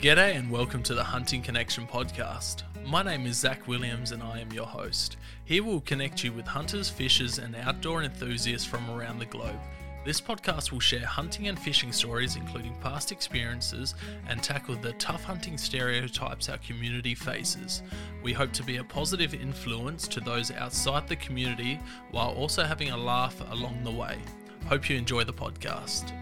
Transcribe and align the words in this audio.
G'day 0.00 0.34
and 0.34 0.50
welcome 0.50 0.82
to 0.84 0.94
the 0.94 1.04
Hunting 1.04 1.42
Connection 1.42 1.86
podcast. 1.86 2.62
My 2.86 3.02
name 3.02 3.26
is 3.26 3.36
Zach 3.36 3.68
Williams 3.68 4.12
and 4.12 4.22
I 4.22 4.38
am 4.38 4.50
your 4.50 4.64
host. 4.64 5.18
Here 5.44 5.62
we'll 5.62 5.82
connect 5.82 6.24
you 6.24 6.32
with 6.32 6.46
hunters, 6.46 6.88
fishers, 6.88 7.36
and 7.36 7.54
outdoor 7.54 8.02
enthusiasts 8.02 8.66
from 8.66 8.90
around 8.90 9.18
the 9.18 9.26
globe. 9.26 9.60
This 10.02 10.18
podcast 10.18 10.72
will 10.72 10.80
share 10.80 11.04
hunting 11.04 11.48
and 11.48 11.58
fishing 11.58 11.92
stories, 11.92 12.36
including 12.36 12.74
past 12.76 13.12
experiences, 13.12 13.94
and 14.26 14.42
tackle 14.42 14.76
the 14.76 14.94
tough 14.94 15.22
hunting 15.22 15.58
stereotypes 15.58 16.48
our 16.48 16.56
community 16.56 17.14
faces. 17.14 17.82
We 18.22 18.32
hope 18.32 18.52
to 18.52 18.62
be 18.62 18.78
a 18.78 18.84
positive 18.84 19.34
influence 19.34 20.08
to 20.08 20.20
those 20.20 20.50
outside 20.50 21.08
the 21.08 21.16
community 21.16 21.78
while 22.10 22.30
also 22.30 22.62
having 22.64 22.88
a 22.88 22.96
laugh 22.96 23.38
along 23.50 23.84
the 23.84 23.90
way. 23.90 24.16
Hope 24.64 24.88
you 24.88 24.96
enjoy 24.96 25.24
the 25.24 25.34
podcast. 25.34 26.14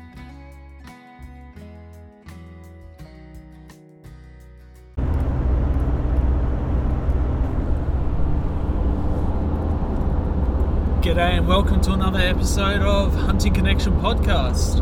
G'day 11.19 11.39
and 11.39 11.49
welcome 11.49 11.81
to 11.81 11.93
another 11.95 12.21
episode 12.21 12.81
of 12.81 13.13
Hunting 13.13 13.53
Connection 13.53 13.93
Podcast. 13.95 14.79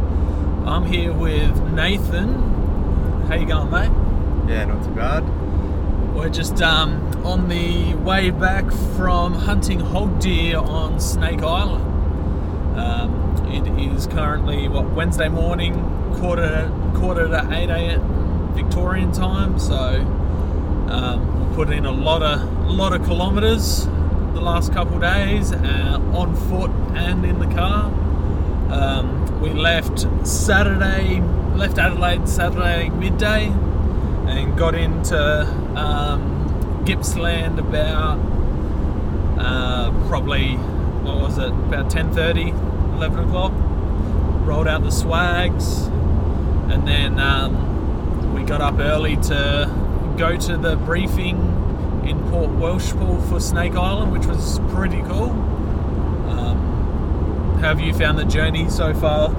I'm 0.67 0.85
here 0.85 1.11
with 1.11 1.59
Nathan. 1.73 2.35
How 3.27 3.37
you 3.37 3.47
going, 3.47 3.71
mate? 3.71 3.91
Yeah, 4.47 4.67
not 4.67 4.85
too 4.85 4.91
bad. 4.91 5.25
We're 6.15 6.29
just 6.29 6.61
um, 6.61 7.25
on 7.25 7.49
the 7.49 7.95
way 7.95 8.29
back 8.29 8.71
from 8.99 9.33
hunting 9.33 9.81
hog 9.81 10.21
deer 10.21 10.59
on 10.59 11.01
Snake 11.01 11.41
Island. 11.41 11.85
Um, 12.79 13.49
it 13.51 13.95
is 13.95 14.07
currently 14.07 14.69
what 14.69 14.91
Wednesday 14.91 15.31
morning, 15.31 15.73
quarter 16.17 16.71
quarter 16.97 17.29
to 17.29 17.49
eight 17.51 17.71
a.m. 17.71 18.53
Victorian 18.53 19.11
time. 19.11 19.59
So 19.59 20.01
um, 20.91 21.49
we 21.49 21.57
put 21.57 21.71
in 21.71 21.87
a 21.87 21.93
lot 21.93 22.23
of 22.23 22.67
lot 22.67 22.93
of 22.93 23.07
kilometres 23.07 23.89
the 24.37 24.43
last 24.43 24.71
couple 24.71 24.99
days 24.99 25.51
uh, 25.51 25.99
on 26.13 26.37
foot 26.51 26.71
and 26.95 27.25
in 27.25 27.39
the 27.39 27.47
car. 27.55 27.87
Um, 28.71 29.41
we 29.41 29.49
left 29.49 30.07
Saturday, 30.27 31.23
left 31.55 31.79
Adelaide 31.79 32.29
Saturday 32.29 32.91
midday, 32.91 33.47
and 33.47 34.57
got 34.59 34.75
into 34.75 35.43
um, 35.75 36.83
Gippsland 36.85 37.59
about 37.59 38.19
uh, 39.39 39.91
probably 40.07 40.57
what 40.57 41.17
was 41.17 41.39
it 41.39 41.49
about 41.49 41.89
10:30, 41.89 42.51
11 42.97 43.29
o'clock. 43.29 43.53
Rolled 44.47 44.69
out 44.69 44.83
the 44.83 44.93
swags, 44.93 45.87
and 46.69 46.87
then 46.87 47.19
um, 47.19 48.35
we 48.35 48.43
got 48.43 48.61
up 48.61 48.79
early 48.81 49.17
to 49.17 50.15
go 50.19 50.37
to 50.37 50.59
the 50.59 50.77
briefing 50.77 51.39
in 52.07 52.23
Port 52.31 52.46
Welshpool 52.57 53.29
for 53.29 53.39
Snake 53.39 53.75
Island, 53.75 54.13
which 54.13 54.25
was 54.25 54.61
pretty 54.71 55.03
cool. 55.03 55.31
Um, 56.31 57.59
how 57.61 57.69
have 57.69 57.81
you 57.81 57.93
found 57.93 58.19
the 58.19 58.25
journey 58.25 58.71
so 58.71 58.95
far? 58.95 59.31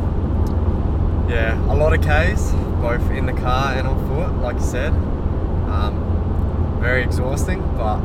Yeah, 1.27 1.59
a 1.71 1.75
lot 1.75 1.93
of 1.93 2.01
Ks, 2.01 2.51
both 2.79 3.09
in 3.09 3.25
the 3.25 3.33
car 3.33 3.73
and 3.73 3.87
on 3.87 4.07
foot, 4.07 4.39
like 4.43 4.57
you 4.57 4.61
said. 4.61 4.93
Um, 4.93 6.77
very 6.79 7.01
exhausting, 7.01 7.59
but 7.75 7.99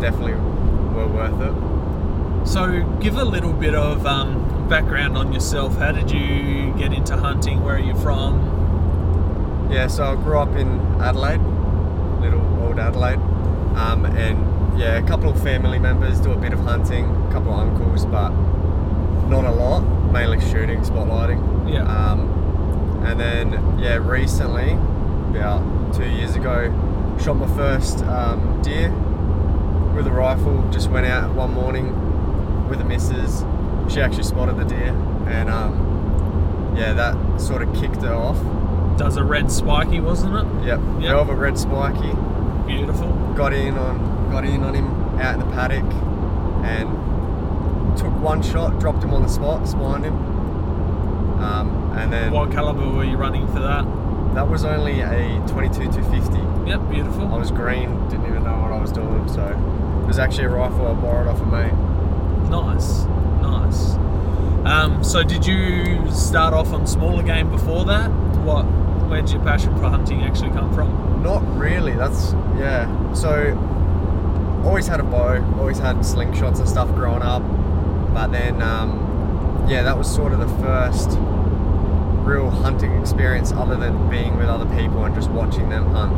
definitely 0.00 0.34
well 0.34 1.08
worth 1.10 1.40
it. 1.40 2.48
So, 2.48 2.82
give 3.00 3.18
a 3.18 3.24
little 3.24 3.52
bit 3.52 3.76
of 3.76 4.04
um, 4.04 4.68
background 4.68 5.16
on 5.16 5.32
yourself. 5.32 5.76
How 5.78 5.92
did 5.92 6.10
you 6.10 6.74
get 6.76 6.92
into 6.92 7.16
hunting? 7.16 7.62
Where 7.62 7.76
are 7.76 7.78
you 7.78 7.94
from? 7.94 9.68
Yeah, 9.70 9.86
so 9.86 10.04
I 10.04 10.16
grew 10.16 10.38
up 10.38 10.56
in 10.56 10.80
Adelaide, 11.00 11.40
little 12.20 12.44
old 12.64 12.80
Adelaide. 12.80 13.20
Um, 13.76 14.06
and 14.06 14.55
yeah, 14.76 14.98
a 14.98 15.06
couple 15.06 15.30
of 15.30 15.42
family 15.42 15.78
members 15.78 16.20
do 16.20 16.32
a 16.32 16.36
bit 16.36 16.52
of 16.52 16.60
hunting, 16.60 17.04
a 17.04 17.32
couple 17.32 17.52
of 17.52 17.60
uncles, 17.60 18.04
but 18.06 18.30
not 19.28 19.44
a 19.44 19.50
lot. 19.50 19.80
Mainly 20.12 20.40
shooting, 20.40 20.80
spotlighting. 20.80 21.72
Yeah. 21.72 21.82
Um, 21.82 23.02
and 23.04 23.18
then 23.18 23.78
yeah, 23.78 23.96
recently, 23.96 24.72
about 25.36 25.94
two 25.94 26.08
years 26.08 26.36
ago, 26.36 26.70
shot 27.22 27.34
my 27.34 27.46
first 27.56 27.98
um, 28.04 28.60
deer 28.62 28.90
with 29.94 30.06
a 30.06 30.12
rifle. 30.12 30.68
Just 30.70 30.90
went 30.90 31.06
out 31.06 31.34
one 31.34 31.52
morning 31.52 32.68
with 32.68 32.78
the 32.78 32.84
missus. 32.84 33.44
She 33.92 34.00
actually 34.00 34.24
spotted 34.24 34.56
the 34.56 34.64
deer, 34.64 34.94
and 35.28 35.48
um, 35.48 36.74
yeah, 36.76 36.92
that 36.92 37.40
sort 37.40 37.62
of 37.62 37.74
kicked 37.74 37.98
it 37.98 38.10
off. 38.10 38.38
Does 38.98 39.16
a 39.16 39.24
red 39.24 39.50
spiky, 39.50 40.00
wasn't 40.00 40.34
it? 40.36 40.66
Yep. 40.66 40.80
Yep. 41.00 41.02
Velvet 41.02 41.36
red 41.36 41.58
spiky 41.58 42.12
Beautiful. 42.66 43.08
got 43.36 43.52
in 43.52 43.76
on 43.76 44.15
got 44.36 44.44
in 44.44 44.62
on 44.62 44.74
him 44.74 44.86
out 45.18 45.32
in 45.32 45.40
the 45.40 45.46
paddock 45.54 45.82
and 46.62 47.96
took 47.96 48.12
one 48.20 48.42
shot, 48.42 48.78
dropped 48.78 49.02
him 49.02 49.14
on 49.14 49.22
the 49.22 49.28
spot, 49.28 49.66
spined 49.66 50.04
him. 50.04 50.14
Um, 51.40 51.92
and 51.96 52.12
then 52.12 52.32
What 52.32 52.52
caliber 52.52 52.86
were 52.86 53.04
you 53.04 53.16
running 53.16 53.46
for 53.46 53.60
that? 53.60 53.86
that 54.34 54.46
was 54.46 54.66
only 54.66 55.00
a 55.00 55.42
22 55.48 55.90
to 55.90 56.02
50. 56.02 56.68
Yep, 56.68 56.90
beautiful. 56.90 57.32
I 57.32 57.38
was 57.38 57.50
green, 57.50 57.88
didn't 58.10 58.26
even 58.26 58.44
know 58.44 58.58
what 58.60 58.72
I 58.72 58.78
was 58.78 58.92
doing, 58.92 59.26
so 59.26 59.42
it 59.46 60.06
was 60.06 60.18
actually 60.18 60.44
a 60.44 60.50
rifle 60.50 60.86
I 60.86 60.92
borrowed 60.92 61.28
off 61.28 61.40
a 61.40 61.46
mate. 61.46 61.72
Nice, 62.50 63.04
nice. 63.40 63.94
Um, 64.66 65.02
so, 65.02 65.22
did 65.22 65.46
you 65.46 66.10
start 66.10 66.52
off 66.52 66.74
on 66.74 66.86
smaller 66.86 67.22
game 67.22 67.48
before 67.48 67.86
that? 67.86 68.10
What? 68.44 68.64
Where 69.08 69.22
did 69.22 69.30
your 69.30 69.42
passion 69.42 69.74
for 69.76 69.88
hunting 69.88 70.22
actually 70.24 70.50
come 70.50 70.74
from? 70.74 71.22
Not 71.22 71.40
really. 71.56 71.92
That's 71.94 72.32
yeah. 72.58 73.14
So 73.14 73.54
always 74.66 74.86
had 74.86 75.00
a 75.00 75.04
bow, 75.04 75.42
always 75.58 75.78
had 75.78 75.96
slingshots 75.98 76.58
and 76.58 76.68
stuff 76.68 76.88
growing 76.94 77.22
up, 77.22 77.42
but 78.12 78.28
then 78.28 78.60
um, 78.60 79.64
yeah, 79.68 79.82
that 79.82 79.96
was 79.96 80.12
sort 80.12 80.32
of 80.32 80.40
the 80.40 80.48
first 80.58 81.10
real 82.26 82.50
hunting 82.50 83.00
experience 83.00 83.52
other 83.52 83.76
than 83.76 84.10
being 84.10 84.36
with 84.36 84.48
other 84.48 84.66
people 84.76 85.04
and 85.04 85.14
just 85.14 85.30
watching 85.30 85.68
them 85.68 85.86
hunt. 85.92 86.12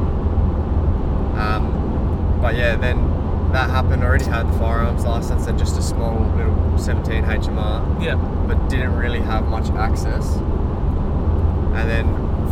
Um, 1.39 2.39
but 2.41 2.57
yeah, 2.57 2.77
then 2.77 3.53
that 3.53 3.71
happened. 3.71 4.03
I 4.03 4.07
already 4.07 4.25
had 4.25 4.49
the 4.49 4.59
firearms 4.59 5.05
license 5.05 5.47
and 5.47 5.59
just 5.59 5.79
a 5.79 5.83
small 5.83 6.19
little 6.37 6.79
17 6.79 7.25
HMR 7.25 8.03
Yeah, 8.03 8.15
but 8.47 8.69
didn't 8.69 8.97
really 8.97 9.21
have 9.21 9.47
much 9.47 9.71
access. 9.71 10.37
And 10.37 11.89
then 11.89 12.07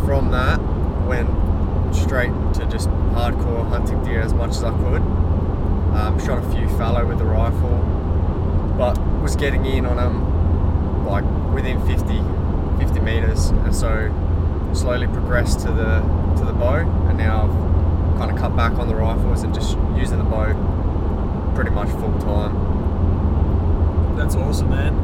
from 0.05 0.31
that, 0.33 0.61
went 1.07 1.31
straight 1.95 2.33
to 2.55 2.67
just 2.67 2.89
hardcore 3.17 3.67
hunting 3.69 4.03
deer 4.05 4.21
as 4.21 4.35
much 4.35 4.51
as 4.51 4.63
I 4.63 4.71
could. 4.79 5.26
Um, 5.97 6.19
shot 6.25 6.45
a 6.45 6.51
few 6.55 6.69
fallow 6.77 7.07
with 7.07 7.19
the 7.19 7.25
rifle, 7.25 7.79
but 8.77 8.99
was 9.23 9.35
getting 9.35 9.65
in 9.65 9.87
on 9.87 9.97
them 9.97 11.07
like 11.07 11.25
within 11.55 11.85
50, 11.87 12.21
50 12.85 13.01
meters, 13.01 13.49
and 13.49 13.75
so 13.75 14.13
slowly 14.75 15.07
progressed 15.07 15.61
to 15.61 15.73
the 15.73 16.01
to 16.37 16.45
the 16.45 16.53
bow, 16.53 16.77
and 17.09 17.17
now 17.17 17.45
I've 17.45 18.19
kind 18.19 18.31
of 18.31 18.37
cut 18.37 18.55
back 18.55 18.73
on 18.73 18.89
the 18.89 18.95
rifles 18.95 19.43
and 19.43 19.55
just 19.55 19.79
using 19.97 20.19
the 20.19 20.25
bow 20.25 20.53
pretty 21.55 21.71
much 21.71 21.89
full 21.89 22.19
time. 22.19 22.55
that's 24.17 24.35
awesome, 24.37 24.69
man. 24.69 24.95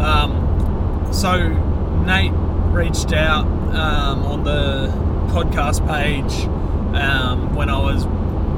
Um, 0.00 1.08
so, 1.12 1.48
Nate 2.04 2.32
reached 2.74 3.12
out 3.12 3.46
um, 3.74 4.24
on 4.24 4.42
the 4.42 4.88
podcast 5.32 5.86
page 5.86 6.46
um, 7.00 7.54
when 7.54 7.70
I 7.70 7.78
was 7.78 8.04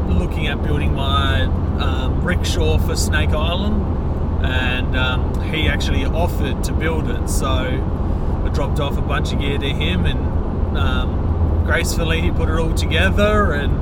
looking 0.08 0.46
at 0.46 0.62
building 0.62 0.94
my 0.94 1.42
um, 1.42 2.22
rickshaw 2.24 2.78
for 2.78 2.96
Snake 2.96 3.30
Island, 3.30 4.44
and 4.44 4.96
um, 4.96 5.52
he 5.52 5.68
actually 5.68 6.04
offered 6.04 6.62
to 6.64 6.72
build 6.72 7.08
it. 7.10 7.28
So, 7.28 7.46
I 7.46 8.48
dropped 8.52 8.80
off 8.80 8.96
a 8.96 9.02
bunch 9.02 9.32
of 9.32 9.40
gear 9.40 9.58
to 9.58 9.68
him, 9.68 10.06
and 10.06 10.78
um, 10.78 11.64
gracefully 11.64 12.20
he 12.20 12.30
put 12.30 12.48
it 12.48 12.58
all 12.58 12.74
together, 12.74 13.52
and 13.52 13.72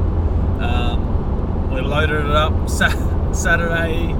um, 0.62 1.70
we 1.72 1.80
loaded 1.80 2.24
it 2.24 2.30
up 2.30 2.68
sa- 2.68 3.32
Saturday, 3.32 4.12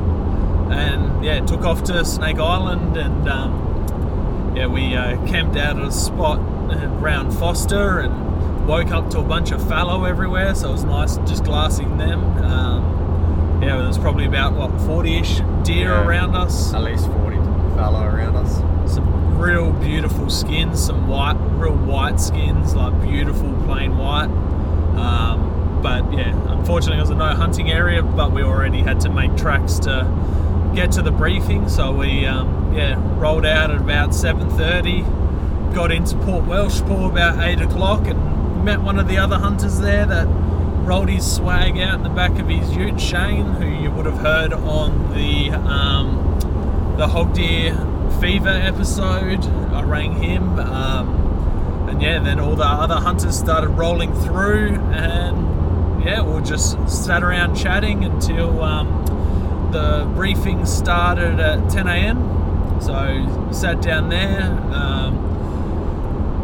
and 0.71 1.25
yeah, 1.25 1.41
took 1.41 1.63
off 1.63 1.85
to 1.85 2.05
Snake 2.05 2.39
Island, 2.39 2.97
and 2.97 3.29
um, 3.29 4.55
yeah, 4.57 4.67
we 4.67 4.95
uh, 4.97 5.17
camped 5.27 5.57
out 5.57 5.79
at 5.79 5.85
a 5.85 5.93
spot 5.93 6.39
around 7.03 7.31
Foster, 7.33 8.01
and 8.01 8.26
woke 8.67 8.91
up 8.91 9.11
to 9.11 9.19
a 9.21 9.23
bunch 9.23 9.53
of 9.53 9.67
fallow 9.69 10.05
everywhere. 10.05 10.55
So 10.55 10.69
it 10.69 10.73
was 10.73 10.85
nice 10.85 11.17
just 11.19 11.45
glassing 11.45 11.97
them. 11.99 12.21
Um, 12.45 13.61
yeah, 13.63 13.77
there 13.77 13.87
was 13.87 13.99
probably 13.99 14.27
about 14.27 14.55
what 14.55 14.71
40ish 14.81 15.65
deer 15.65 15.91
Yeah. 15.91 16.05
around 16.07 16.35
us. 16.35 16.75
At 16.75 16.83
least 16.83 17.07
40 17.11 17.37
fallow 17.77 18.05
around 18.05 18.37
us. 18.37 18.63
Some 18.93 19.39
real 19.39 19.71
beautiful 19.73 20.29
skins, 20.31 20.83
some 20.85 21.09
white, 21.09 21.37
real 21.57 21.73
white 21.75 22.21
skins, 22.21 22.75
like 22.75 23.01
beautiful 23.03 23.53
plain 23.67 23.97
white. 23.99 24.31
Um, 24.97 25.79
but 25.83 26.11
yeah, 26.13 26.33
unfortunately, 26.49 26.99
it 26.99 27.03
was 27.03 27.11
a 27.11 27.15
no 27.15 27.35
hunting 27.35 27.71
area, 27.71 28.03
but 28.03 28.33
we 28.33 28.43
already 28.43 28.81
had 28.81 29.01
to 29.01 29.11
make 29.11 29.37
tracks 29.37 29.79
to 29.81 30.07
get 30.75 30.93
to 30.93 31.03
the 31.03 31.11
briefing. 31.11 31.69
So 31.69 31.93
we 31.93 32.27
um, 32.27 32.73
yeah 32.75 32.99
rolled 33.19 33.47
out 33.47 33.71
at 33.71 33.77
about 33.77 34.11
7:30, 34.11 35.05
got 35.75 35.93
into 35.93 36.17
Port 36.17 36.45
Welshpool 36.47 37.11
about 37.11 37.39
eight 37.47 37.61
o'clock, 37.61 38.07
and 38.07 38.26
met 38.67 38.83
one 38.83 38.99
of 38.99 39.07
the 39.07 39.17
other 39.17 39.39
hunters 39.39 39.79
there 39.79 40.05
that 40.05 40.27
rolled 40.27 41.09
his 41.09 41.37
swag 41.37 41.79
out 41.79 41.95
in 41.95 42.03
the 42.03 42.09
back 42.09 42.37
of 42.41 42.49
his 42.49 42.75
ute, 42.75 43.01
Shane, 43.01 43.47
who 43.47 43.65
you 43.65 43.93
would 43.93 44.07
have 44.07 44.19
heard 44.19 44.53
on 44.53 45.15
the 45.15 45.51
um, 45.51 46.97
the 46.99 47.07
hog 47.07 47.33
deer 47.33 47.77
fever 48.21 48.49
episode. 48.49 49.45
I 49.73 49.83
rang 49.85 50.21
him, 50.21 50.59
um, 50.59 51.89
and 51.89 52.03
yeah, 52.03 52.19
then 52.19 52.41
all 52.41 52.57
the 52.57 52.65
other 52.65 52.97
hunters 52.97 53.39
started 53.39 53.69
rolling 53.69 54.13
through, 54.13 54.75
and 54.91 56.05
yeah, 56.05 56.23
we 56.23 56.43
just 56.43 56.77
sat 56.89 57.23
around 57.23 57.55
chatting 57.55 58.05
until 58.05 58.65
um, 58.65 59.71
the 59.71 60.11
briefing 60.13 60.67
started 60.67 61.39
at 61.39 61.71
10 61.71 61.87
a.m. 61.87 62.81
So 62.81 63.53
sat 63.53 63.81
down 63.81 64.09
there. 64.09 64.43
Um, 64.73 65.27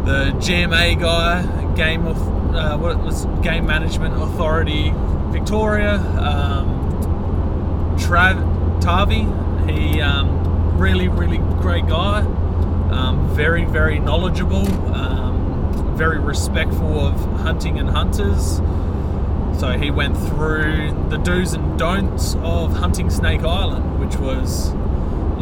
the 0.05 0.33
GMA 0.39 1.01
guy, 1.01 1.62
game 1.75 2.07
of 2.07 2.17
uh, 2.55 2.77
what 2.77 3.03
was, 3.03 3.27
Game 3.43 3.67
Management 3.67 4.15
Authority 4.21 4.93
Victoria, 5.31 5.95
um, 6.19 7.97
Trav 7.99 8.81
Tavi. 8.81 9.27
He 9.73 10.01
um, 10.01 10.79
really, 10.79 11.09
really 11.09 11.39
great 11.61 11.87
guy. 11.87 12.21
Um, 12.91 13.29
very, 13.35 13.65
very 13.65 13.99
knowledgeable. 13.99 14.67
Um, 14.95 15.95
very 15.97 16.19
respectful 16.19 17.01
of 17.01 17.15
hunting 17.41 17.79
and 17.79 17.89
hunters. 17.89 18.61
So 19.59 19.79
he 19.79 19.91
went 19.91 20.17
through 20.17 21.07
the 21.09 21.19
do's 21.19 21.55
and 21.55 21.79
don'ts 21.79 22.35
of 22.37 22.73
hunting 22.75 23.11
Snake 23.11 23.43
Island, 23.43 24.01
which 24.01 24.17
was 24.17 24.73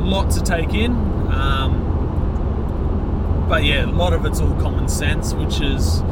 lot 0.00 0.30
to 0.32 0.42
take 0.42 0.74
in. 0.74 0.92
Um, 1.30 1.79
but 3.50 3.64
yeah, 3.64 3.84
a 3.84 3.86
lot 3.86 4.12
of 4.12 4.24
it's 4.24 4.40
all 4.40 4.54
common 4.60 4.88
sense, 4.88 5.34
which 5.34 5.60
is 5.60 6.04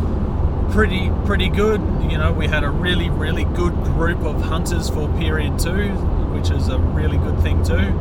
pretty 0.72 1.08
pretty 1.24 1.48
good. 1.48 1.80
You 2.10 2.18
know, 2.18 2.32
we 2.32 2.48
had 2.48 2.64
a 2.64 2.68
really 2.68 3.08
really 3.10 3.44
good 3.44 3.74
group 3.84 4.22
of 4.24 4.42
hunters 4.42 4.90
for 4.90 5.08
period 5.18 5.56
two, 5.56 5.90
which 6.34 6.50
is 6.50 6.66
a 6.66 6.78
really 6.78 7.16
good 7.16 7.40
thing 7.40 7.62
too. 7.62 7.94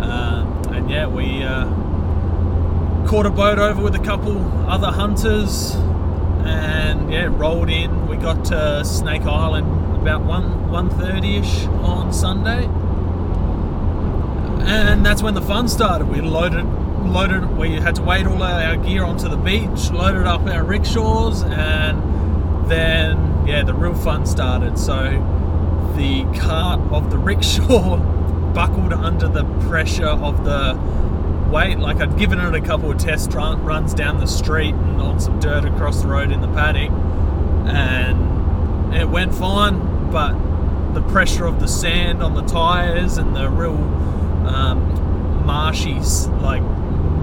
Uh, 0.00 0.46
and 0.70 0.88
yeah, 0.88 1.08
we 1.08 1.42
uh, 1.42 1.66
caught 3.08 3.26
a 3.26 3.30
boat 3.30 3.58
over 3.58 3.82
with 3.82 3.96
a 3.96 4.04
couple 4.04 4.38
other 4.70 4.92
hunters, 4.92 5.74
and 6.44 7.12
yeah, 7.12 7.24
rolled 7.28 7.70
in. 7.70 8.06
We 8.06 8.16
got 8.16 8.44
to 8.44 8.84
Snake 8.84 9.22
Island 9.22 9.96
about 9.96 10.22
one 10.22 10.70
one 10.70 10.88
thirty 10.88 11.38
ish 11.38 11.64
on 11.82 12.12
Sunday, 12.12 12.66
and 14.68 15.04
that's 15.04 15.20
when 15.20 15.34
the 15.34 15.42
fun 15.42 15.66
started. 15.66 16.08
We 16.08 16.20
loaded 16.20 16.64
loaded 17.04 17.56
we 17.56 17.72
had 17.72 17.94
to 17.96 18.02
wait 18.02 18.26
all 18.26 18.42
our 18.42 18.76
gear 18.76 19.04
onto 19.04 19.28
the 19.28 19.36
beach 19.36 19.90
loaded 19.90 20.26
up 20.26 20.42
our 20.46 20.64
rickshaws 20.64 21.42
and 21.44 22.02
then 22.70 23.46
yeah 23.46 23.62
the 23.62 23.74
real 23.74 23.94
fun 23.94 24.26
started. 24.26 24.78
So 24.78 25.04
the 25.96 26.24
cart 26.38 26.80
of 26.92 27.10
the 27.10 27.18
rickshaw 27.18 27.96
buckled 28.54 28.92
under 28.92 29.28
the 29.28 29.44
pressure 29.68 30.06
of 30.06 30.44
the 30.44 30.78
weight. 31.50 31.78
Like 31.78 31.98
i'd 31.98 32.18
given 32.18 32.38
it 32.40 32.54
a 32.54 32.60
couple 32.60 32.90
of 32.90 32.98
test 32.98 33.32
run, 33.32 33.64
runs 33.64 33.94
down 33.94 34.18
the 34.20 34.26
street 34.26 34.74
and 34.74 35.00
on 35.00 35.18
some 35.18 35.40
dirt 35.40 35.64
across 35.64 36.02
the 36.02 36.08
road 36.08 36.30
in 36.30 36.40
the 36.40 36.48
paddock 36.48 36.90
and 37.70 38.94
it 38.94 39.08
went 39.08 39.34
fine 39.34 40.10
but 40.10 40.32
the 40.94 41.02
pressure 41.02 41.46
of 41.46 41.60
the 41.60 41.68
sand 41.68 42.22
on 42.22 42.34
the 42.34 42.42
tires 42.42 43.18
and 43.18 43.36
the 43.36 43.48
real 43.48 43.76
um, 44.46 45.46
marshy 45.46 45.94
like 46.40 46.62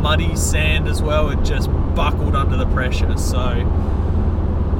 muddy 0.06 0.36
sand 0.36 0.88
as 0.88 1.02
well. 1.02 1.32
It 1.32 1.42
just 1.44 1.68
buckled 1.96 2.36
under 2.36 2.58
the 2.58 2.68
pressure. 2.68 3.18
So 3.18 3.66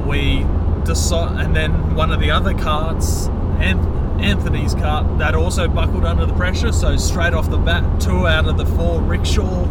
we 0.06 0.46
decided, 0.84 1.40
and 1.44 1.56
then 1.56 1.96
one 1.96 2.12
of 2.12 2.20
the 2.20 2.30
other 2.30 2.54
carts, 2.54 3.26
Anthony's 3.58 4.76
cart, 4.76 5.18
that 5.18 5.34
also 5.34 5.66
buckled 5.66 6.04
under 6.04 6.26
the 6.26 6.34
pressure. 6.34 6.70
So 6.70 6.96
straight 6.96 7.34
off 7.34 7.50
the 7.50 7.58
bat, 7.58 8.00
two 8.00 8.28
out 8.28 8.46
of 8.46 8.56
the 8.56 8.66
four 8.66 9.02
rickshaw 9.02 9.64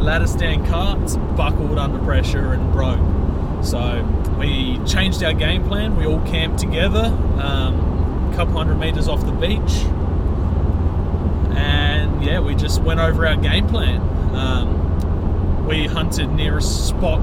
ladder 0.00 0.26
stand 0.26 0.66
carts 0.66 1.16
buckled 1.36 1.78
under 1.78 2.00
pressure 2.00 2.52
and 2.52 2.72
broke. 2.72 2.98
So 3.64 4.02
we 4.36 4.80
changed 4.84 5.22
our 5.22 5.32
game 5.32 5.62
plan. 5.62 5.94
We 5.94 6.06
all 6.06 6.26
camped 6.26 6.58
together, 6.58 7.04
um, 7.40 8.32
a 8.32 8.34
couple 8.34 8.54
hundred 8.54 8.80
meters 8.80 9.06
off 9.06 9.24
the 9.24 9.30
beach, 9.30 9.84
and 11.56 12.24
yeah, 12.24 12.40
we 12.40 12.56
just 12.56 12.82
went 12.82 12.98
over 12.98 13.24
our 13.28 13.36
game 13.36 13.68
plan. 13.68 14.00
Um, 14.34 15.66
we 15.66 15.86
hunted 15.86 16.32
near 16.32 16.58
a 16.58 16.62
spot 16.62 17.20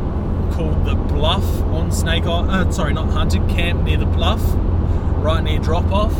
called 0.53 0.85
the 0.85 0.95
Bluff 0.95 1.43
on 1.63 1.91
Snake 1.91 2.23
Island. 2.23 2.51
Uh, 2.51 2.71
sorry, 2.71 2.93
not 2.93 3.09
hunted, 3.09 3.47
camp 3.49 3.83
near 3.83 3.97
the 3.97 4.05
Bluff, 4.05 4.41
right 5.23 5.43
near 5.43 5.59
drop 5.59 5.91
off. 5.91 6.15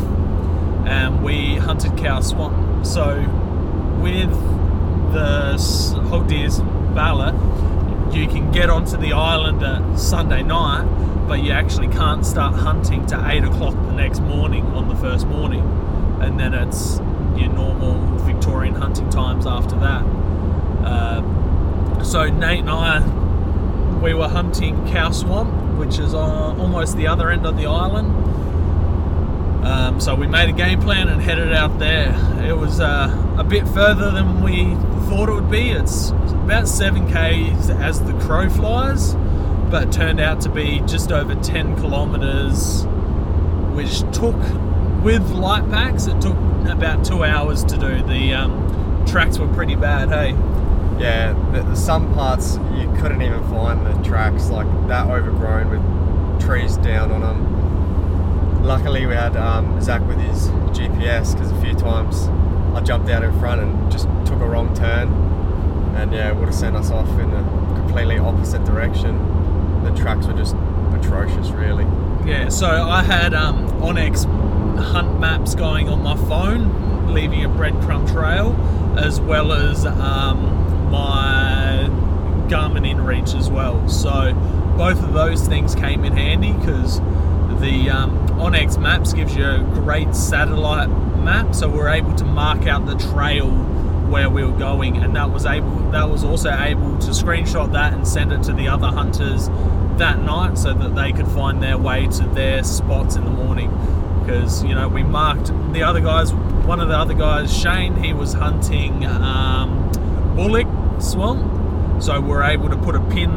And 0.87 1.23
we 1.23 1.55
hunted 1.55 1.97
Cow 1.97 2.21
Swamp. 2.21 2.85
So, 2.85 3.19
with 4.01 4.31
the 5.13 5.57
hog 6.09 6.27
deer's 6.27 6.59
ballot, 6.59 7.35
you 8.13 8.27
can 8.27 8.51
get 8.51 8.69
onto 8.69 8.97
the 8.97 9.13
island 9.13 9.63
at 9.63 9.97
Sunday 9.97 10.41
night, 10.41 10.85
but 11.27 11.43
you 11.43 11.51
actually 11.51 11.89
can't 11.89 12.25
start 12.25 12.55
hunting 12.55 13.05
to 13.07 13.29
8 13.29 13.43
o'clock 13.43 13.73
the 13.73 13.93
next 13.93 14.21
morning 14.21 14.65
on 14.67 14.87
the 14.87 14.95
first 14.95 15.27
morning. 15.27 15.61
And 16.21 16.39
then 16.39 16.53
it's 16.53 16.97
your 17.35 17.49
normal 17.49 17.93
Victorian 18.19 18.75
hunting 18.75 19.09
times 19.09 19.45
after 19.45 19.75
that. 19.79 20.03
Uh, 20.85 22.03
so 22.03 22.29
Nate 22.29 22.59
and 22.59 22.69
I, 22.69 23.99
we 24.01 24.13
were 24.13 24.27
hunting 24.27 24.87
Cow 24.87 25.11
Swamp, 25.11 25.77
which 25.77 25.99
is 25.99 26.13
on 26.13 26.59
almost 26.59 26.95
the 26.97 27.07
other 27.07 27.29
end 27.29 27.45
of 27.45 27.57
the 27.57 27.65
island. 27.65 28.15
Um, 29.65 29.99
so 29.99 30.15
we 30.15 30.25
made 30.25 30.49
a 30.49 30.53
game 30.53 30.81
plan 30.81 31.09
and 31.09 31.21
headed 31.21 31.53
out 31.53 31.79
there. 31.79 32.15
It 32.45 32.53
was 32.53 32.79
uh, 32.79 33.35
a 33.37 33.43
bit 33.43 33.67
further 33.67 34.09
than 34.09 34.41
we 34.41 34.75
thought 35.09 35.29
it 35.29 35.33
would 35.33 35.51
be. 35.51 35.71
It's 35.71 36.09
about 36.09 36.63
7k 36.63 37.69
as 37.79 38.01
the 38.01 38.13
crow 38.19 38.49
flies, 38.49 39.15
but 39.69 39.91
turned 39.91 40.19
out 40.19 40.41
to 40.41 40.49
be 40.49 40.79
just 40.81 41.11
over 41.11 41.35
10 41.35 41.75
kilometers, 41.75 42.85
which 43.75 43.99
took, 44.13 44.37
with 45.03 45.29
light 45.31 45.69
packs, 45.69 46.07
it 46.07 46.21
took 46.21 46.37
about 46.67 47.03
two 47.03 47.23
hours 47.23 47.63
to 47.65 47.77
do. 47.77 48.01
The 48.03 48.33
um, 48.33 49.05
tracks 49.05 49.37
were 49.37 49.47
pretty 49.53 49.75
bad, 49.75 50.09
hey? 50.09 50.31
Yeah, 50.99 51.33
the, 51.53 51.63
the, 51.63 51.75
some 51.75 52.13
parts 52.13 52.57
you 52.75 52.91
couldn't 52.99 53.21
even 53.21 53.41
find 53.49 53.85
the 53.85 53.93
tracks, 54.03 54.49
like 54.49 54.67
that 54.89 55.07
overgrown 55.07 55.69
with 55.69 56.41
trees 56.45 56.75
down 56.77 57.11
on 57.11 57.21
them. 57.21 58.63
Luckily, 58.63 59.05
we 59.05 59.13
had 59.13 59.37
um, 59.37 59.81
Zach 59.81 60.05
with 60.07 60.19
his 60.19 60.49
GPS 60.77 61.33
because 61.33 61.51
a 61.51 61.61
few 61.61 61.73
times 61.73 62.27
I 62.75 62.81
jumped 62.81 63.09
out 63.09 63.23
in 63.23 63.37
front 63.39 63.61
and 63.61 63.91
just 63.91 64.07
took 64.25 64.41
a 64.41 64.45
wrong 64.45 64.75
turn, 64.75 65.07
and 65.95 66.11
yeah, 66.11 66.29
it 66.31 66.35
would 66.35 66.47
have 66.47 66.55
sent 66.55 66.75
us 66.75 66.91
off 66.91 67.09
in 67.17 67.31
a 67.31 67.73
completely 67.75 68.17
opposite 68.19 68.65
direction. 68.65 69.17
The 69.83 69.91
tracks 69.95 70.27
were 70.27 70.33
just 70.33 70.55
atrocious, 70.93 71.51
really. 71.51 71.85
Yeah, 72.25 72.49
so 72.49 72.67
I 72.67 73.03
had 73.03 73.33
um, 73.33 73.69
onX 73.81 74.25
hunt 74.77 75.19
maps 75.19 75.55
going 75.55 75.87
on 75.87 76.03
my 76.03 76.17
phone, 76.27 77.13
leaving 77.13 77.45
a 77.45 77.49
breadcrumb 77.49 78.11
trail, 78.11 78.53
as 78.97 79.21
well 79.21 79.53
as 79.53 79.85
um, 79.85 80.58
my 80.89 81.87
Garmin 82.49 82.85
InReach 82.85 83.37
as 83.37 83.49
well. 83.49 83.87
So 83.87 84.33
both 84.77 85.03
of 85.03 85.13
those 85.13 85.47
things 85.47 85.75
came 85.75 86.03
in 86.03 86.13
handy 86.13 86.53
because 86.53 86.99
the 87.59 87.89
um, 87.89 88.27
onX 88.39 88.81
Maps 88.81 89.13
gives 89.13 89.35
you 89.35 89.45
a 89.45 89.59
great 89.73 90.15
satellite 90.15 90.89
map, 91.19 91.53
so 91.53 91.67
we're 91.69 91.89
able 91.89 92.15
to 92.15 92.23
mark 92.23 92.65
out 92.67 92.85
the 92.85 92.97
trail 93.11 93.49
where 94.09 94.29
we 94.29 94.43
were 94.43 94.57
going, 94.57 94.97
and 94.97 95.15
that 95.15 95.29
was 95.29 95.45
able 95.45 95.91
that 95.91 96.09
was 96.09 96.23
also 96.23 96.51
able 96.51 96.97
to 96.99 97.11
screenshot 97.11 97.71
that 97.73 97.93
and 97.93 98.07
send 98.07 98.31
it 98.31 98.41
to 98.43 98.53
the 98.53 98.67
other 98.67 98.87
hunters 98.87 99.49
that 99.97 100.19
night 100.21 100.57
so 100.57 100.73
that 100.73 100.95
they 100.95 101.11
could 101.11 101.27
find 101.27 101.61
their 101.61 101.77
way 101.77 102.07
to 102.07 102.23
their 102.29 102.63
spots 102.63 103.15
in 103.15 103.25
the 103.25 103.31
morning. 103.31 103.69
Because 104.21 104.63
you 104.63 104.73
know 104.73 104.87
we 104.87 105.03
marked 105.03 105.47
the 105.73 105.83
other 105.83 106.01
guys. 106.01 106.33
One 106.33 106.79
of 106.79 106.87
the 106.87 106.97
other 106.97 107.13
guys, 107.13 107.55
Shane, 107.55 108.01
he 108.01 108.13
was 108.13 108.33
hunting 108.33 109.05
um, 109.05 109.91
Bullock 110.35 110.67
Swamp, 111.01 112.01
so 112.01 112.19
we're 112.21 112.43
able 112.43 112.69
to 112.69 112.77
put 112.77 112.95
a 112.95 113.01
pin 113.09 113.29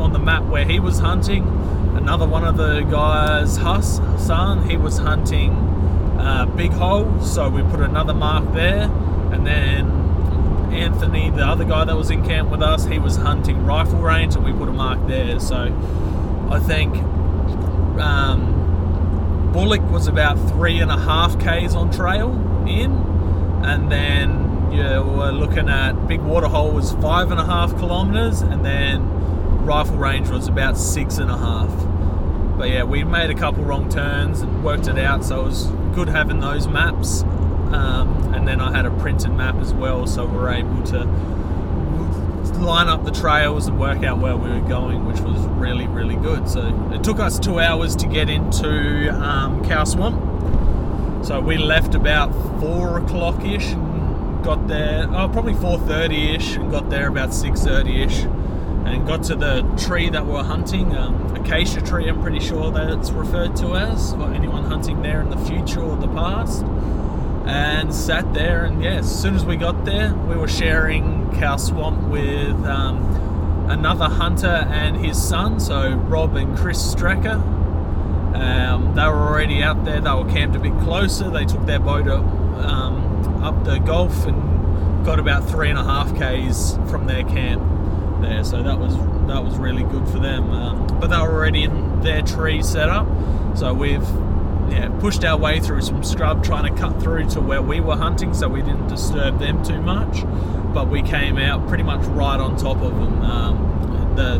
on 0.00 0.12
the 0.12 0.18
map 0.18 0.44
where 0.44 0.64
he 0.64 0.80
was 0.80 0.98
hunting. 0.98 1.46
Another 1.96 2.26
one 2.26 2.44
of 2.44 2.56
the 2.56 2.80
guys, 2.82 3.56
Huss 3.56 3.98
he 4.68 4.76
was 4.76 4.98
hunting 4.98 5.52
uh, 6.18 6.46
Big 6.56 6.72
Hole, 6.72 7.20
so 7.20 7.48
we 7.48 7.62
put 7.62 7.80
another 7.80 8.14
mark 8.14 8.52
there. 8.52 8.82
And 9.32 9.46
then 9.46 9.90
Anthony, 10.72 11.30
the 11.30 11.44
other 11.44 11.64
guy 11.64 11.84
that 11.84 11.96
was 11.96 12.10
in 12.10 12.24
camp 12.24 12.50
with 12.50 12.62
us, 12.62 12.84
he 12.84 12.98
was 12.98 13.16
hunting 13.16 13.64
rifle 13.64 14.00
range, 14.00 14.36
and 14.36 14.44
we 14.44 14.52
put 14.52 14.68
a 14.68 14.72
mark 14.72 15.06
there. 15.06 15.40
So 15.40 15.74
I 16.50 16.58
think 16.60 16.94
um, 18.00 19.50
Bullock 19.52 19.82
was 19.90 20.06
about 20.06 20.36
three 20.50 20.78
and 20.78 20.90
a 20.90 20.98
half 20.98 21.38
k's 21.40 21.74
on 21.74 21.90
trail 21.90 22.30
in, 22.68 22.92
and 23.64 23.90
then 23.90 24.49
you 24.72 24.82
were 24.82 25.32
looking 25.32 25.68
at 25.68 26.06
Big 26.06 26.20
Waterhole 26.20 26.72
was 26.72 26.92
five 26.92 27.30
and 27.30 27.40
a 27.40 27.44
half 27.44 27.76
kilometers, 27.76 28.40
and 28.40 28.64
then 28.64 29.06
rifle 29.64 29.96
range 29.96 30.28
was 30.28 30.48
about 30.48 30.78
six 30.78 31.18
and 31.18 31.30
a 31.30 31.36
half. 31.36 31.70
But 32.56 32.70
yeah, 32.70 32.84
we 32.84 33.04
made 33.04 33.30
a 33.30 33.34
couple 33.34 33.64
wrong 33.64 33.88
turns 33.88 34.40
and 34.40 34.64
worked 34.64 34.86
it 34.86 34.98
out, 34.98 35.24
so 35.24 35.40
it 35.40 35.44
was 35.44 35.66
good 35.94 36.08
having 36.08 36.40
those 36.40 36.68
maps. 36.68 37.22
Um, 37.22 38.34
and 38.34 38.46
then 38.46 38.60
I 38.60 38.70
had 38.70 38.86
a 38.86 38.90
printed 38.98 39.32
map 39.32 39.56
as 39.56 39.72
well, 39.72 40.06
so 40.06 40.26
we 40.26 40.36
were 40.36 40.50
able 40.50 40.82
to 40.84 41.04
line 42.60 42.88
up 42.88 43.04
the 43.04 43.10
trails 43.10 43.66
and 43.66 43.80
work 43.80 44.02
out 44.04 44.18
where 44.18 44.36
we 44.36 44.50
were 44.50 44.68
going, 44.68 45.06
which 45.06 45.20
was 45.20 45.40
really, 45.46 45.86
really 45.86 46.16
good. 46.16 46.48
So 46.48 46.90
it 46.92 47.02
took 47.02 47.18
us 47.18 47.38
two 47.38 47.58
hours 47.58 47.96
to 47.96 48.06
get 48.06 48.28
into 48.28 49.08
um, 49.14 49.64
Cow 49.64 49.84
Swamp. 49.84 51.24
So 51.24 51.40
we 51.40 51.58
left 51.58 51.94
about 51.94 52.32
four 52.60 52.98
o'clock 52.98 53.44
ish 53.44 53.74
got 54.42 54.68
there. 54.68 55.06
Oh, 55.08 55.28
probably 55.28 55.54
four 55.54 55.78
thirty 55.78 56.34
ish, 56.34 56.56
and 56.56 56.70
got 56.70 56.90
there 56.90 57.08
about 57.08 57.32
six 57.32 57.62
thirty 57.62 58.02
ish, 58.02 58.22
and 58.22 59.06
got 59.06 59.22
to 59.24 59.36
the 59.36 59.62
tree 59.76 60.10
that 60.10 60.24
we 60.24 60.32
we're 60.32 60.42
hunting. 60.42 60.96
Um, 60.96 61.34
acacia 61.36 61.80
tree, 61.80 62.08
I'm 62.08 62.20
pretty 62.22 62.40
sure 62.40 62.70
that 62.70 62.90
it's 62.90 63.10
referred 63.10 63.56
to 63.56 63.76
as 63.76 64.12
for 64.12 64.32
anyone 64.32 64.64
hunting 64.64 65.02
there 65.02 65.20
in 65.20 65.30
the 65.30 65.38
future 65.38 65.80
or 65.80 65.96
the 65.96 66.08
past 66.08 66.64
and 67.46 67.94
sat 67.94 68.32
there. 68.34 68.64
And 68.64 68.82
yeah, 68.82 68.98
as 68.98 69.20
soon 69.22 69.34
as 69.34 69.44
we 69.44 69.56
got 69.56 69.84
there, 69.84 70.14
we 70.14 70.36
were 70.36 70.48
sharing 70.48 71.30
Cow 71.38 71.56
Swamp 71.56 72.08
with 72.08 72.64
um, 72.64 73.68
another 73.68 74.06
hunter 74.06 74.46
and 74.70 74.96
his 74.96 75.20
son, 75.20 75.58
so 75.58 75.94
Rob 75.94 76.36
and 76.36 76.56
Chris 76.56 76.94
Strecker. 76.94 77.40
Um, 78.34 78.94
they 78.94 79.02
were 79.02 79.28
already 79.28 79.62
out 79.62 79.84
there. 79.84 80.00
They 80.00 80.10
were 80.10 80.30
camped 80.30 80.54
a 80.56 80.60
bit 80.60 80.78
closer. 80.80 81.28
They 81.30 81.44
took 81.44 81.66
their 81.66 81.80
boat 81.80 82.06
up, 82.08 82.24
um, 82.64 83.09
up 83.42 83.64
the 83.64 83.78
Gulf 83.78 84.26
and 84.26 85.04
got 85.04 85.18
about 85.18 85.48
three 85.48 85.70
and 85.70 85.78
a 85.78 85.84
half 85.84 86.14
k's 86.16 86.78
from 86.90 87.06
their 87.06 87.24
camp 87.24 87.62
there. 88.20 88.44
So 88.44 88.62
that 88.62 88.78
was 88.78 88.96
that 89.28 89.44
was 89.44 89.56
really 89.56 89.82
good 89.84 90.06
for 90.08 90.18
them. 90.18 90.50
Um, 90.50 90.86
but 91.00 91.08
they 91.08 91.16
were 91.16 91.32
already 91.32 91.64
in 91.64 92.00
their 92.00 92.22
tree 92.22 92.62
setup. 92.62 93.06
So 93.56 93.72
we've 93.72 94.08
yeah, 94.70 94.88
pushed 95.00 95.24
our 95.24 95.36
way 95.36 95.60
through 95.60 95.82
some 95.82 96.04
scrub 96.04 96.44
trying 96.44 96.72
to 96.72 96.80
cut 96.80 97.02
through 97.02 97.28
to 97.30 97.40
where 97.40 97.62
we 97.62 97.80
were 97.80 97.96
hunting 97.96 98.34
so 98.34 98.48
we 98.48 98.62
didn't 98.62 98.88
disturb 98.88 99.38
them 99.38 99.64
too 99.64 99.80
much. 99.80 100.22
But 100.72 100.88
we 100.88 101.02
came 101.02 101.38
out 101.38 101.66
pretty 101.68 101.82
much 101.82 102.04
right 102.06 102.38
on 102.38 102.56
top 102.56 102.80
of 102.80 102.94
them. 102.94 103.22
Um, 103.22 104.14
the 104.16 104.38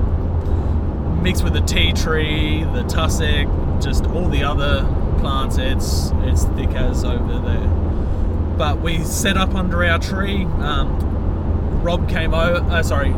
mixed 1.22 1.44
with 1.44 1.52
the 1.52 1.60
tea 1.60 1.92
tree, 1.92 2.64
the 2.64 2.84
tussock, 2.84 3.48
just 3.80 4.06
all 4.06 4.28
the 4.28 4.44
other 4.44 4.84
plants, 5.18 5.58
it's 5.58 6.12
it's 6.22 6.44
thick 6.44 6.70
as 6.70 7.04
over 7.04 7.38
there. 7.40 7.89
But 8.60 8.82
we 8.82 9.02
set 9.04 9.38
up 9.38 9.54
under 9.54 9.82
our 9.86 9.98
tree. 9.98 10.44
Um, 10.44 11.80
Rob 11.82 12.06
came 12.10 12.34
over. 12.34 12.62
Uh, 12.70 12.82
sorry, 12.82 13.14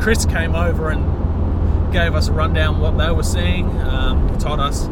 Chris 0.00 0.24
came 0.24 0.54
over 0.54 0.90
and 0.90 1.92
gave 1.92 2.14
us 2.14 2.28
a 2.28 2.32
rundown 2.32 2.78
what 2.78 2.96
they 2.96 3.10
were 3.10 3.24
seeing. 3.24 3.68
Um, 3.80 4.38
told 4.38 4.60
us 4.60 4.86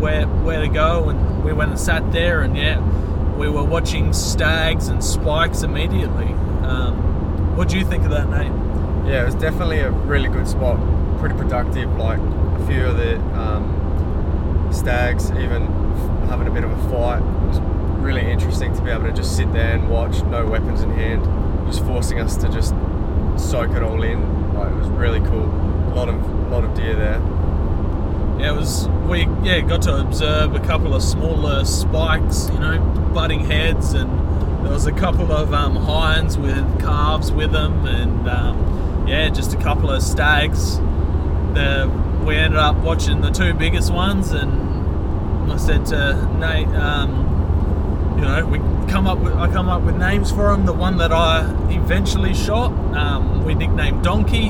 where 0.00 0.26
where 0.26 0.62
to 0.62 0.68
go, 0.68 1.10
and 1.10 1.44
we 1.44 1.52
went 1.52 1.72
and 1.72 1.78
sat 1.78 2.10
there, 2.10 2.40
and 2.40 2.56
yeah, 2.56 2.80
we 3.36 3.50
were 3.50 3.62
watching 3.62 4.14
stags 4.14 4.88
and 4.88 5.04
spikes 5.04 5.62
immediately. 5.62 6.28
Um, 6.62 7.54
what 7.54 7.68
do 7.68 7.78
you 7.78 7.84
think 7.84 8.04
of 8.04 8.10
that, 8.12 8.30
Nate? 8.30 8.50
Yeah, 9.06 9.20
it 9.20 9.26
was 9.26 9.34
definitely 9.34 9.80
a 9.80 9.90
really 9.90 10.30
good 10.30 10.48
spot. 10.48 10.78
Pretty 11.18 11.34
productive. 11.34 11.94
Like 11.98 12.18
a 12.18 12.66
few 12.66 12.86
of 12.86 12.96
the 12.96 13.20
um, 13.38 14.70
stags 14.72 15.30
even 15.32 15.66
having 16.30 16.46
a 16.46 16.50
bit 16.50 16.64
of 16.64 16.70
a 16.70 16.90
fight. 16.90 17.71
Really 18.02 18.30
interesting 18.30 18.74
to 18.74 18.82
be 18.82 18.90
able 18.90 19.04
to 19.04 19.12
just 19.12 19.36
sit 19.36 19.52
there 19.52 19.74
and 19.74 19.88
watch, 19.88 20.22
no 20.24 20.46
weapons 20.46 20.82
in 20.82 20.90
hand, 20.90 21.24
just 21.66 21.84
forcing 21.84 22.20
us 22.20 22.36
to 22.36 22.48
just 22.48 22.74
soak 23.36 23.70
it 23.70 23.82
all 23.82 24.02
in. 24.02 24.54
Like 24.54 24.72
it 24.72 24.76
was 24.76 24.88
really 24.88 25.20
cool. 25.20 25.44
A 25.46 25.94
lot 25.94 26.08
of 26.08 26.50
lot 26.50 26.64
of 26.64 26.74
deer 26.74 26.96
there 26.96 27.20
yeah, 28.42 28.54
it 28.54 28.56
was 28.56 28.88
we 29.08 29.20
yeah 29.44 29.60
got 29.60 29.82
to 29.82 30.00
observe 30.00 30.54
a 30.56 30.60
couple 30.60 30.94
of 30.94 31.02
smaller 31.02 31.64
spikes, 31.64 32.50
you 32.52 32.58
know, 32.58 32.80
butting 33.14 33.44
heads, 33.44 33.92
and 33.92 34.10
there 34.64 34.72
was 34.72 34.86
a 34.86 34.92
couple 34.92 35.30
of 35.30 35.54
um, 35.54 35.76
hinds 35.76 36.36
with 36.36 36.80
calves 36.80 37.30
with 37.30 37.52
them, 37.52 37.86
and 37.86 38.28
um, 38.28 39.06
yeah, 39.06 39.28
just 39.28 39.54
a 39.54 39.56
couple 39.58 39.90
of 39.90 40.02
stags. 40.02 40.78
The 41.54 41.90
we 42.26 42.36
ended 42.36 42.58
up 42.58 42.76
watching 42.76 43.20
the 43.20 43.30
two 43.30 43.54
biggest 43.54 43.92
ones, 43.92 44.32
and 44.32 45.52
I 45.52 45.56
said 45.56 45.86
to 45.86 46.38
Nate, 46.38 46.68
um, 46.68 47.31
you 48.22 48.28
know, 48.28 48.46
we 48.46 48.58
come 48.88 49.08
up 49.08 49.18
with 49.18 49.34
I 49.34 49.50
come 49.50 49.68
up 49.68 49.82
with 49.82 49.96
names 49.96 50.30
for 50.30 50.52
them. 50.52 50.64
The 50.64 50.72
one 50.72 50.98
that 50.98 51.10
I 51.10 51.40
eventually 51.70 52.34
shot, 52.34 52.70
um, 52.94 53.44
we 53.44 53.54
nicknamed 53.54 54.04
Donkey, 54.04 54.48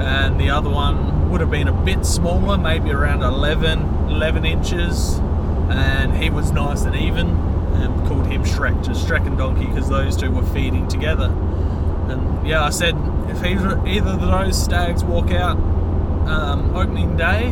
and 0.00 0.40
the 0.40 0.50
other 0.50 0.68
one 0.68 1.30
would 1.30 1.40
have 1.40 1.50
been 1.50 1.68
a 1.68 1.84
bit 1.84 2.04
smaller, 2.04 2.58
maybe 2.58 2.90
around 2.90 3.22
11, 3.22 4.08
11 4.08 4.44
inches, 4.44 5.18
and 5.70 6.16
he 6.16 6.30
was 6.30 6.50
nice 6.50 6.82
and 6.82 6.96
even, 6.96 7.28
and 7.28 8.08
called 8.08 8.26
him 8.26 8.42
Shrek, 8.42 8.84
just 8.84 9.06
Shrek 9.06 9.24
and 9.24 9.38
Donkey, 9.38 9.66
because 9.66 9.88
those 9.88 10.16
two 10.16 10.32
were 10.32 10.46
feeding 10.46 10.88
together. 10.88 11.26
And 12.08 12.44
yeah, 12.44 12.64
I 12.64 12.70
said 12.70 12.96
if 13.28 13.44
either, 13.44 13.86
either 13.86 14.10
of 14.10 14.20
those 14.20 14.60
stags 14.60 15.04
walk 15.04 15.30
out 15.30 15.58
um, 16.26 16.74
opening 16.74 17.16
day, 17.16 17.50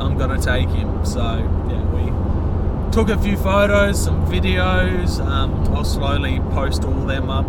I'm 0.00 0.18
gonna 0.18 0.40
take 0.40 0.68
him. 0.68 1.04
So 1.04 1.20
yeah, 1.68 1.84
we 1.94 2.10
took 2.92 3.08
a 3.08 3.18
few 3.18 3.36
photos, 3.36 4.02
some 4.02 4.26
videos. 4.26 5.24
Um, 5.24 5.72
I'll 5.74 5.84
slowly 5.84 6.40
post 6.52 6.84
all 6.84 7.06
them 7.06 7.30
up 7.30 7.46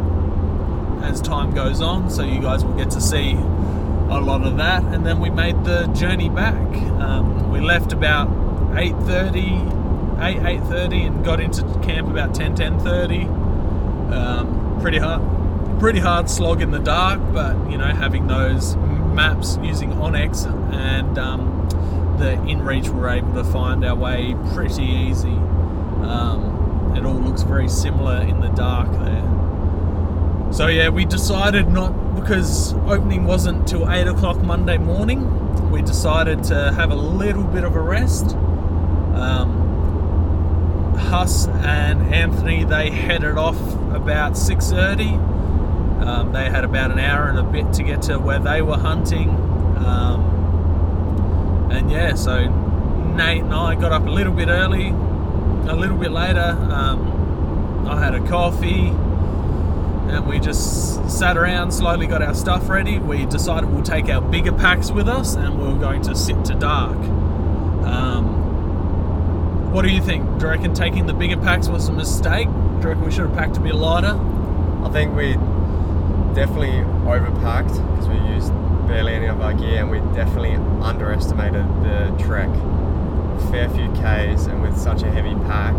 as 1.04 1.20
time 1.20 1.52
goes 1.54 1.82
on, 1.82 2.12
so 2.12 2.24
you 2.24 2.40
guys 2.40 2.64
will 2.64 2.76
get 2.76 2.92
to 2.92 3.02
see 3.02 3.32
a 3.34 4.20
lot 4.20 4.44
of 4.44 4.58
that, 4.58 4.84
and 4.84 5.06
then 5.06 5.20
we 5.20 5.30
made 5.32 5.64
the 5.64 5.88
journey 5.88 6.30
back. 6.30 6.56
Um, 7.02 7.50
we 7.50 7.60
left 7.60 7.92
about 7.92 8.30
8.30, 8.76 10.22
8, 10.22 10.38
8.30 10.62 11.08
and 11.08 11.26
got 11.26 11.40
into 11.40 11.64
camp 11.80 12.08
about 12.08 12.36
10, 12.36 12.56
10.30. 12.56 14.12
Um, 14.14 14.80
pretty 14.80 15.00
hard, 15.00 15.22
pretty 15.80 16.00
hard 16.00 16.30
slog 16.30 16.62
in 16.62 16.70
the 16.70 16.80
dark, 16.80 17.20
but 17.34 17.56
you 17.72 17.78
know, 17.78 17.88
having 17.88 18.28
those 18.28 18.76
maps 18.76 19.58
using 19.64 19.92
onX 19.94 20.46
and 20.74 21.18
um, 21.18 21.68
the 22.22 22.36
InReach, 22.44 22.90
we 22.90 23.00
were 23.00 23.10
able 23.10 23.34
to 23.34 23.44
find 23.44 23.84
our 23.84 23.96
way 23.96 24.36
pretty 24.54 24.84
easy. 24.84 25.30
Um, 25.30 26.94
it 26.96 27.04
all 27.04 27.20
looks 27.20 27.42
very 27.42 27.68
similar 27.68 28.22
in 28.22 28.40
the 28.40 28.50
dark 28.50 28.92
there. 28.92 30.54
So 30.54 30.68
yeah, 30.68 30.90
we 30.90 31.06
decided 31.06 31.70
not 31.70 32.16
because 32.16 32.74
opening 32.74 33.26
wasn't 33.26 33.68
till 33.68 33.90
eight 33.90 34.08
o'clock 34.08 34.38
Monday 34.44 34.78
morning. 34.78 35.72
We 35.72 35.82
decided 35.82 36.44
to 36.46 36.72
have 36.74 36.92
a 36.92 36.96
little 36.96 37.44
bit 37.44 37.64
of 37.64 37.76
a 37.76 37.82
rest. 37.82 38.36
Um, 39.16 39.60
Huss 40.98 41.48
and 41.48 42.14
Anthony 42.14 42.64
they 42.66 42.90
headed 42.90 43.38
off 43.38 43.60
about 43.94 44.38
six 44.38 44.70
thirty. 44.70 45.10
Um, 45.10 46.32
they 46.34 46.50
had 46.50 46.66
about 46.66 46.92
an 46.92 47.00
hour 47.00 47.30
and 47.30 47.40
a 47.40 47.44
bit 47.44 47.74
to 47.74 47.84
get 47.84 48.04
to 48.04 48.20
where 48.20 48.40
they 48.40 48.62
were 48.62 48.78
hunting. 48.78 49.30
Um, 49.78 50.31
and 51.72 51.92
yeah, 51.92 52.16
so 52.16 52.46
Nate 53.16 53.42
and 53.44 53.54
I 53.54 53.76
got 53.76 53.92
up 53.92 54.06
a 54.06 54.10
little 54.10 54.34
bit 54.34 54.48
early, 54.48 54.90
a 54.90 55.76
little 55.76 55.98
bit 55.98 56.12
later. 56.12 56.58
Um, 56.72 57.88
I 57.88 58.02
had 58.04 58.14
a 58.14 58.26
coffee 58.28 58.88
and 60.12 60.28
we 60.28 60.40
just 60.40 61.10
sat 61.10 61.38
around, 61.38 61.72
slowly 61.72 62.08
got 62.08 62.22
our 62.22 62.34
stuff 62.34 62.68
ready. 62.70 63.00
We 63.00 63.26
decided 63.26 63.72
we'll 63.72 63.84
take 63.84 64.10
our 64.10 64.22
bigger 64.22 64.52
packs 64.52 64.92
with 64.92 65.08
us 65.08 65.36
and 65.36 65.60
we 65.60 65.68
are 65.68 65.78
going 65.78 66.02
to 66.04 66.16
sit 66.16 66.44
to 66.46 66.54
dark. 66.56 66.98
Um, 67.86 68.42
what 69.72 69.84
do 69.84 69.90
you 69.90 70.02
think? 70.02 70.26
Do 70.38 70.46
you 70.46 70.52
reckon 70.52 70.74
taking 70.74 71.06
the 71.06 71.14
bigger 71.14 71.38
packs 71.38 71.70
was 71.70 71.88
a 71.88 71.94
mistake? 71.94 72.48
Do 72.48 72.54
you 72.54 72.88
reckon 72.90 73.06
we 73.06 73.12
should 73.12 73.28
have 73.28 73.36
packed 73.36 73.58
a 73.58 73.62
bit 73.62 73.76
lighter? 73.76 74.20
I 74.84 74.90
think 74.90 75.16
we 75.16 75.34
definitely 76.34 76.84
overpacked 77.08 77.76
because 77.92 78.08
we 78.10 78.16
used 78.34 78.52
barely 78.92 79.14
any 79.14 79.28
of 79.28 79.42
our 79.42 79.54
gear 79.54 79.80
and 79.80 79.90
we 79.90 80.00
definitely 80.14 80.56
underestimated 80.84 81.66
the 81.84 82.14
trek. 82.24 82.50
A 82.50 83.48
fair 83.52 83.70
few 83.70 83.90
Ks 83.94 84.48
and 84.48 84.62
with 84.62 84.78
such 84.78 85.02
a 85.04 85.12
heavy 85.12 85.34
pack, 85.46 85.76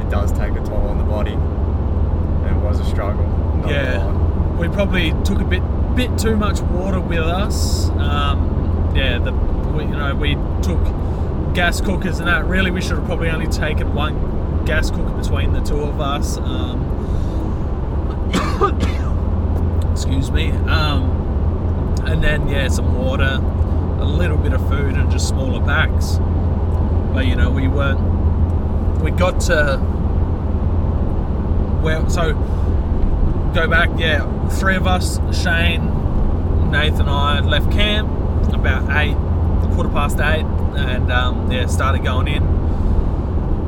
it 0.00 0.08
does 0.08 0.30
take 0.32 0.52
a 0.52 0.64
toll 0.64 0.88
on 0.88 0.98
the 0.98 1.04
body. 1.04 1.32
And 1.32 2.56
it 2.56 2.62
was 2.62 2.80
a 2.80 2.84
struggle 2.84 3.26
yeah, 3.66 4.56
we 4.56 4.68
probably 4.68 5.10
took 5.24 5.40
a 5.40 5.44
bit 5.44 5.62
bit 5.94 6.16
too 6.18 6.36
much 6.36 6.60
water 6.60 7.00
with 7.00 7.20
us. 7.20 7.88
Um, 7.90 8.92
yeah, 8.94 9.18
the 9.18 9.32
we, 9.32 9.84
you 9.84 9.90
know 9.90 10.14
we 10.14 10.34
took 10.62 10.82
gas 11.54 11.80
cookers 11.80 12.18
and 12.18 12.28
that. 12.28 12.46
Really, 12.46 12.70
we 12.70 12.80
should 12.80 12.98
have 12.98 13.06
probably 13.06 13.30
only 13.30 13.46
taken 13.46 13.94
one 13.94 14.64
gas 14.64 14.90
cooker 14.90 15.12
between 15.12 15.52
the 15.52 15.60
two 15.60 15.80
of 15.80 16.00
us. 16.00 16.38
Um, 16.38 16.84
excuse 19.92 20.30
me. 20.30 20.50
Um, 20.50 21.17
and 22.08 22.22
then 22.22 22.48
yeah, 22.48 22.68
some 22.68 22.98
water, 22.98 23.38
a 24.00 24.04
little 24.04 24.36
bit 24.36 24.52
of 24.52 24.66
food, 24.68 24.94
and 24.94 25.10
just 25.10 25.28
smaller 25.28 25.64
packs. 25.64 26.18
But 27.12 27.26
you 27.26 27.36
know, 27.36 27.50
we 27.50 27.68
weren't. 27.68 28.00
We 29.02 29.10
got 29.10 29.40
to 29.42 29.76
where 31.82 32.08
so 32.10 32.34
go 33.54 33.68
back, 33.68 33.90
yeah, 33.98 34.48
three 34.50 34.76
of 34.76 34.86
us, 34.86 35.18
Shane, 35.42 35.84
Nathan, 36.70 37.02
and 37.02 37.10
I 37.10 37.40
left 37.40 37.70
camp 37.72 38.08
about 38.52 38.88
eight, 38.96 39.16
quarter 39.74 39.90
past 39.90 40.18
eight. 40.20 40.44
and 40.76 41.10
um, 41.10 41.50
yeah, 41.50 41.66
started 41.66 42.04
going 42.04 42.28
in. 42.28 42.42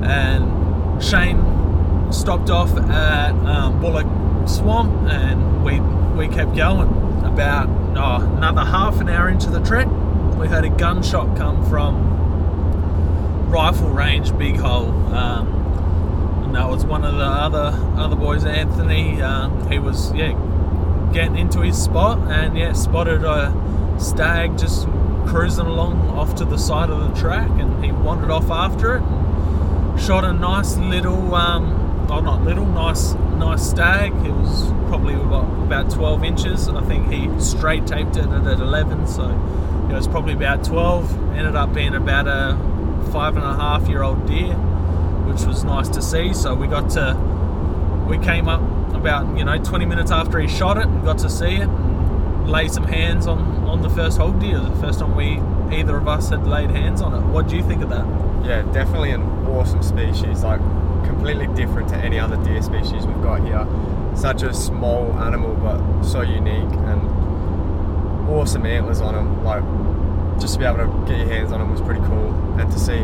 And 0.05 1.03
Shane 1.03 2.13
stopped 2.13 2.51
off 2.51 2.77
at 2.77 3.33
um, 3.47 3.81
Bullock 3.81 4.07
Swamp, 4.49 5.11
and 5.11 5.65
we 5.65 5.81
we 6.17 6.33
kept 6.33 6.55
going. 6.57 6.89
About 7.25 7.69
oh, 7.97 8.35
another 8.37 8.65
half 8.65 9.01
an 9.01 9.09
hour 9.09 9.29
into 9.29 9.51
the 9.51 9.61
trek, 9.61 9.87
we 10.39 10.47
heard 10.47 10.65
a 10.65 10.71
gunshot 10.71 11.37
come 11.37 11.69
from 11.69 12.11
rifle 13.51 13.91
range, 13.91 14.37
Big 14.39 14.57
Hole. 14.57 14.91
Um, 15.15 16.53
that 16.53 16.69
was 16.69 16.85
one 16.85 17.05
of 17.05 17.15
the 17.15 17.25
other 17.25 17.73
other 17.97 18.17
boys, 18.17 18.45
Anthony. 18.45 19.21
Um, 19.23 19.71
he 19.71 19.79
was 19.79 20.13
yeah 20.15 20.33
getting 21.13 21.37
into 21.37 21.61
his 21.61 21.81
spot, 21.81 22.19
and 22.31 22.57
yeah 22.57 22.73
spotted 22.73 23.25
a 23.25 23.53
stag 23.99 24.59
just 24.59 24.87
cruising 25.27 25.67
along 25.67 26.09
off 26.11 26.35
to 26.37 26.45
the 26.45 26.59
side 26.59 26.91
of 26.91 27.09
the 27.09 27.21
track, 27.21 27.49
and 27.61 27.85
he 27.85 27.93
wandered 27.93 28.31
off 28.31 28.51
after 28.51 28.97
it. 28.97 29.03
And 29.03 30.01
shot 30.01 30.25
a 30.25 30.33
nice 30.33 30.77
little, 30.77 31.35
um, 31.35 32.07
oh 32.11 32.21
not 32.21 32.43
little, 32.43 32.67
nice 32.67 33.15
nice 33.15 33.69
stag. 33.69 34.13
It 34.27 34.33
was 34.33 34.71
probably 34.91 35.15
about, 35.15 35.45
about 35.63 35.89
12 35.89 36.25
inches. 36.25 36.69
I 36.69 36.83
think 36.83 37.11
he 37.13 37.31
straight 37.41 37.87
taped 37.87 38.17
it 38.17 38.27
at 38.27 38.61
11, 38.61 39.07
so 39.07 39.31
it 39.89 39.95
was 39.95 40.09
probably 40.09 40.35
about 40.35 40.65
12. 40.65 41.37
Ended 41.37 41.55
up 41.55 41.73
being 41.73 41.95
about 41.95 42.27
a 42.27 42.59
five 43.13 43.37
and 43.37 43.45
a 43.45 43.55
half 43.55 43.89
year 43.89 44.03
old 44.03 44.27
deer, 44.27 44.53
which 45.27 45.43
was 45.43 45.63
nice 45.63 45.89
to 45.91 46.03
see. 46.03 46.35
So 46.35 46.57
we 46.57 46.67
got 46.67 46.91
to, 46.91 47.17
we 48.09 48.19
came 48.19 48.49
up 48.49 48.61
about 48.93 49.39
you 49.39 49.45
know 49.45 49.57
20 49.57 49.87
minutes 49.87 50.11
after 50.11 50.41
he 50.41 50.49
shot 50.49 50.77
it 50.77 50.87
and 50.87 51.05
got 51.05 51.19
to 51.19 51.31
see 51.31 51.55
it 51.55 51.69
and 51.69 52.51
lay 52.51 52.67
some 52.67 52.85
hands 52.85 53.29
on 53.29 53.39
on 53.69 53.83
the 53.83 53.91
first 53.91 54.19
hog 54.19 54.41
deer. 54.41 54.59
The 54.59 54.77
first 54.81 54.99
time 54.99 55.15
we 55.15 55.41
either 55.75 55.97
of 55.97 56.09
us 56.09 56.31
had 56.31 56.49
laid 56.49 56.71
hands 56.71 57.01
on 57.01 57.15
it. 57.15 57.25
What 57.29 57.47
do 57.47 57.57
you 57.57 57.63
think 57.63 57.83
of 57.83 57.91
that? 57.91 58.05
Yeah, 58.45 58.63
definitely 58.73 59.13
an 59.13 59.23
awesome 59.47 59.85
species. 59.85 60.43
Like 60.43 60.61
completely 61.05 61.47
different 61.55 61.89
to 61.91 61.97
any 61.97 62.19
other 62.19 62.37
deer 62.43 62.61
species 62.61 63.07
we've 63.07 63.23
got 63.23 63.41
here. 63.47 63.67
Such 64.15 64.43
a 64.43 64.53
small 64.53 65.13
animal, 65.19 65.55
but 65.55 66.03
so 66.03 66.21
unique 66.23 66.73
and 66.89 68.29
awesome 68.29 68.67
antlers 68.67 69.01
on 69.01 69.15
them. 69.15 69.45
Like 69.45 69.63
just 70.41 70.55
to 70.55 70.59
be 70.59 70.65
able 70.65 70.79
to 70.79 71.07
get 71.07 71.19
your 71.19 71.29
hands 71.29 71.53
on 71.53 71.61
them 71.61 71.71
was 71.71 71.81
pretty 71.81 72.01
cool, 72.01 72.33
and 72.59 72.71
to 72.71 72.79
see 72.79 72.99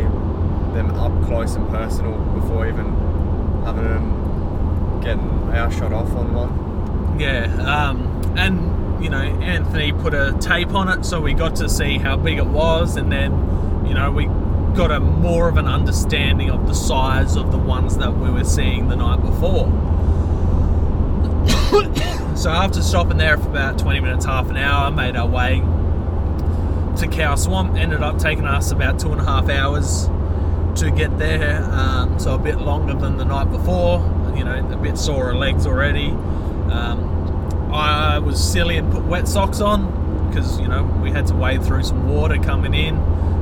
them 0.75 0.91
up 0.97 1.13
close 1.27 1.55
and 1.55 1.69
personal 1.71 2.19
before 2.35 2.67
even 2.67 2.87
having 3.65 3.85
them 3.85 5.01
getting 5.01 5.31
our 5.55 5.71
shot 5.71 5.93
off 5.93 6.11
on 6.15 6.33
one. 6.35 7.19
Yeah, 7.19 7.45
um, 7.63 8.35
and 8.37 9.03
you 9.03 9.11
know 9.11 9.19
Anthony 9.21 9.93
put 9.93 10.15
a 10.15 10.37
tape 10.41 10.75
on 10.75 10.89
it, 10.89 11.05
so 11.05 11.21
we 11.21 11.35
got 11.35 11.57
to 11.57 11.69
see 11.69 11.99
how 11.99 12.17
big 12.17 12.39
it 12.39 12.47
was, 12.47 12.97
and 12.97 13.11
then 13.11 13.33
you 13.87 13.95
know 13.95 14.11
we 14.11 14.27
got 14.77 14.91
a 14.91 15.01
more 15.01 15.49
of 15.49 15.57
an 15.57 15.67
understanding 15.67 16.51
of 16.51 16.67
the 16.67 16.75
size 16.75 17.37
of 17.37 17.51
the 17.51 17.59
ones 17.59 17.97
that 17.97 18.15
we 18.17 18.31
were 18.31 18.45
seeing 18.45 18.89
the 18.89 18.97
night 18.97 19.23
before. 19.23 19.67
so 22.37 22.51
after 22.51 22.83
stopping 22.83 23.19
there 23.19 23.37
for 23.37 23.49
about 23.49 23.79
20 23.79 24.01
minutes, 24.01 24.25
half 24.25 24.49
an 24.51 24.57
hour, 24.57 24.91
made 24.91 25.17
our 25.17 25.29
way 25.29 25.61
to 26.97 27.09
Cow 27.09 27.35
Swamp. 27.35 27.77
Ended 27.77 28.03
up 28.03 28.19
taking 28.19 28.47
us 28.47 28.71
about 28.71 28.99
two 28.99 29.13
and 29.13 29.21
a 29.21 29.25
half 29.25 29.49
hours 29.49 30.09
to 30.81 30.91
get 30.91 31.19
there, 31.19 31.63
um, 31.73 32.19
so 32.19 32.35
a 32.35 32.39
bit 32.39 32.59
longer 32.59 32.95
than 32.95 33.17
the 33.17 33.25
night 33.25 33.51
before. 33.51 34.01
You 34.37 34.45
know, 34.45 34.69
a 34.71 34.77
bit 34.77 34.99
sore 34.99 35.35
legs 35.35 35.67
already. 35.67 36.09
Um, 36.09 37.71
I 37.73 38.19
was 38.19 38.43
silly 38.43 38.77
and 38.77 38.91
put 38.93 39.05
wet 39.05 39.29
socks 39.29 39.61
on 39.61 40.29
because 40.29 40.59
you 40.61 40.69
know 40.69 40.85
we 41.03 41.11
had 41.11 41.27
to 41.27 41.35
wade 41.35 41.63
through 41.63 41.85
some 41.85 42.09
water 42.09 42.37
coming 42.39 42.75
in. 42.75 42.97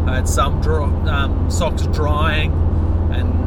I 0.08 0.16
had 0.16 0.28
some 0.28 0.60
dry, 0.60 0.84
um, 0.84 1.50
socks 1.50 1.86
drying, 1.88 2.52
and 3.12 3.43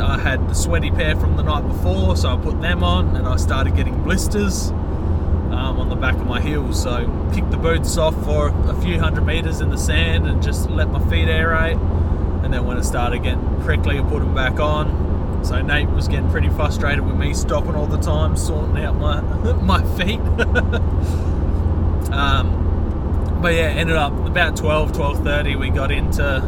I 0.00 0.18
had 0.18 0.48
the 0.48 0.54
sweaty 0.54 0.90
pair 0.90 1.16
from 1.16 1.36
the 1.36 1.42
night 1.42 1.66
before, 1.66 2.16
so 2.16 2.30
I 2.30 2.36
put 2.36 2.60
them 2.60 2.82
on, 2.82 3.16
and 3.16 3.26
I 3.26 3.36
started 3.36 3.76
getting 3.76 4.02
blisters 4.02 4.70
um, 4.70 5.78
on 5.78 5.88
the 5.88 5.96
back 5.96 6.14
of 6.14 6.26
my 6.26 6.40
heels. 6.40 6.82
So 6.82 7.06
kicked 7.34 7.50
the 7.50 7.56
boots 7.56 7.96
off 7.96 8.14
for 8.24 8.48
a 8.68 8.80
few 8.80 8.98
hundred 8.98 9.26
meters 9.26 9.60
in 9.60 9.70
the 9.70 9.78
sand, 9.78 10.26
and 10.26 10.42
just 10.42 10.68
let 10.70 10.88
my 10.90 11.00
feet 11.08 11.28
aerate. 11.28 11.80
And 12.44 12.52
then 12.52 12.64
when 12.66 12.76
it 12.76 12.84
started 12.84 13.22
getting 13.22 13.60
prickly, 13.62 13.98
I 13.98 14.02
put 14.02 14.20
them 14.20 14.34
back 14.34 14.60
on. 14.60 15.44
So 15.44 15.60
Nate 15.62 15.88
was 15.90 16.08
getting 16.08 16.30
pretty 16.30 16.48
frustrated 16.48 17.04
with 17.04 17.16
me 17.16 17.34
stopping 17.34 17.74
all 17.74 17.86
the 17.86 17.98
time, 17.98 18.36
sorting 18.36 18.78
out 18.84 18.96
my 18.96 19.20
my 19.62 19.82
feet. 19.96 20.20
um, 22.12 22.58
but 23.40 23.54
yeah, 23.54 23.68
ended 23.68 23.96
up 23.96 24.12
about 24.26 24.56
12, 24.56 24.92
12.30, 24.92 25.58
we 25.58 25.70
got 25.70 25.92
into 25.92 26.40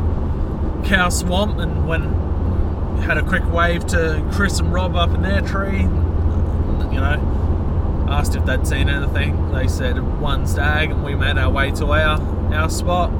Cow 0.86 1.08
Swamp 1.08 1.58
and 1.58 1.86
when 1.86 2.29
had 3.00 3.18
a 3.18 3.22
quick 3.22 3.44
wave 3.52 3.86
to 3.88 4.26
Chris 4.32 4.58
and 4.60 4.72
Rob 4.72 4.94
up 4.96 5.10
in 5.10 5.22
their 5.22 5.40
tree, 5.40 5.80
you 5.80 7.00
know, 7.00 8.06
asked 8.08 8.34
if 8.34 8.44
they'd 8.44 8.66
seen 8.66 8.88
anything. 8.88 9.52
They 9.52 9.68
said 9.68 10.20
one 10.20 10.46
stag 10.46 10.90
and 10.90 11.04
we 11.04 11.14
made 11.14 11.38
our 11.38 11.50
way 11.50 11.70
to 11.72 11.86
our, 11.92 12.20
our 12.54 12.70
spot. 12.70 13.10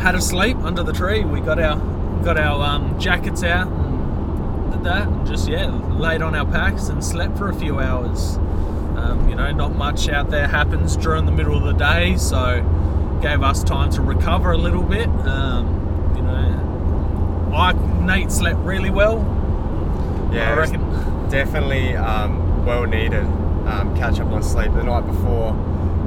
Had 0.00 0.14
a 0.14 0.20
sleep 0.20 0.56
under 0.58 0.82
the 0.82 0.92
tree. 0.92 1.24
We 1.24 1.40
got 1.40 1.58
our 1.58 1.76
got 2.22 2.38
our 2.38 2.64
um, 2.64 2.98
jackets 3.00 3.42
out 3.42 3.66
and 3.66 4.72
did 4.72 4.84
that 4.84 5.08
and 5.08 5.26
just 5.26 5.48
yeah, 5.48 5.70
laid 5.90 6.22
on 6.22 6.34
our 6.34 6.46
packs 6.46 6.88
and 6.88 7.04
slept 7.04 7.36
for 7.36 7.48
a 7.48 7.54
few 7.54 7.80
hours. 7.80 8.36
Um, 8.96 9.28
you 9.28 9.34
know, 9.34 9.50
not 9.52 9.74
much 9.74 10.08
out 10.08 10.30
there 10.30 10.46
happens 10.46 10.96
during 10.96 11.26
the 11.26 11.32
middle 11.32 11.56
of 11.56 11.64
the 11.64 11.72
day, 11.72 12.16
so 12.16 12.60
gave 13.22 13.42
us 13.42 13.62
time 13.64 13.90
to 13.92 14.02
recover 14.02 14.52
a 14.52 14.58
little 14.58 14.82
bit. 14.82 15.08
Um, 15.08 16.14
you 16.16 16.22
know, 16.22 16.61
I 17.54 17.72
Nate 18.04 18.32
slept 18.32 18.58
really 18.60 18.90
well. 18.90 19.18
Yeah, 20.32 20.52
I 20.52 20.56
reckon. 20.56 21.28
definitely 21.28 21.94
um, 21.96 22.64
well 22.64 22.84
needed. 22.86 23.24
Um, 23.66 23.94
catch 23.96 24.18
up 24.18 24.28
on 24.28 24.42
sleep 24.42 24.72
the 24.72 24.82
night 24.82 25.06
before, 25.06 25.54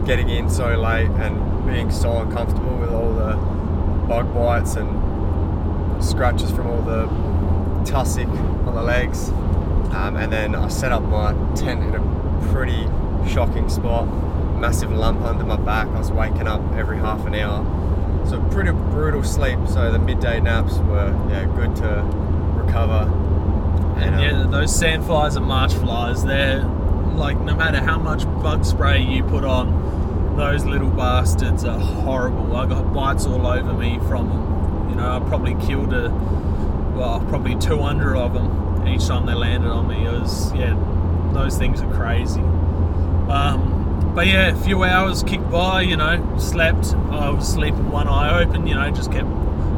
getting 0.05 0.29
in 0.29 0.49
so 0.49 0.75
late 0.75 1.09
and 1.09 1.65
being 1.65 1.91
so 1.91 2.19
uncomfortable 2.19 2.75
with 2.77 2.89
all 2.89 3.13
the 3.13 3.35
bug 4.07 4.33
bites 4.33 4.75
and 4.75 6.03
scratches 6.03 6.51
from 6.51 6.67
all 6.67 6.81
the 6.81 7.05
tussock 7.89 8.27
on 8.27 8.75
the 8.75 8.81
legs. 8.81 9.29
Um, 9.29 10.17
and 10.17 10.33
then 10.33 10.55
I 10.55 10.67
set 10.67 10.91
up 10.91 11.03
my 11.03 11.33
tent 11.55 11.83
in 11.83 11.95
a 11.95 12.49
pretty 12.51 12.87
shocking 13.29 13.69
spot. 13.69 14.07
Massive 14.57 14.91
lump 14.91 15.21
under 15.21 15.43
my 15.43 15.57
back. 15.57 15.87
I 15.87 15.99
was 15.99 16.11
waking 16.11 16.47
up 16.47 16.61
every 16.73 16.97
half 16.97 17.25
an 17.25 17.35
hour. 17.35 17.63
So 18.29 18.41
pretty 18.51 18.71
brutal 18.71 19.23
sleep. 19.23 19.59
So 19.67 19.91
the 19.91 19.99
midday 19.99 20.39
naps 20.39 20.77
were 20.77 21.09
yeah 21.29 21.45
good 21.55 21.75
to 21.77 22.01
recover. 22.55 23.11
And 23.97 24.15
um, 24.15 24.21
Yeah, 24.21 24.47
those 24.49 24.71
sandflies 24.71 25.35
and 25.37 25.45
marsh 25.45 25.73
flies, 25.73 26.23
they're 26.23 26.63
like 26.63 27.39
no 27.39 27.55
matter 27.55 27.79
how 27.79 27.97
much 27.97 28.25
bug 28.41 28.65
spray 28.65 29.01
you 29.01 29.23
put 29.23 29.43
on, 29.45 30.35
those 30.35 30.65
little 30.65 30.89
bastards 30.89 31.63
are 31.63 31.79
horrible. 31.79 32.55
I 32.55 32.65
got 32.65 32.93
bites 32.93 33.25
all 33.25 33.45
over 33.47 33.73
me 33.73 33.99
from 34.07 34.29
them. 34.29 34.89
You 34.89 34.95
know, 34.95 35.15
I 35.15 35.19
probably 35.27 35.55
killed 35.65 35.93
a 35.93 36.09
well, 36.95 37.19
probably 37.27 37.55
200 37.55 38.15
of 38.15 38.33
them 38.33 38.87
each 38.87 39.07
time 39.07 39.25
they 39.25 39.33
landed 39.33 39.69
on 39.69 39.87
me. 39.87 40.05
It 40.05 40.11
was 40.11 40.53
yeah, 40.53 40.75
those 41.33 41.57
things 41.57 41.81
are 41.81 41.93
crazy. 41.93 42.41
Um, 42.41 43.74
but 44.15 44.27
yeah, 44.27 44.47
a 44.47 44.63
few 44.63 44.83
hours 44.83 45.21
kicked 45.23 45.49
by. 45.51 45.81
You 45.81 45.97
know, 45.97 46.37
slept. 46.39 46.93
I 47.11 47.29
was 47.29 47.47
sleeping 47.51 47.91
one 47.91 48.07
eye 48.07 48.41
open. 48.41 48.65
You 48.65 48.75
know, 48.75 48.89
just 48.91 49.11
kept 49.11 49.27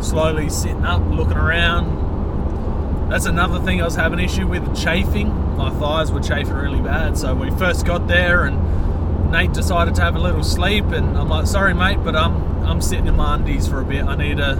slowly 0.03 0.49
sitting 0.49 0.85
up, 0.85 1.01
looking 1.09 1.37
around. 1.37 3.09
That's 3.09 3.25
another 3.25 3.59
thing 3.59 3.81
I 3.81 3.85
was 3.85 3.95
having 3.95 4.19
issue 4.19 4.47
with 4.47 4.77
chafing. 4.77 5.29
My 5.57 5.71
thighs 5.71 6.11
were 6.11 6.19
chafing 6.19 6.53
really 6.53 6.81
bad. 6.81 7.17
So 7.17 7.33
we 7.33 7.49
first 7.51 7.85
got 7.85 8.07
there 8.07 8.43
and 8.43 9.31
Nate 9.31 9.53
decided 9.53 9.95
to 9.95 10.01
have 10.01 10.15
a 10.15 10.19
little 10.19 10.43
sleep 10.43 10.85
and 10.85 11.17
I'm 11.17 11.29
like, 11.29 11.47
sorry 11.47 11.73
mate, 11.73 11.99
but 12.03 12.15
I'm 12.15 12.35
I'm 12.65 12.81
sitting 12.81 13.07
in 13.07 13.15
my 13.15 13.35
undies 13.35 13.67
for 13.67 13.79
a 13.79 13.85
bit. 13.85 14.03
I 14.03 14.15
need 14.15 14.37
to 14.37 14.55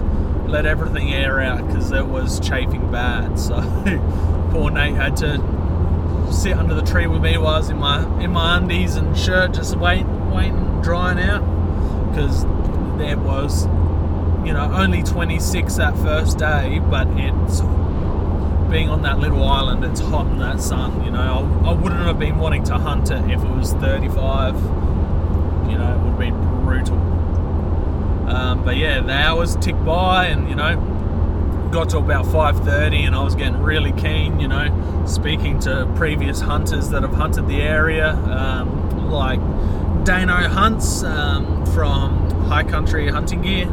let 0.46 0.64
everything 0.64 1.12
air 1.12 1.40
out 1.40 1.66
because 1.66 1.92
it 1.92 2.06
was 2.06 2.40
chafing 2.40 2.90
bad. 2.90 3.38
So 3.38 3.60
poor 4.50 4.70
Nate 4.70 4.94
had 4.94 5.16
to 5.18 5.36
sit 6.32 6.56
under 6.56 6.74
the 6.74 6.82
tree 6.82 7.06
with 7.06 7.22
me 7.22 7.38
while 7.38 7.54
I 7.54 7.58
was 7.58 7.70
in 7.70 7.78
my 7.78 8.20
in 8.20 8.32
my 8.32 8.56
undies 8.56 8.96
and 8.96 9.16
shirt, 9.16 9.54
just 9.54 9.76
waiting, 9.76 10.30
waiting, 10.30 10.80
drying 10.82 11.18
out 11.18 11.40
because 12.10 12.44
there 12.98 13.18
was, 13.18 13.66
you 14.46 14.52
know, 14.52 14.70
only 14.74 15.02
26 15.02 15.76
that 15.76 15.96
first 15.98 16.38
day, 16.38 16.80
but 16.90 17.06
it's 17.12 17.60
being 18.70 18.88
on 18.88 19.02
that 19.02 19.18
little 19.18 19.42
island, 19.44 19.84
it's 19.84 20.00
hot 20.00 20.26
in 20.26 20.38
that 20.38 20.60
sun. 20.60 21.04
You 21.04 21.10
know, 21.10 21.62
I, 21.64 21.70
I 21.70 21.72
wouldn't 21.72 22.02
have 22.02 22.18
been 22.18 22.38
wanting 22.38 22.64
to 22.64 22.74
hunt 22.74 23.10
it 23.10 23.30
if 23.30 23.42
it 23.42 23.50
was 23.50 23.72
35. 23.74 24.54
You 24.54 25.78
know, 25.78 25.94
it 25.94 25.98
would 26.02 26.10
have 26.10 26.18
been 26.18 26.64
brutal. 26.64 26.98
Um, 28.28 28.64
but 28.64 28.76
yeah, 28.76 29.00
the 29.00 29.12
hours 29.12 29.56
ticked 29.56 29.84
by, 29.84 30.26
and 30.26 30.48
you 30.48 30.54
know, 30.54 30.76
got 31.70 31.90
to 31.90 31.98
about 31.98 32.26
5:30, 32.26 33.06
and 33.06 33.14
I 33.14 33.22
was 33.22 33.34
getting 33.34 33.62
really 33.62 33.92
keen. 33.92 34.40
You 34.40 34.48
know, 34.48 35.04
speaking 35.06 35.58
to 35.60 35.90
previous 35.96 36.40
hunters 36.40 36.88
that 36.90 37.02
have 37.02 37.14
hunted 37.14 37.46
the 37.48 37.60
area, 37.60 38.10
um, 38.14 39.10
like 39.10 39.40
Dano 40.04 40.48
Hunts 40.48 41.02
um, 41.02 41.66
from 41.66 42.30
High 42.46 42.64
Country 42.64 43.08
Hunting 43.08 43.42
Gear. 43.42 43.66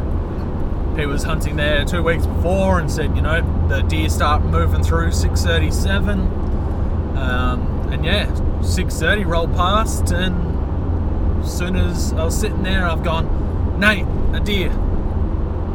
he 0.96 1.06
was 1.06 1.22
hunting 1.22 1.56
there 1.56 1.84
two 1.84 2.02
weeks 2.02 2.26
before 2.26 2.78
and 2.78 2.90
said, 2.90 3.14
you 3.16 3.22
know, 3.22 3.40
the 3.68 3.82
deer 3.82 4.08
start 4.08 4.42
moving 4.42 4.82
through 4.82 5.12
637. 5.12 6.20
Um, 7.16 7.88
and 7.90 8.04
yeah, 8.04 8.26
630 8.62 9.24
rolled 9.24 9.54
past, 9.54 10.10
and 10.10 11.42
as 11.42 11.56
soon 11.56 11.76
as 11.76 12.12
I 12.12 12.24
was 12.24 12.38
sitting 12.38 12.62
there, 12.62 12.86
I've 12.86 13.02
gone, 13.02 13.80
Nate, 13.80 14.06
a 14.34 14.40
deer. 14.40 14.72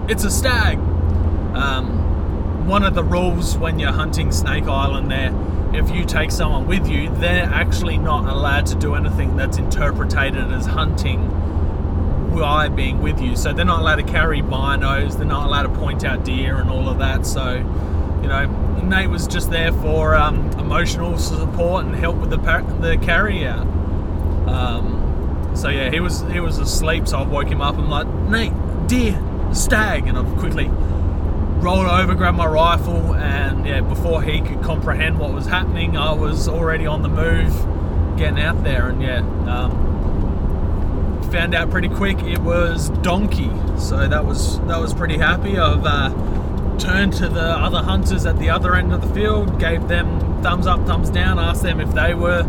It's 0.07 0.23
a 0.23 0.31
stag. 0.31 0.77
Um, 1.55 2.00
one 2.65 2.83
of 2.83 2.95
the 2.95 3.03
rules 3.03 3.57
when 3.57 3.79
you're 3.79 3.91
hunting 3.91 4.31
Snake 4.31 4.65
Island 4.65 5.11
there, 5.11 5.33
if 5.73 5.89
you 5.89 6.05
take 6.05 6.31
someone 6.31 6.67
with 6.67 6.87
you, 6.87 7.09
they're 7.15 7.45
actually 7.45 7.97
not 7.97 8.25
allowed 8.25 8.65
to 8.67 8.75
do 8.75 8.95
anything 8.95 9.35
that's 9.37 9.57
interpreted 9.57 10.35
as 10.51 10.65
hunting 10.65 11.31
I 12.39 12.69
being 12.69 13.01
with 13.01 13.21
you. 13.21 13.35
So 13.35 13.53
they're 13.53 13.65
not 13.65 13.81
allowed 13.81 13.97
to 13.97 14.03
carry 14.03 14.41
binos, 14.41 15.17
they're 15.17 15.25
not 15.25 15.47
allowed 15.47 15.63
to 15.63 15.69
point 15.69 16.03
out 16.03 16.23
deer 16.23 16.57
and 16.57 16.69
all 16.69 16.89
of 16.89 16.99
that. 16.99 17.25
So, 17.25 17.55
you 18.21 18.27
know, 18.27 18.45
Nate 18.83 19.09
was 19.09 19.27
just 19.27 19.51
there 19.51 19.71
for 19.73 20.15
um, 20.15 20.49
emotional 20.51 21.17
support 21.17 21.85
and 21.85 21.95
help 21.95 22.17
with 22.17 22.29
the 22.29 22.37
the 22.79 22.97
carry 22.97 23.45
out. 23.45 23.67
Um, 24.47 25.51
so 25.55 25.69
yeah, 25.69 25.89
he 25.91 25.99
was 25.99 26.21
he 26.31 26.39
was 26.39 26.57
asleep, 26.57 27.07
so 27.07 27.19
I 27.19 27.23
woke 27.23 27.47
him 27.47 27.61
up. 27.61 27.77
I'm 27.77 27.89
like, 27.89 28.07
Nate, 28.29 28.53
deer, 28.87 29.21
stag, 29.53 30.07
and 30.07 30.17
I've 30.17 30.37
quickly 30.37 30.69
rolled 31.61 31.87
over, 31.87 32.15
grabbed 32.15 32.37
my 32.37 32.45
rifle, 32.45 33.13
and 33.15 33.65
yeah, 33.65 33.81
before 33.81 34.21
he 34.21 34.41
could 34.41 34.61
comprehend 34.63 35.19
what 35.19 35.33
was 35.33 35.45
happening, 35.45 35.95
I 35.95 36.13
was 36.13 36.47
already 36.47 36.85
on 36.85 37.01
the 37.01 37.09
move, 37.09 38.17
getting 38.17 38.39
out 38.39 38.63
there, 38.63 38.89
and 38.89 39.01
yeah. 39.01 39.19
Um, 39.19 39.91
found 41.31 41.55
out 41.55 41.69
pretty 41.71 41.87
quick 41.87 42.21
it 42.23 42.39
was 42.39 42.89
donkey. 43.01 43.49
So 43.79 44.07
that 44.07 44.25
was 44.25 44.59
that 44.61 44.79
was 44.79 44.93
pretty 44.93 45.17
happy. 45.17 45.57
I've 45.57 45.85
uh, 45.85 46.09
turned 46.77 47.13
to 47.13 47.29
the 47.29 47.41
other 47.41 47.81
hunters 47.81 48.25
at 48.25 48.37
the 48.37 48.49
other 48.49 48.75
end 48.75 48.93
of 48.93 49.01
the 49.01 49.13
field 49.13 49.59
gave 49.59 49.87
them 49.87 50.19
thumbs 50.43 50.67
up 50.67 50.85
thumbs 50.85 51.09
down 51.09 51.39
asked 51.39 51.61
them 51.61 51.79
if 51.79 51.93
they 51.93 52.13
were 52.13 52.43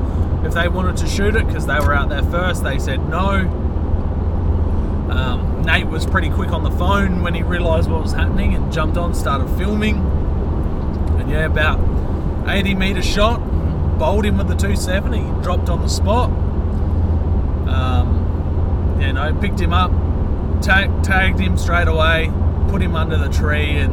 if 0.44 0.54
they 0.54 0.66
wanted 0.66 0.96
to 0.96 1.06
shoot 1.06 1.36
it 1.36 1.46
because 1.46 1.66
they 1.66 1.78
were 1.78 1.94
out 1.94 2.08
there 2.08 2.22
first. 2.24 2.64
They 2.64 2.78
said 2.78 3.08
no. 3.08 3.46
Um, 5.10 5.51
nate 5.64 5.86
was 5.86 6.06
pretty 6.06 6.30
quick 6.30 6.50
on 6.50 6.62
the 6.62 6.70
phone 6.72 7.22
when 7.22 7.34
he 7.34 7.42
realized 7.42 7.90
what 7.90 8.02
was 8.02 8.12
happening 8.12 8.54
and 8.54 8.72
jumped 8.72 8.96
on 8.96 9.14
started 9.14 9.48
filming 9.56 9.96
and 11.20 11.30
yeah 11.30 11.46
about 11.46 11.78
80 12.48 12.74
meter 12.74 13.02
shot 13.02 13.38
bowled 13.98 14.24
him 14.24 14.38
with 14.38 14.48
the 14.48 14.54
270 14.54 15.42
dropped 15.42 15.68
on 15.68 15.80
the 15.82 15.88
spot 15.88 16.30
um, 17.68 18.98
you 19.00 19.12
know, 19.12 19.34
picked 19.40 19.60
him 19.60 19.72
up, 19.72 19.90
tag, 20.62 21.02
tagged 21.02 21.38
him 21.38 21.56
straight 21.56 21.88
away, 21.88 22.30
put 22.68 22.82
him 22.82 22.94
under 22.94 23.16
the 23.16 23.28
tree, 23.28 23.78
and 23.78 23.92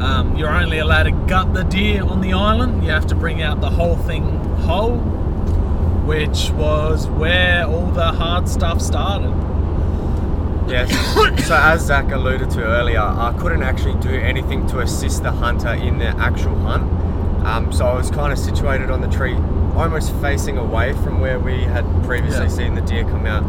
um, 0.00 0.36
you're 0.36 0.50
only 0.50 0.78
allowed 0.78 1.04
to 1.04 1.10
gut 1.10 1.52
the 1.54 1.64
deer 1.64 2.02
on 2.02 2.20
the 2.20 2.32
island. 2.32 2.84
You 2.84 2.90
have 2.90 3.06
to 3.08 3.14
bring 3.14 3.42
out 3.42 3.60
the 3.60 3.70
whole 3.70 3.96
thing 3.96 4.22
whole, 4.60 4.98
which 6.06 6.50
was 6.50 7.08
where 7.08 7.66
all 7.66 7.90
the 7.90 8.12
hard 8.12 8.48
stuff 8.48 8.80
started. 8.80 9.32
Yes. 10.68 11.46
so 11.48 11.56
as 11.56 11.86
Zach 11.86 12.10
alluded 12.12 12.50
to 12.50 12.64
earlier, 12.64 13.00
I 13.00 13.34
couldn't 13.38 13.62
actually 13.62 13.98
do 14.00 14.10
anything 14.10 14.66
to 14.68 14.80
assist 14.80 15.22
the 15.22 15.32
hunter 15.32 15.72
in 15.72 15.98
the 15.98 16.08
actual 16.08 16.56
hunt. 16.58 16.84
Um, 17.46 17.72
so 17.72 17.86
I 17.86 17.94
was 17.94 18.10
kind 18.10 18.32
of 18.32 18.38
situated 18.38 18.90
on 18.90 19.00
the 19.00 19.08
tree, 19.08 19.34
almost 19.76 20.14
facing 20.16 20.58
away 20.58 20.92
from 20.92 21.20
where 21.20 21.38
we 21.38 21.62
had 21.62 21.84
previously 22.04 22.46
yeah. 22.46 22.48
seen 22.48 22.74
the 22.74 22.82
deer 22.82 23.04
come 23.04 23.26
out 23.26 23.44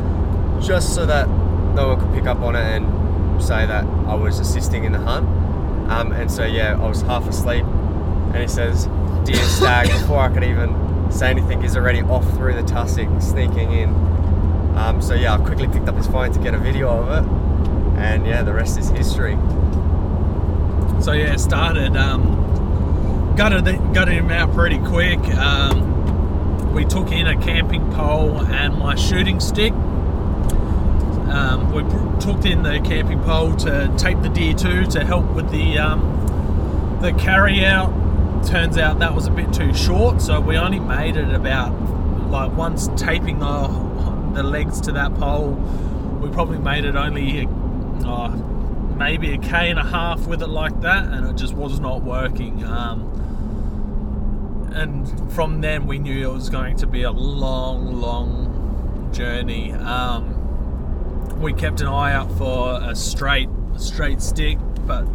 just 0.62 0.94
so 0.94 1.06
that 1.06 1.28
no 1.28 1.90
one 1.90 2.00
could 2.00 2.14
pick 2.14 2.26
up 2.26 2.40
on 2.40 2.56
it 2.56 2.62
and 2.62 3.44
say 3.44 3.66
that 3.66 3.84
I 3.84 4.16
was 4.16 4.40
assisting 4.40 4.84
in 4.84 4.92
the 4.92 5.00
hunt. 5.00 5.28
Um, 5.90 6.12
and 6.12 6.32
so 6.32 6.46
yeah, 6.46 6.74
I 6.74 6.88
was 6.88 7.02
half 7.02 7.28
asleep, 7.28 7.66
and 7.66 8.38
he 8.38 8.48
says, 8.48 8.88
"Deer 9.24 9.44
stag." 9.44 9.88
Before 10.02 10.20
I 10.20 10.30
could 10.32 10.44
even 10.44 11.12
say 11.12 11.30
anything, 11.30 11.62
he's 11.62 11.76
already 11.76 12.02
off 12.04 12.30
through 12.36 12.54
the 12.54 12.64
tussock, 12.64 13.10
sneaking 13.22 13.72
in. 13.72 14.09
Um, 14.76 15.02
so 15.02 15.14
yeah, 15.14 15.34
I 15.34 15.38
quickly 15.38 15.68
picked 15.68 15.88
up 15.88 15.96
his 15.96 16.08
phone 16.08 16.32
to 16.32 16.40
get 16.40 16.54
a 16.54 16.58
video 16.58 16.90
of 16.90 17.10
it, 17.10 17.30
and 18.00 18.26
yeah, 18.26 18.44
the 18.44 18.54
rest 18.54 18.80
is 18.80 18.90
history. 18.90 19.36
So 21.02 21.14
yeah, 21.14 21.34
it 21.34 21.40
started 21.40 21.96
um, 21.96 23.34
gutted 23.36 23.66
gutted 23.94 24.16
him 24.16 24.32
out 24.32 24.54
pretty 24.54 24.80
quick. 24.80 25.20
Um, 25.36 26.74
we 26.74 26.86
took 26.86 27.12
in 27.12 27.28
a 27.28 27.42
camping 27.42 27.92
pole 27.94 28.46
and 28.46 28.78
my 28.78 28.96
shooting 28.96 29.40
stick 29.40 29.74
um, 31.30 31.72
we 31.72 31.84
took 32.20 32.44
in 32.46 32.64
the 32.64 32.80
camping 32.84 33.22
pole 33.22 33.56
to 33.58 33.94
tape 33.98 34.22
the 34.22 34.30
deer 34.30 34.54
to 34.56 34.86
to 34.88 35.06
help 35.06 35.26
with 35.36 35.52
the 35.52 35.78
um, 35.78 36.98
the 37.02 37.14
carry 37.14 37.66
out. 37.66 37.94
Turns 38.48 38.78
out 38.78 39.00
that 39.00 39.14
was 39.14 39.28
a 39.28 39.32
bit 39.32 39.54
too 39.54 39.74
short, 39.74 40.22
so 40.22 40.40
we 40.40 40.58
only 40.58 40.80
made 40.80 41.18
it 41.18 41.32
about 41.34 41.72
like 42.30 42.52
once 42.56 42.90
taping 42.96 43.40
the 43.40 43.46
the 44.40 44.44
legs 44.44 44.80
to 44.80 44.94
that 44.94 45.14
pole. 45.16 45.52
We 46.22 46.30
probably 46.30 46.60
made 46.60 46.86
it 46.86 46.96
only 46.96 47.46
uh, 48.06 48.30
maybe 48.98 49.34
a 49.34 49.38
k 49.38 49.70
and 49.70 49.78
a 49.78 49.84
half 49.84 50.28
with 50.28 50.42
it 50.42 50.48
like 50.48 50.80
that, 50.80 51.12
and 51.12 51.28
it 51.28 51.36
just 51.36 51.54
was 51.54 51.82
not 51.82 52.04
working. 52.04 52.64
Um, 52.64 53.02
and 54.74 55.34
from 55.34 55.60
then 55.60 55.88
we 55.88 56.00
knew 56.00 56.30
it 56.30 56.34
was 56.34 56.50
going 56.50 56.78
to 56.78 56.88
be 56.88 57.04
a 57.04 57.12
long, 57.12 58.00
long 58.00 59.10
journey. 59.14 59.74
Um, 59.74 61.42
we 61.42 61.52
kept 61.52 61.82
an 61.82 61.88
eye 61.88 62.14
out 62.14 62.32
for 62.38 62.80
a 62.82 62.96
straight 62.96 63.50
straight 63.76 64.22
stick, 64.22 64.58
but 64.88 65.06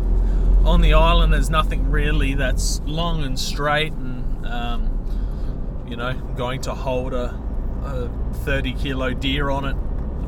on 0.66 0.82
the 0.82 0.92
island 0.92 1.32
there's 1.32 1.48
nothing 1.48 1.90
really 1.90 2.34
that's 2.34 2.80
long 2.84 3.24
and 3.24 3.38
straight 3.38 3.92
and 3.92 4.46
um, 4.46 5.86
you 5.88 5.96
know 5.96 6.12
going 6.36 6.60
to 6.62 6.74
hold 6.74 7.14
a, 7.14 7.38
a 7.84 8.10
30 8.44 8.72
kilo 8.74 9.12
deer 9.12 9.50
on 9.50 9.64
it 9.64 9.74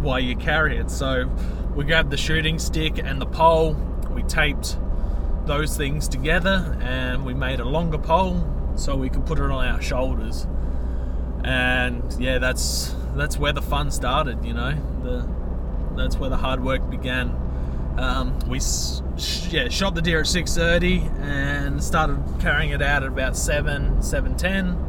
while 0.00 0.20
you 0.20 0.36
carry 0.36 0.78
it. 0.78 0.90
So 0.90 1.30
we 1.74 1.84
grabbed 1.84 2.10
the 2.10 2.16
shooting 2.16 2.58
stick 2.58 2.98
and 2.98 3.20
the 3.20 3.26
pole, 3.26 3.74
we 4.10 4.22
taped 4.22 4.78
those 5.46 5.76
things 5.76 6.08
together 6.08 6.76
and 6.80 7.24
we 7.24 7.34
made 7.34 7.60
a 7.60 7.64
longer 7.64 7.98
pole 7.98 8.44
so 8.76 8.96
we 8.96 9.08
could 9.08 9.26
put 9.26 9.38
it 9.38 9.50
on 9.50 9.64
our 9.64 9.80
shoulders. 9.80 10.46
And 11.44 12.02
yeah, 12.18 12.38
that's 12.38 12.94
that's 13.14 13.38
where 13.38 13.52
the 13.52 13.62
fun 13.62 13.90
started, 13.90 14.44
you 14.44 14.52
know. 14.52 14.74
The 15.02 15.28
that's 15.96 16.16
where 16.16 16.30
the 16.30 16.36
hard 16.36 16.62
work 16.62 16.88
began. 16.90 17.34
Um, 17.98 18.38
we 18.46 18.60
sh- 18.60 19.48
yeah 19.50 19.68
shot 19.68 19.94
the 19.94 20.02
deer 20.02 20.20
at 20.20 20.26
6:30 20.26 21.20
and 21.20 21.82
started 21.82 22.22
carrying 22.40 22.70
it 22.70 22.82
out 22.82 23.02
at 23.02 23.08
about 23.08 23.36
7 23.36 24.02
7:10, 24.02 24.85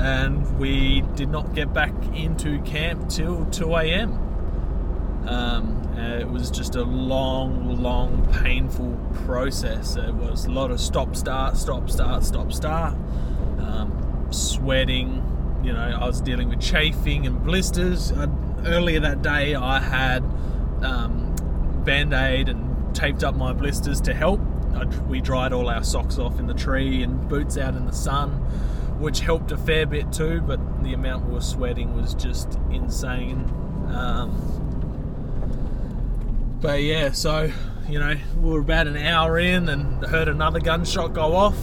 and 0.00 0.58
we 0.58 1.02
did 1.14 1.28
not 1.28 1.54
get 1.54 1.72
back 1.72 1.92
into 2.14 2.60
camp 2.62 3.08
till 3.08 3.44
2 3.46 3.76
a.m. 3.76 4.12
Um, 5.28 5.80
it 5.96 6.28
was 6.28 6.50
just 6.50 6.76
a 6.76 6.82
long, 6.82 7.82
long, 7.82 8.26
painful 8.42 8.98
process. 9.26 9.96
It 9.96 10.14
was 10.14 10.46
a 10.46 10.50
lot 10.50 10.70
of 10.70 10.80
stop, 10.80 11.14
start, 11.14 11.56
stop, 11.56 11.90
start, 11.90 12.24
stop, 12.24 12.52
start, 12.52 12.94
um, 13.58 14.26
sweating. 14.30 15.22
You 15.62 15.74
know, 15.74 15.98
I 16.00 16.06
was 16.06 16.22
dealing 16.22 16.48
with 16.48 16.60
chafing 16.60 17.26
and 17.26 17.42
blisters. 17.44 18.12
I'd, 18.12 18.30
earlier 18.66 19.00
that 19.00 19.20
day, 19.20 19.54
I 19.54 19.78
had 19.78 20.22
um, 20.82 21.34
band 21.84 22.14
aid 22.14 22.48
and 22.48 22.94
taped 22.94 23.22
up 23.22 23.34
my 23.34 23.52
blisters 23.52 24.00
to 24.02 24.14
help. 24.14 24.40
I, 24.74 24.84
we 25.08 25.20
dried 25.20 25.52
all 25.52 25.68
our 25.68 25.84
socks 25.84 26.18
off 26.18 26.38
in 26.38 26.46
the 26.46 26.54
tree 26.54 27.02
and 27.02 27.28
boots 27.28 27.58
out 27.58 27.74
in 27.74 27.84
the 27.84 27.92
sun, 27.92 28.46
which 29.00 29.20
helped 29.20 29.50
a 29.52 29.56
fair 29.56 29.86
bit 29.86 30.12
too. 30.12 30.40
But 30.42 30.82
the 30.82 30.92
amount 30.92 31.26
we 31.26 31.34
were 31.34 31.40
sweating 31.40 31.96
was 31.96 32.14
just 32.14 32.58
insane. 32.70 33.44
Um, 33.88 34.58
but 36.60 36.82
yeah, 36.82 37.12
so 37.12 37.50
you 37.88 37.98
know, 37.98 38.14
we 38.40 38.50
were 38.50 38.60
about 38.60 38.86
an 38.86 38.96
hour 38.96 39.38
in 39.38 39.68
and 39.68 40.04
heard 40.04 40.28
another 40.28 40.60
gunshot 40.60 41.12
go 41.12 41.34
off. 41.34 41.58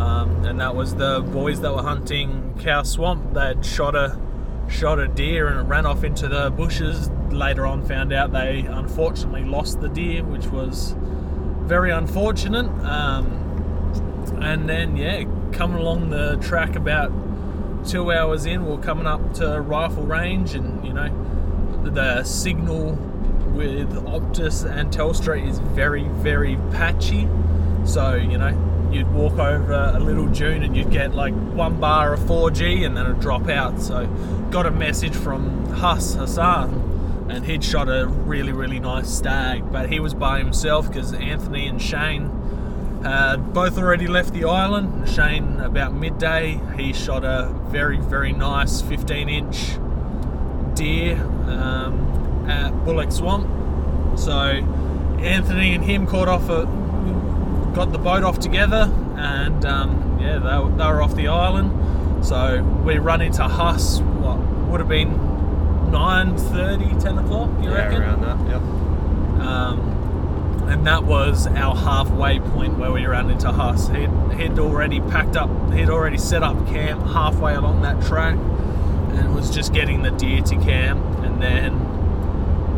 Um, 0.00 0.44
and 0.46 0.60
that 0.60 0.74
was 0.74 0.94
the 0.94 1.20
boys 1.20 1.60
that 1.60 1.74
were 1.74 1.82
hunting 1.82 2.58
Cow 2.60 2.82
Swamp 2.82 3.34
that 3.34 3.64
shot 3.64 3.94
a 3.94 4.18
shot 4.68 4.98
a 4.98 5.08
deer 5.08 5.48
and 5.48 5.58
it 5.58 5.62
ran 5.64 5.84
off 5.84 6.04
into 6.04 6.28
the 6.28 6.50
bushes. 6.50 7.10
Later 7.30 7.66
on, 7.66 7.84
found 7.84 8.12
out 8.12 8.32
they 8.32 8.60
unfortunately 8.60 9.44
lost 9.44 9.80
the 9.80 9.88
deer, 9.88 10.24
which 10.24 10.46
was 10.46 10.94
very 11.62 11.90
unfortunate. 11.90 12.66
Um, 12.84 13.36
and 14.40 14.68
then, 14.68 14.96
yeah, 14.96 15.24
coming 15.52 15.78
along 15.78 16.10
the 16.10 16.36
track 16.36 16.76
about 16.76 17.12
two 17.86 18.12
hours 18.12 18.46
in, 18.46 18.66
we're 18.66 18.78
coming 18.78 19.06
up 19.06 19.34
to 19.34 19.60
rifle 19.60 20.04
range, 20.04 20.54
and 20.54 20.84
you 20.84 20.92
know, 20.92 21.08
the 21.84 22.22
signal 22.24 22.92
with 23.54 23.90
Optus 24.06 24.64
and 24.70 24.92
Telstra 24.92 25.46
is 25.46 25.58
very, 25.58 26.04
very 26.04 26.56
patchy. 26.72 27.28
So, 27.84 28.14
you 28.14 28.38
know, 28.38 28.88
you'd 28.92 29.12
walk 29.12 29.38
over 29.38 29.72
a 29.94 29.98
little 29.98 30.26
dune 30.26 30.62
and 30.62 30.76
you'd 30.76 30.90
get 30.90 31.14
like 31.14 31.34
one 31.34 31.80
bar 31.80 32.14
of 32.14 32.20
4G 32.20 32.84
and 32.84 32.96
then 32.96 33.06
it'd 33.06 33.20
drop 33.20 33.48
out. 33.48 33.80
So, 33.80 34.06
got 34.50 34.66
a 34.66 34.70
message 34.70 35.14
from 35.14 35.66
Huss 35.72 36.14
Hassan 36.14 37.28
and 37.30 37.44
he'd 37.44 37.62
shot 37.62 37.88
a 37.88 38.06
really 38.06 38.52
really 38.52 38.80
nice 38.80 39.08
stag, 39.08 39.70
but 39.72 39.88
he 39.90 40.00
was 40.00 40.14
by 40.14 40.38
himself 40.38 40.88
because 40.88 41.12
Anthony 41.12 41.66
and 41.66 41.80
Shane 41.80 42.28
had 43.02 43.52
both 43.54 43.78
already 43.78 44.06
left 44.06 44.32
the 44.34 44.44
island. 44.44 45.08
Shane 45.08 45.58
about 45.60 45.94
midday, 45.94 46.60
he 46.76 46.92
shot 46.92 47.24
a 47.24 47.48
very 47.68 47.98
very 47.98 48.32
nice 48.32 48.80
15 48.82 49.28
inch 49.28 49.78
deer 50.74 51.16
um, 51.46 52.46
at 52.48 52.70
Bullock 52.84 53.12
Swamp. 53.12 53.46
So 54.18 54.34
Anthony 55.20 55.74
and 55.74 55.84
him 55.84 56.06
caught 56.06 56.28
off 56.28 56.48
a 56.48 56.64
got 57.74 57.92
the 57.92 57.98
boat 57.98 58.24
off 58.24 58.38
together, 58.40 58.90
and 59.16 59.64
um, 59.64 60.18
yeah, 60.20 60.38
they, 60.38 60.58
were- 60.58 60.70
they 60.76 60.84
were 60.84 61.02
off 61.02 61.14
the 61.14 61.28
island. 61.28 62.24
So 62.26 62.62
we 62.84 62.98
run 62.98 63.20
into 63.22 63.42
Huss. 63.44 64.00
What 64.00 64.38
would 64.68 64.80
have 64.80 64.88
been 64.88 65.10
9:30, 65.90 67.02
10 67.02 67.18
o'clock? 67.18 67.50
You 67.62 67.70
yeah, 67.70 67.76
reckon? 67.76 68.02
around 68.02 68.22
that. 68.22 68.50
Yep. 68.50 68.62
Um, 69.46 69.96
and 70.70 70.86
that 70.86 71.02
was 71.02 71.48
our 71.48 71.74
halfway 71.74 72.38
point 72.38 72.78
where 72.78 72.92
we 72.92 73.04
ran 73.04 73.28
into 73.28 73.50
Huss. 73.50 73.88
He'd, 73.88 74.10
he'd 74.38 74.58
already 74.60 75.00
packed 75.00 75.36
up, 75.36 75.50
he'd 75.72 75.90
already 75.90 76.16
set 76.16 76.44
up 76.44 76.64
camp 76.68 77.04
halfway 77.08 77.54
along 77.54 77.82
that 77.82 78.00
track 78.06 78.36
and 78.36 79.34
was 79.34 79.50
just 79.50 79.72
getting 79.72 80.02
the 80.02 80.12
deer 80.12 80.40
to 80.42 80.56
camp. 80.56 81.04
And 81.24 81.42
then 81.42 81.72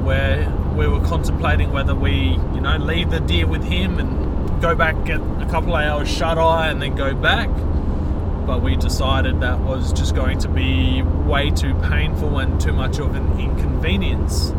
where 0.05 0.51
we 0.75 0.89
were 0.89 1.05
contemplating 1.07 1.71
whether 1.71 1.95
we, 1.95 2.39
you 2.55 2.61
know, 2.63 2.79
leave 2.79 3.11
the 3.11 3.21
deer 3.21 3.47
with 3.47 3.63
him 3.63 3.99
and 3.99 4.63
go 4.63 4.75
back, 4.75 5.05
get 5.05 5.21
a 5.21 5.47
couple 5.51 5.77
of 5.77 5.85
hours 5.85 6.09
shut 6.09 6.39
eye, 6.39 6.69
and 6.69 6.81
then 6.81 6.95
go 6.95 7.15
back. 7.15 7.51
But 8.47 8.63
we 8.63 8.75
decided 8.75 9.43
that 9.43 9.61
was 9.61 9.93
just 9.93 10.15
going 10.15 10.39
to 10.39 10.49
be 10.49 11.03
way 11.03 11.51
too 11.51 11.75
painful 11.83 12.39
and 12.39 12.59
too 12.59 12.73
much 12.73 12.99
of 12.99 13.15
an 13.15 13.39
inconvenience. 13.39 14.55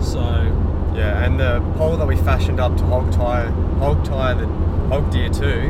So 0.00 0.65
Yeah, 0.96 1.22
and 1.22 1.38
the 1.38 1.60
pole 1.76 1.98
that 1.98 2.06
we 2.06 2.16
fashioned 2.16 2.58
up 2.58 2.76
to 2.78 2.84
hog 2.84 3.12
tie, 3.12 3.50
hog 3.78 4.02
tie 4.04 4.32
the 4.32 4.46
hog 4.88 5.10
deer 5.10 5.28
to, 5.28 5.68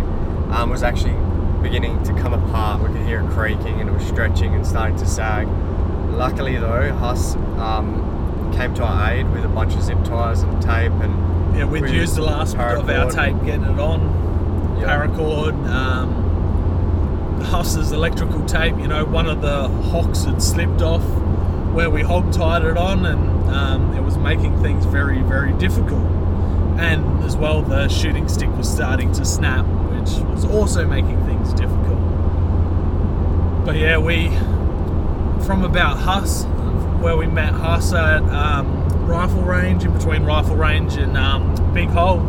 um, 0.50 0.70
was 0.70 0.84
actually 0.84 1.16
beginning 1.62 2.00
to 2.04 2.12
come 2.12 2.32
apart. 2.32 2.80
We 2.80 2.96
could 2.96 3.06
hear 3.06 3.20
it 3.22 3.30
creaking 3.30 3.80
and 3.80 3.90
it 3.90 3.92
was 3.92 4.04
stretching 4.04 4.54
and 4.54 4.64
starting 4.64 4.96
to 4.98 5.06
sag. 5.06 5.48
Luckily 6.10 6.56
though, 6.58 6.92
Huss 6.94 7.34
um, 7.58 8.52
came 8.56 8.72
to 8.74 8.84
our 8.84 9.10
aid 9.10 9.28
with 9.32 9.44
a 9.44 9.48
bunch 9.48 9.74
of 9.74 9.82
zip 9.82 10.02
ties 10.04 10.42
and 10.42 10.62
tape 10.62 10.92
and 10.92 11.56
Yeah, 11.56 11.64
we'd 11.64 11.82
We 11.82 11.90
used 11.90 12.14
the 12.14 12.22
last 12.22 12.56
bit 12.56 12.78
of 12.78 12.88
our 12.88 13.10
tape 13.10 13.34
getting 13.44 13.64
it 13.64 13.80
on. 13.80 14.78
Yeah. 14.78 14.86
Paracord, 14.86 15.54
um, 15.68 17.42
Huss's 17.42 17.90
electrical 17.90 18.44
tape, 18.46 18.76
you 18.78 18.86
know, 18.86 19.04
one 19.04 19.26
of 19.26 19.42
the 19.42 19.68
hocks 19.90 20.24
had 20.24 20.40
slipped 20.40 20.82
off 20.82 21.02
where 21.76 21.90
we 21.90 22.00
hog 22.00 22.32
tied 22.32 22.64
it 22.64 22.78
on, 22.78 23.04
and 23.04 23.50
um, 23.50 23.94
it 23.94 24.00
was 24.00 24.16
making 24.16 24.58
things 24.62 24.86
very, 24.86 25.20
very 25.20 25.52
difficult. 25.58 26.00
And 26.78 27.22
as 27.22 27.36
well, 27.36 27.60
the 27.60 27.88
shooting 27.88 28.28
stick 28.28 28.48
was 28.56 28.66
starting 28.66 29.12
to 29.12 29.26
snap, 29.26 29.66
which 29.66 30.24
was 30.24 30.46
also 30.46 30.86
making 30.86 31.22
things 31.26 31.52
difficult. 31.52 32.00
But 33.66 33.76
yeah, 33.76 33.98
we, 33.98 34.28
from 35.44 35.64
about 35.64 35.98
Huss, 35.98 36.44
where 37.02 37.14
we 37.14 37.26
met 37.26 37.52
Huss 37.52 37.92
at 37.92 38.22
um, 38.22 39.06
rifle 39.06 39.42
range, 39.42 39.84
in 39.84 39.92
between 39.92 40.22
rifle 40.24 40.56
range 40.56 40.96
and 40.96 41.14
um, 41.14 41.74
Big 41.74 41.90
Hole, 41.90 42.20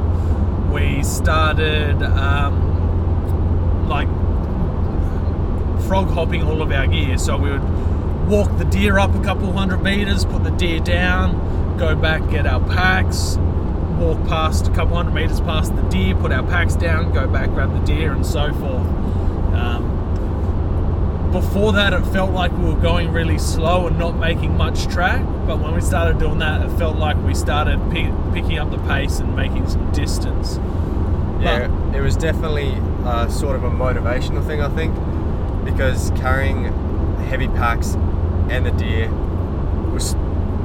we 0.74 1.04
started 1.04 2.04
um, 2.04 3.88
like 3.88 4.10
frog 5.88 6.10
hopping 6.10 6.44
all 6.44 6.62
of 6.62 6.70
our 6.74 6.86
gear. 6.86 7.18
So 7.18 7.38
we 7.38 7.50
would 7.50 7.77
walk 8.28 8.58
the 8.58 8.66
deer 8.66 9.00
up 9.00 9.16
a 9.16 9.24
couple 9.24 9.52
hundred 9.54 9.82
meters, 9.82 10.26
put 10.26 10.44
the 10.44 10.52
deer 10.52 10.82
down, 10.82 11.78
go 11.78 11.96
back, 11.96 12.30
get 12.30 12.46
our 12.46 12.60
packs, 12.68 13.38
walk 13.98 14.22
past 14.28 14.68
a 14.68 14.72
couple 14.72 14.96
hundred 14.98 15.13
meters 15.13 15.40
past 15.42 15.74
the 15.76 15.82
deer, 15.84 16.13
put 16.16 16.32
our 16.32 16.44
packs 16.44 16.76
down, 16.76 17.13
go 17.13 17.26
back, 17.28 17.50
grab 17.52 17.72
the 17.74 17.86
deer, 17.86 18.12
and 18.12 18.26
so 18.26 18.52
forth. 18.54 18.86
Um, 19.56 21.30
before 21.32 21.72
that, 21.74 21.94
it 21.94 22.04
felt 22.08 22.32
like 22.32 22.52
we 22.52 22.66
were 22.66 22.82
going 22.82 23.12
really 23.12 23.38
slow 23.38 23.88
and 23.88 23.98
not 23.98 24.18
making 24.18 24.58
much 24.58 24.88
track. 24.88 25.26
But 25.46 25.60
when 25.60 25.74
we 25.74 25.82
started 25.82 26.20
doing 26.20 26.40
that, 26.40 26.62
it 26.62 26.70
felt 26.78 26.98
like 26.98 27.18
we 27.24 27.34
started 27.34 27.80
pick, 27.92 28.12
picking 28.34 28.60
up 28.60 28.72
the 28.72 28.78
pace 28.80 29.20
and 29.20 29.36
making 29.36 29.70
some 29.70 29.90
distance. 29.94 30.58
Yeah, 31.40 31.96
it 31.96 32.02
was 32.02 32.18
definitely 32.18 32.74
uh, 33.06 33.30
sort 33.30 33.56
of 33.56 33.63
a 33.63 33.70
motivational 33.70 34.46
thing, 34.46 34.62
I 34.62 34.70
think, 34.70 34.94
because 35.63 36.12
carrying 36.18 36.66
heavy 37.28 37.48
packs 37.48 37.96
and 38.50 38.66
the 38.66 38.72
deer 38.72 39.10
was 39.92 40.14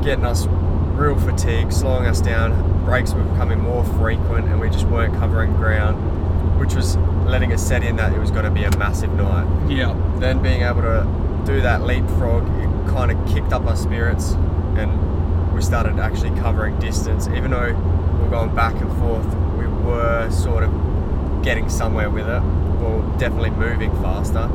getting 0.02 0.24
us 0.24 0.46
real 0.46 1.18
fatigued, 1.18 1.72
slowing 1.72 2.06
us 2.06 2.20
down. 2.20 2.84
Breaks 2.84 3.12
were 3.12 3.22
becoming 3.24 3.60
more 3.60 3.84
frequent, 3.84 4.46
and 4.48 4.60
we 4.60 4.68
just 4.70 4.86
weren't 4.86 5.14
covering 5.14 5.54
ground, 5.54 6.58
which 6.58 6.74
was 6.74 6.96
letting 7.26 7.52
us 7.52 7.66
set 7.66 7.82
in 7.82 7.96
that 7.96 8.12
it 8.12 8.18
was 8.18 8.30
going 8.30 8.44
to 8.44 8.50
be 8.50 8.64
a 8.64 8.76
massive 8.76 9.12
night. 9.14 9.46
Yeah, 9.70 9.94
Then 10.18 10.42
being 10.42 10.62
able 10.62 10.82
to 10.82 11.06
do 11.46 11.60
that 11.62 11.82
leapfrog, 11.82 12.44
it 12.60 12.90
kind 12.90 13.10
of 13.10 13.28
kicked 13.32 13.52
up 13.52 13.64
our 13.66 13.76
spirits, 13.76 14.32
and 14.76 15.54
we 15.54 15.62
started 15.62 15.98
actually 15.98 16.38
covering 16.40 16.78
distance. 16.78 17.26
Even 17.28 17.50
though 17.52 17.66
we 17.72 18.22
were 18.24 18.30
going 18.30 18.54
back 18.54 18.74
and 18.74 18.90
forth, 18.98 19.26
we 19.56 19.66
were 19.66 20.30
sort 20.30 20.62
of 20.64 21.42
getting 21.42 21.68
somewhere 21.68 22.10
with 22.10 22.28
it, 22.28 22.42
or 22.82 23.02
definitely 23.18 23.50
moving 23.50 23.90
faster. 24.02 24.48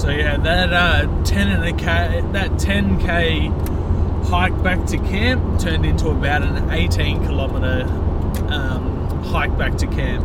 So 0.00 0.08
yeah, 0.08 0.38
that 0.38 0.72
uh, 0.72 1.24
ten 1.24 1.48
and 1.48 1.62
a 1.62 1.74
k, 1.74 2.22
that 2.32 2.58
ten 2.58 2.98
k 2.98 3.48
hike 4.30 4.62
back 4.62 4.86
to 4.86 4.96
camp 4.96 5.60
turned 5.60 5.84
into 5.84 6.08
about 6.08 6.42
an 6.42 6.70
eighteen 6.70 7.22
kilometer 7.26 7.82
um, 8.48 9.22
hike 9.24 9.58
back 9.58 9.76
to 9.76 9.86
camp 9.88 10.24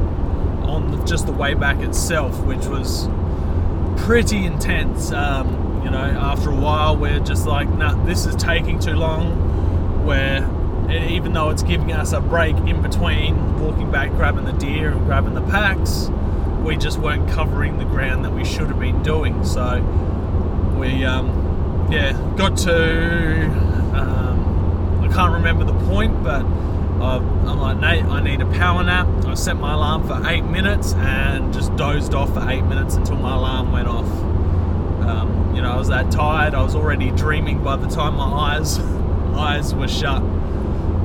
on 0.64 0.92
the, 0.92 1.04
just 1.04 1.26
the 1.26 1.34
way 1.34 1.56
back 1.56 1.80
itself, 1.80 2.42
which 2.46 2.66
was 2.68 3.10
pretty 4.06 4.46
intense. 4.46 5.12
Um, 5.12 5.82
you 5.84 5.92
know, 5.92 5.98
after 5.98 6.52
a 6.52 6.56
while, 6.56 6.96
we're 6.96 7.20
just 7.20 7.46
like, 7.46 7.68
nah, 7.68 8.02
this 8.06 8.26
is 8.26 8.34
taking 8.38 8.80
too 8.80 8.96
long. 8.96 10.06
Where 10.06 10.50
even 10.90 11.34
though 11.34 11.50
it's 11.50 11.64
giving 11.64 11.92
us 11.92 12.14
a 12.14 12.22
break 12.22 12.56
in 12.56 12.82
between 12.82 13.60
walking 13.60 13.92
back, 13.92 14.12
grabbing 14.12 14.46
the 14.46 14.54
deer 14.54 14.92
and 14.92 15.06
grabbing 15.06 15.34
the 15.34 15.42
packs, 15.42 16.10
we 16.66 16.76
just 16.76 16.98
weren't 16.98 17.30
covering 17.30 17.78
the 17.78 17.86
ground 17.86 18.26
that 18.26 18.34
we 18.34 18.44
should 18.44 18.68
have 18.68 18.80
been 18.80 19.04
doing. 19.04 19.46
So 19.46 19.82
we, 20.80 21.06
um, 21.06 21.88
yeah, 21.92 22.14
got 22.36 22.58
to. 22.60 23.46
Um, 23.94 25.00
I 25.04 25.14
can't 25.14 25.34
remember 25.34 25.64
the 25.64 25.80
point, 25.86 26.24
but 26.24 26.44
I, 26.44 27.18
I'm 27.18 27.60
like 27.60 27.78
Nate. 27.78 28.06
I 28.06 28.22
need 28.22 28.42
a 28.42 28.52
power 28.54 28.84
nap. 28.84 29.08
I 29.26 29.36
set 29.36 29.58
my 29.58 29.74
alarm 29.74 30.08
for 30.08 30.28
eight 30.28 30.42
minutes 30.42 30.94
and 30.94 31.54
just 31.54 31.76
dozed 31.76 32.16
off 32.16 32.34
for 32.34 32.50
eight 32.50 32.64
minutes 32.64 32.96
until 32.96 33.18
my 33.18 33.36
alarm 33.36 33.72
went 33.72 33.88
off. 33.88 34.10
Um, 35.08 35.54
you 35.56 35.62
know, 35.62 35.72
I 35.72 35.78
was 35.78 35.90
that 35.90 36.12
tired. 36.12 36.56
I 36.56 36.64
was 36.64 36.74
already 36.74 37.12
dreaming 37.12 37.64
by 37.64 37.76
the 37.76 37.88
time 37.88 38.16
my 38.16 38.26
eyes 38.26 38.80
eyes 39.36 39.76
were 39.76 39.88
shut. 39.88 40.22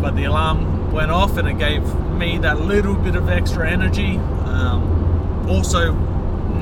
But 0.01 0.17
the 0.17 0.25
alarm 0.25 0.91
went 0.91 1.11
off, 1.11 1.37
and 1.37 1.47
it 1.47 1.59
gave 1.59 1.83
me 2.13 2.39
that 2.39 2.61
little 2.61 2.95
bit 2.95 3.15
of 3.15 3.29
extra 3.29 3.71
energy. 3.71 4.17
Um, 4.17 5.00
also, 5.51 5.93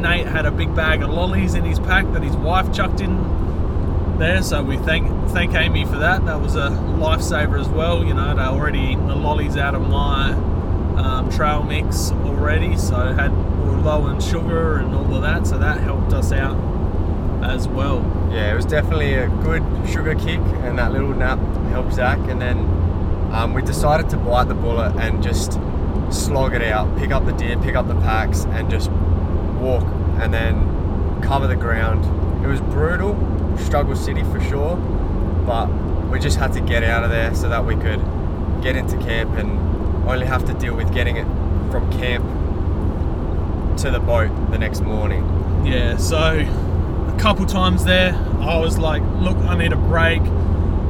Nate 0.01 0.27
had 0.27 0.47
a 0.47 0.51
big 0.51 0.75
bag 0.75 1.03
of 1.03 1.11
lollies 1.11 1.55
in 1.55 1.65
his 1.65 1.79
pack 1.79 2.11
that 2.13 2.23
his 2.23 2.37
wife 2.37 2.73
chucked 2.73 3.01
in 3.01 4.19
there, 4.19 4.43
so 4.43 4.63
we 4.63 4.77
thank 4.79 5.09
thank 5.31 5.55
Amy 5.55 5.85
for 5.85 5.97
that. 5.99 6.25
That 6.25 6.41
was 6.41 6.57
a 6.57 6.71
lifesaver 6.71 7.61
as 7.61 7.69
well. 7.69 8.05
You 8.05 8.15
know, 8.15 8.35
they 8.35 8.43
already 8.43 8.81
eaten 8.81 9.07
the 9.07 9.15
lollies 9.15 9.57
out 9.57 9.75
of 9.75 9.83
my 9.83 10.33
um, 10.97 11.31
trail 11.31 11.63
mix 11.63 12.11
already, 12.11 12.77
so 12.77 13.13
had 13.13 13.33
low 13.85 14.09
in 14.09 14.21
sugar 14.21 14.79
and 14.79 14.95
all 14.95 15.15
of 15.15 15.23
that, 15.23 15.47
so 15.47 15.59
that 15.59 15.81
helped 15.81 16.13
us 16.13 16.33
out 16.33 16.57
as 17.45 17.69
well. 17.69 18.01
Yeah, 18.33 18.53
it 18.53 18.57
was 18.57 18.65
definitely 18.65 19.15
a 19.15 19.29
good 19.29 19.63
sugar 19.89 20.15
kick, 20.15 20.41
and 20.65 20.79
that 20.79 20.93
little 20.93 21.15
nap 21.15 21.39
helped 21.71 21.93
Zach. 21.93 22.19
And 22.29 22.41
then 22.41 22.59
um, 23.33 23.55
we 23.55 23.63
decided 23.63 24.09
to 24.11 24.17
bite 24.17 24.49
the 24.49 24.55
bullet 24.55 24.97
and 24.97 25.23
just 25.23 25.59
slog 26.11 26.55
it 26.55 26.63
out, 26.63 26.97
pick 26.99 27.11
up 27.11 27.27
the 27.27 27.33
deer, 27.33 27.59
pick 27.59 27.75
up 27.75 27.89
the 27.89 27.95
packs, 27.97 28.45
and 28.47 28.71
just 28.71 28.91
walk 29.61 29.85
and 30.21 30.33
then 30.33 31.21
cover 31.23 31.47
the 31.47 31.57
ground. 31.57 32.05
It 32.45 32.49
was 32.49 32.61
brutal, 32.61 33.17
struggle 33.59 33.97
city 33.97 34.23
for 34.25 34.41
sure, 34.41 34.77
but 35.47 35.67
we 36.11 36.19
just 36.19 36.39
had 36.39 36.53
to 36.55 36.61
get 36.61 36.83
out 36.83 37.05
of 37.05 37.11
there 37.11 37.35
so 37.35 37.49
that 37.49 37.65
we 37.65 37.75
could 37.77 38.03
get 38.63 38.77
into 38.77 38.97
camp 38.99 39.37
and 39.37 39.59
only 40.09 40.27
have 40.27 40.45
to 40.47 40.55
deal 40.55 40.75
with 40.75 40.93
getting 40.93 41.17
it 41.17 41.27
from 41.71 41.91
camp 41.93 42.25
to 43.79 43.91
the 43.91 44.01
boat 44.01 44.31
the 44.51 44.59
next 44.59 44.81
morning. 44.81 45.25
Yeah, 45.65 45.97
so 45.97 46.17
a 46.19 47.17
couple 47.21 47.45
times 47.47 47.85
there, 47.85 48.15
I 48.41 48.59
was 48.59 48.79
like, 48.79 49.03
look, 49.17 49.37
I 49.39 49.57
need 49.57 49.73
a 49.73 49.77
break. 49.77 50.23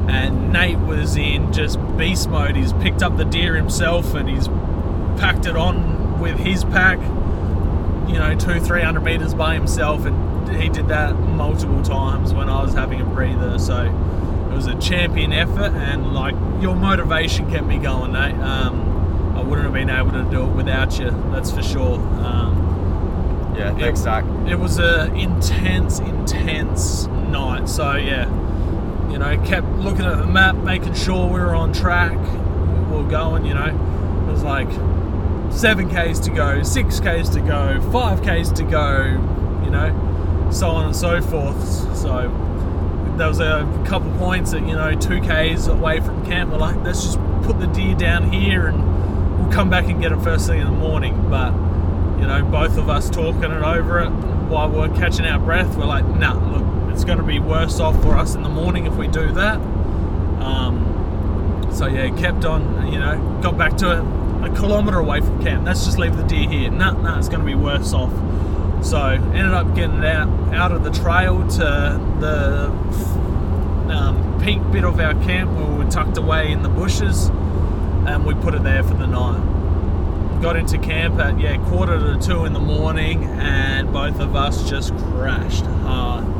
And 0.09 0.51
Nate 0.51 0.79
was 0.79 1.15
in 1.17 1.51
just 1.53 1.77
beast 1.97 2.29
mode. 2.29 2.55
He's 2.55 2.73
picked 2.73 3.03
up 3.03 3.17
the 3.17 3.25
deer 3.25 3.55
himself 3.55 4.15
and 4.15 4.27
he's 4.27 4.47
packed 5.19 5.45
it 5.45 5.55
on 5.55 6.19
with 6.19 6.37
his 6.37 6.63
pack, 6.63 6.99
you 8.09 8.17
know, 8.17 8.35
two, 8.37 8.59
three 8.59 8.81
hundred 8.81 9.01
meters 9.01 9.33
by 9.33 9.53
himself. 9.53 10.05
And 10.05 10.49
he 10.55 10.69
did 10.69 10.87
that 10.87 11.13
multiple 11.19 11.83
times 11.83 12.33
when 12.33 12.49
I 12.49 12.63
was 12.63 12.73
having 12.73 13.01
a 13.01 13.05
breather. 13.05 13.59
So 13.59 13.83
it 13.85 14.53
was 14.55 14.65
a 14.67 14.75
champion 14.79 15.31
effort, 15.33 15.71
and 15.73 16.13
like 16.13 16.35
your 16.61 16.75
motivation 16.75 17.49
kept 17.51 17.65
me 17.65 17.77
going. 17.77 18.15
Eh? 18.15 18.31
Um, 18.41 19.35
I 19.37 19.41
wouldn't 19.41 19.63
have 19.63 19.73
been 19.73 19.89
able 19.89 20.11
to 20.11 20.23
do 20.29 20.43
it 20.43 20.53
without 20.55 20.99
you. 20.99 21.11
That's 21.31 21.51
for 21.51 21.61
sure. 21.61 21.95
Um, 22.25 22.55
Yeah, 23.57 23.73
thanks, 23.75 23.99
Zach. 24.01 24.23
it 24.47 24.55
was 24.57 24.79
a 24.79 25.13
intense, 25.13 25.99
intense 25.99 27.07
night. 27.07 27.67
So 27.69 27.95
yeah, 27.95 28.27
you 29.11 29.17
know, 29.19 29.37
kept 29.45 29.67
looking 29.77 30.05
at 30.05 30.17
the 30.17 30.25
map, 30.27 30.55
making 30.55 30.93
sure 30.95 31.27
we 31.27 31.39
were 31.39 31.55
on 31.55 31.71
track. 31.73 32.17
We 32.89 32.97
were 32.97 33.09
going. 33.09 33.45
You 33.45 33.53
know, 33.53 33.67
it 34.27 34.31
was 34.31 34.43
like 34.43 34.69
seven 35.51 35.89
k's 35.89 36.19
to 36.21 36.31
go, 36.31 36.63
six 36.63 36.99
k's 36.99 37.29
to 37.29 37.41
go, 37.41 37.81
five 37.91 38.21
k's 38.23 38.51
to 38.53 38.63
go. 38.63 39.03
You 39.63 39.71
know, 39.71 40.49
so 40.51 40.69
on 40.69 40.85
and 40.87 40.95
so 40.95 41.21
forth. 41.21 41.97
So 41.97 42.27
there 43.17 43.27
was 43.27 43.39
a 43.39 43.83
couple 43.85 44.11
points 44.17 44.51
that, 44.51 44.61
you 44.61 44.73
know 44.73 44.95
two 44.95 45.21
k's 45.21 45.67
away 45.67 45.99
from 45.99 46.25
camp. 46.25 46.51
We're 46.51 46.57
like, 46.57 46.77
let's 46.77 47.03
just 47.03 47.19
put 47.43 47.59
the 47.59 47.67
deer 47.67 47.95
down 47.95 48.31
here 48.31 48.67
and 48.67 49.39
we'll 49.39 49.51
come 49.51 49.69
back 49.69 49.85
and 49.85 50.01
get 50.01 50.11
it 50.11 50.21
first 50.21 50.47
thing 50.47 50.61
in 50.61 50.65
the 50.65 50.71
morning. 50.71 51.29
But 51.29 51.51
you 52.19 52.27
know, 52.27 52.43
both 52.43 52.77
of 52.77 52.89
us 52.89 53.09
talking 53.09 53.43
it 53.43 53.61
over 53.61 53.99
it 53.99 54.09
while 54.49 54.69
we're 54.69 54.89
catching 54.95 55.25
our 55.25 55.39
breath, 55.39 55.77
we're 55.77 55.85
like, 55.85 56.05
nah, 56.05 56.33
look, 56.33 56.93
it's 56.93 57.03
going 57.03 57.19
to 57.19 57.23
be 57.23 57.39
worse 57.39 57.79
off 57.79 58.01
for 58.01 58.17
us 58.17 58.35
in 58.35 58.43
the 58.43 58.49
morning 58.49 58.85
if 58.87 58.95
we 58.95 59.07
do 59.07 59.31
that. 59.33 59.57
Um, 60.41 61.67
so 61.71 61.85
yeah, 61.85 62.09
kept 62.17 62.45
on, 62.45 62.91
you 62.91 62.99
know, 62.99 63.39
got 63.41 63.57
back 63.57 63.77
to 63.77 63.99
it 63.99 64.18
a 64.43 64.49
kilometre 64.55 64.99
away 64.99 65.21
from 65.21 65.41
camp. 65.43 65.65
Let's 65.65 65.85
just 65.85 65.97
leave 65.97 66.15
the 66.15 66.23
deer 66.23 66.49
here. 66.49 66.71
Nah, 66.71 66.91
nah, 66.91 67.17
it's 67.17 67.29
going 67.29 67.41
to 67.41 67.45
be 67.45 67.55
worse 67.55 67.93
off. 67.93 68.11
So 68.83 68.99
ended 68.99 69.53
up 69.53 69.75
getting 69.75 69.97
it 69.97 70.05
out 70.05 70.29
out 70.53 70.71
of 70.71 70.83
the 70.83 70.91
trail 70.91 71.47
to 71.47 72.17
the 72.19 72.69
um, 73.93 74.39
peak 74.41 74.59
bit 74.71 74.85
of 74.85 74.99
our 74.99 75.13
camp 75.25 75.51
where 75.51 75.65
we 75.65 75.83
were 75.83 75.91
tucked 75.91 76.17
away 76.17 76.51
in 76.51 76.63
the 76.63 76.69
bushes, 76.69 77.27
and 78.07 78.25
we 78.25 78.33
put 78.35 78.53
it 78.53 78.63
there 78.63 78.83
for 78.83 78.93
the 78.93 79.07
night 79.07 79.59
got 80.41 80.55
into 80.55 80.77
camp 80.77 81.19
at 81.19 81.37
yeah 81.37 81.57
quarter 81.67 81.99
to 81.99 82.17
two 82.25 82.45
in 82.45 82.53
the 82.53 82.59
morning 82.61 83.25
and 83.25 83.91
both 83.91 84.21
of 84.21 84.37
us 84.37 84.69
just 84.69 84.95
crashed 84.95 85.65
hard 85.65 86.38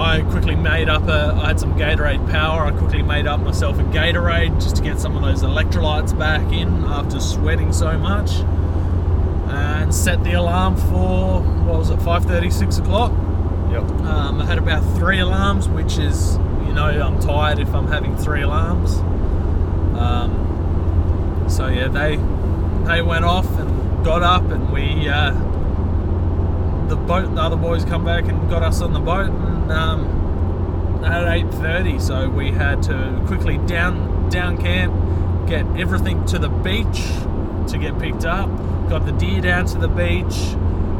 i 0.00 0.22
quickly 0.30 0.54
made 0.54 0.88
up 0.88 1.02
a 1.08 1.34
i 1.42 1.48
had 1.48 1.60
some 1.60 1.74
gatorade 1.74 2.24
power 2.30 2.64
i 2.66 2.70
quickly 2.70 3.02
made 3.02 3.26
up 3.26 3.40
myself 3.40 3.78
a 3.78 3.82
gatorade 3.84 4.54
just 4.62 4.76
to 4.76 4.82
get 4.82 4.98
some 4.98 5.16
of 5.16 5.22
those 5.22 5.42
electrolytes 5.42 6.16
back 6.18 6.52
in 6.52 6.68
after 6.84 7.20
sweating 7.20 7.72
so 7.72 7.98
much 7.98 8.30
and 9.50 9.94
set 9.94 10.22
the 10.24 10.32
alarm 10.32 10.76
for 10.76 11.40
what 11.64 11.78
was 11.78 11.90
it 11.90 11.98
5.30 11.98 12.52
6 12.52 12.78
o'clock 12.78 13.12
Yep. 13.70 13.82
um, 14.00 14.40
I 14.40 14.46
had 14.46 14.56
about 14.56 14.82
three 14.96 15.18
alarms, 15.18 15.68
which 15.68 15.98
is, 15.98 16.38
you 16.66 16.72
know, 16.72 16.86
I'm 16.86 17.20
tired 17.20 17.58
if 17.58 17.74
I'm 17.74 17.86
having 17.86 18.16
three 18.16 18.40
alarms. 18.40 18.96
Um, 19.98 21.44
so 21.48 21.66
yeah, 21.68 21.88
they 21.88 22.16
they 22.86 23.02
went 23.02 23.26
off 23.26 23.46
and 23.58 24.04
got 24.04 24.22
up, 24.22 24.50
and 24.50 24.72
we 24.72 25.06
uh, 25.08 25.32
the 26.88 26.96
boat, 26.96 27.34
the 27.34 27.42
other 27.42 27.56
boys 27.56 27.84
come 27.84 28.06
back 28.06 28.24
and 28.24 28.48
got 28.48 28.62
us 28.62 28.80
on 28.80 28.94
the 28.94 29.00
boat, 29.00 29.28
and 29.28 29.47
um, 29.70 31.04
at 31.04 31.24
8:30, 31.24 32.00
so 32.00 32.28
we 32.28 32.50
had 32.50 32.82
to 32.84 33.22
quickly 33.26 33.58
down 33.58 34.28
down 34.30 34.58
camp, 34.58 34.92
get 35.46 35.64
everything 35.78 36.24
to 36.26 36.38
the 36.38 36.48
beach 36.48 37.02
to 37.68 37.78
get 37.78 37.98
picked 37.98 38.24
up, 38.24 38.48
got 38.88 39.06
the 39.06 39.12
deer 39.12 39.40
down 39.40 39.66
to 39.66 39.78
the 39.78 39.88
beach, 39.88 40.54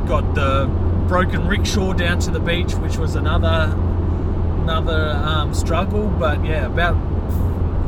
got 0.07 0.35
the 0.35 0.67
broken 1.09 1.47
rickshaw 1.49 1.93
down 1.93 2.19
to 2.21 2.31
the 2.31 2.41
beach, 2.41 2.75
which 2.75 2.97
was 2.97 3.15
another 3.15 3.75
another 4.63 5.11
um, 5.25 5.55
struggle. 5.55 6.09
But 6.09 6.45
yeah, 6.45 6.67
about 6.67 6.97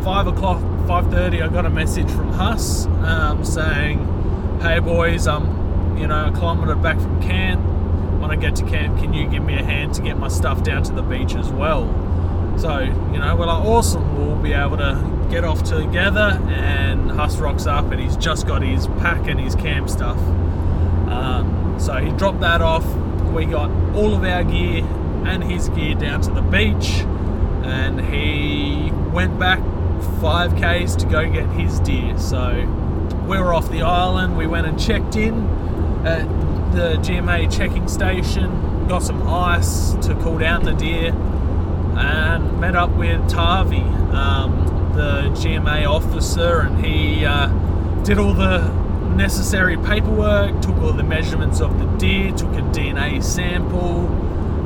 five 0.03 0.27
o'clock, 0.27 0.61
five 0.87 1.11
thirty, 1.11 1.43
I 1.43 1.49
got 1.49 1.67
a 1.67 1.71
message 1.71 2.11
from 2.11 2.33
Huss 2.33 2.87
um, 2.87 3.45
saying, 3.45 4.59
"Hey 4.61 4.81
boys, 4.81 5.27
I'm 5.27 5.97
you 5.97 6.07
know 6.07 6.27
a 6.27 6.33
kilometre 6.33 6.75
back 6.77 6.99
from 6.99 7.21
camp. 7.23 7.70
When 8.21 8.31
I 8.31 8.37
get 8.37 8.55
to 8.57 8.65
camp, 8.65 8.99
can 8.99 9.13
you 9.15 9.27
give 9.29 9.43
me 9.43 9.55
a 9.59 9.65
hand 9.65 9.95
to 9.95 10.03
get 10.03 10.19
my 10.19 10.29
stuff 10.29 10.63
down 10.63 10.83
to 10.85 10.93
the 10.93 11.03
beach 11.03 11.35
as 11.35 11.49
well?" 11.51 11.89
So 12.59 12.79
you 12.79 13.19
know, 13.19 13.35
we're 13.37 13.47
like, 13.47 13.65
awesome. 13.65 14.19
We'll 14.19 14.37
be 14.37 14.53
able 14.53 14.77
to 14.77 15.27
get 15.31 15.45
off 15.45 15.63
together. 15.63 16.39
And 16.49 17.11
Huss 17.11 17.39
rocks 17.39 17.67
up, 17.67 17.91
and 17.91 18.01
he's 18.01 18.17
just 18.17 18.47
got 18.47 18.63
his 18.63 18.87
pack 18.99 19.27
and 19.29 19.41
his 19.41 19.55
camp 19.55 19.89
stuff. 19.89 20.19
Um, 21.09 21.77
so 21.79 21.95
he 21.95 22.11
dropped 22.13 22.41
that 22.41 22.61
off. 22.61 22.85
We 23.33 23.47
got 23.47 23.71
all 23.95 24.15
of 24.15 24.25
our 24.25 24.45
gear 24.45 24.85
and 25.25 25.43
his 25.43 25.69
gear 25.71 25.95
down 25.95 26.21
to 26.23 26.31
the 26.31 26.43
beach, 26.43 27.01
and 27.65 28.01
he 28.01 28.91
went 29.13 29.39
back 29.39 29.61
5k's 30.21 30.97
to 30.97 31.07
go 31.07 31.31
get 31.31 31.47
his 31.51 31.81
deer. 31.81 32.19
So 32.19 32.67
we 33.27 33.39
were 33.39 33.55
off 33.55 33.71
the 33.71 33.83
island. 33.83 34.37
We 34.37 34.47
went 34.47 34.67
and 34.67 34.79
checked 34.79 35.17
in 35.17 35.47
at 36.05 36.27
the 36.73 36.97
GMA 36.97 37.55
checking 37.55 37.89
station, 37.89 38.87
got 38.89 39.03
some 39.03 39.27
ice 39.27 39.93
to 40.07 40.15
cool 40.23 40.39
down 40.39 40.65
the 40.65 40.73
deer, 40.73 41.13
and 41.97 42.61
met 42.61 42.77
up 42.77 42.91
with 42.91 43.29
Tavi, 43.29 43.81
um, 44.13 44.93
the 44.95 45.31
GMA 45.35 45.89
officer, 45.89 46.61
and 46.61 46.85
he 46.85 47.25
uh, 47.25 47.49
did 48.05 48.19
all 48.19 48.35
the 48.35 48.69
necessary 49.17 49.77
paperwork, 49.77 50.61
took 50.63 50.77
all 50.79 50.93
the 50.93 51.03
measurements 51.03 51.61
of 51.61 51.79
the 51.79 51.87
deer, 51.99 52.33
took 52.33 52.53
a 52.55 52.63
DNA 52.73 53.23
sample, 53.23 54.07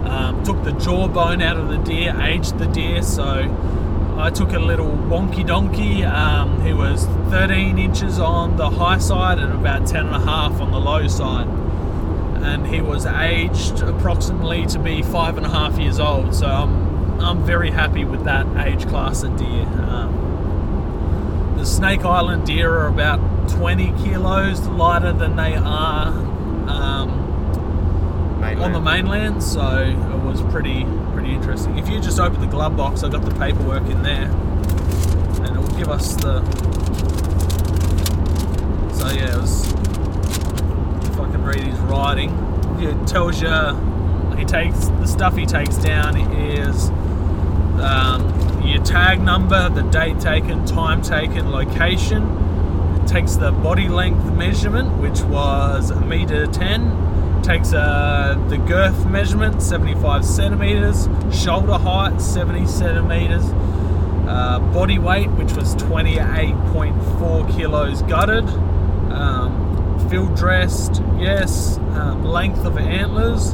um, 0.07 0.43
took 0.45 0.63
the 0.65 0.73
jawbone 0.73 1.43
out 1.43 1.57
of 1.57 1.69
the 1.69 1.79
deer, 1.79 2.15
aged 2.21 2.59
the 2.59 2.67
deer. 2.67 3.03
So 3.03 3.25
I 4.17 4.31
took 4.31 4.53
a 4.53 4.59
little 4.59 4.91
wonky 4.91 5.47
donkey. 5.47 6.05
Um, 6.05 6.61
he 6.63 6.73
was 6.73 7.07
13 7.31 7.79
inches 7.79 8.19
on 8.19 8.57
the 8.57 8.71
high 8.71 8.99
side 8.99 9.39
and 9.39 9.53
about 9.53 9.87
10 9.87 10.07
and 10.07 10.15
a 10.15 10.21
half 10.21 10.61
on 10.61 10.71
the 10.71 10.79
low 10.79 11.09
side. 11.09 11.64
And 12.45 12.67
he 12.67 12.81
was 12.81 13.07
aged 13.07 13.81
approximately 13.83 14.67
to 14.67 14.79
be 14.79 15.03
five 15.03 15.37
and 15.37 15.47
a 15.47 15.51
half 15.51 15.79
years 15.79 15.99
old. 15.99 16.35
So 16.35 16.47
I'm, 16.47 17.21
I'm 17.21 17.45
very 17.45 17.71
happy 17.71 18.05
with 18.05 18.25
that 18.25 18.47
age 18.67 18.87
class 18.87 19.23
of 19.23 19.37
deer. 19.37 19.63
Um, 19.89 21.55
the 21.57 21.65
Snake 21.65 22.05
Island 22.05 22.47
deer 22.47 22.71
are 22.71 22.89
about 22.89 23.49
20 23.49 23.87
kilos 24.03 24.61
lighter 24.67 25.13
than 25.13 25.37
they 25.37 25.55
are 25.55 26.09
um, 26.69 27.25
on 28.61 28.73
the 28.73 28.81
mainland, 28.81 29.43
so 29.43 29.79
it 29.79 30.25
was 30.25 30.43
pretty 30.53 30.85
pretty 31.13 31.35
interesting. 31.35 31.79
If 31.79 31.89
you 31.89 32.01
just 32.01 32.19
open 32.21 32.41
the 32.41 32.47
glove 32.47 32.77
box, 32.77 33.03
I've 33.03 33.13
got 33.13 33.25
the 33.25 33.35
paperwork 33.35 33.85
in 33.89 34.03
there, 34.03 34.31
and 35.45 35.57
it 35.57 35.61
will 35.61 35.79
give 35.79 35.89
us 35.89 36.15
the. 36.17 36.45
So 38.95 39.09
yeah, 39.09 39.35
it 39.35 39.41
was. 39.41 39.84
Read 41.45 41.61
his 41.61 41.79
writing, 41.81 42.31
it 42.81 43.07
tells 43.07 43.41
you 43.43 43.51
he 44.37 44.45
takes 44.45 44.87
the 44.87 45.07
stuff 45.07 45.37
he 45.37 45.47
takes 45.47 45.77
down 45.77 46.17
is 46.33 46.91
um, 47.81 48.63
your 48.65 48.83
tag 48.83 49.21
number, 49.21 49.69
the 49.69 49.83
date 49.83 50.21
taken, 50.21 50.65
time 50.65 51.03
taken, 51.03 51.51
location. 51.51 52.23
It 53.03 53.07
takes 53.07 53.37
the 53.37 53.53
body 53.53 53.89
length 53.89 54.25
measurement, 54.33 54.97
which 54.99 55.21
was 55.23 55.91
a 55.91 56.01
meter 56.01 56.47
ten. 56.47 57.43
Takes 57.43 57.75
uh, 57.75 58.43
the 58.49 58.57
girth 58.57 59.05
measurement 59.07 59.61
75 59.61 60.25
centimeters. 60.25 61.09
Shoulder 61.31 61.75
height 61.75 62.19
70 62.21 62.67
centimeters. 62.67 63.45
Uh, 64.27 64.61
body 64.73 64.99
weight 64.99 65.31
which 65.33 65.53
was 65.53 65.75
28.4 65.77 67.55
kilos 67.55 68.01
gutted. 68.03 68.49
Um, 69.13 69.64
field 70.15 70.37
dressed 70.37 71.03
yes 71.19 71.79
um, 71.97 72.25
length 72.25 72.65
of 72.65 72.79
antlers 72.79 73.51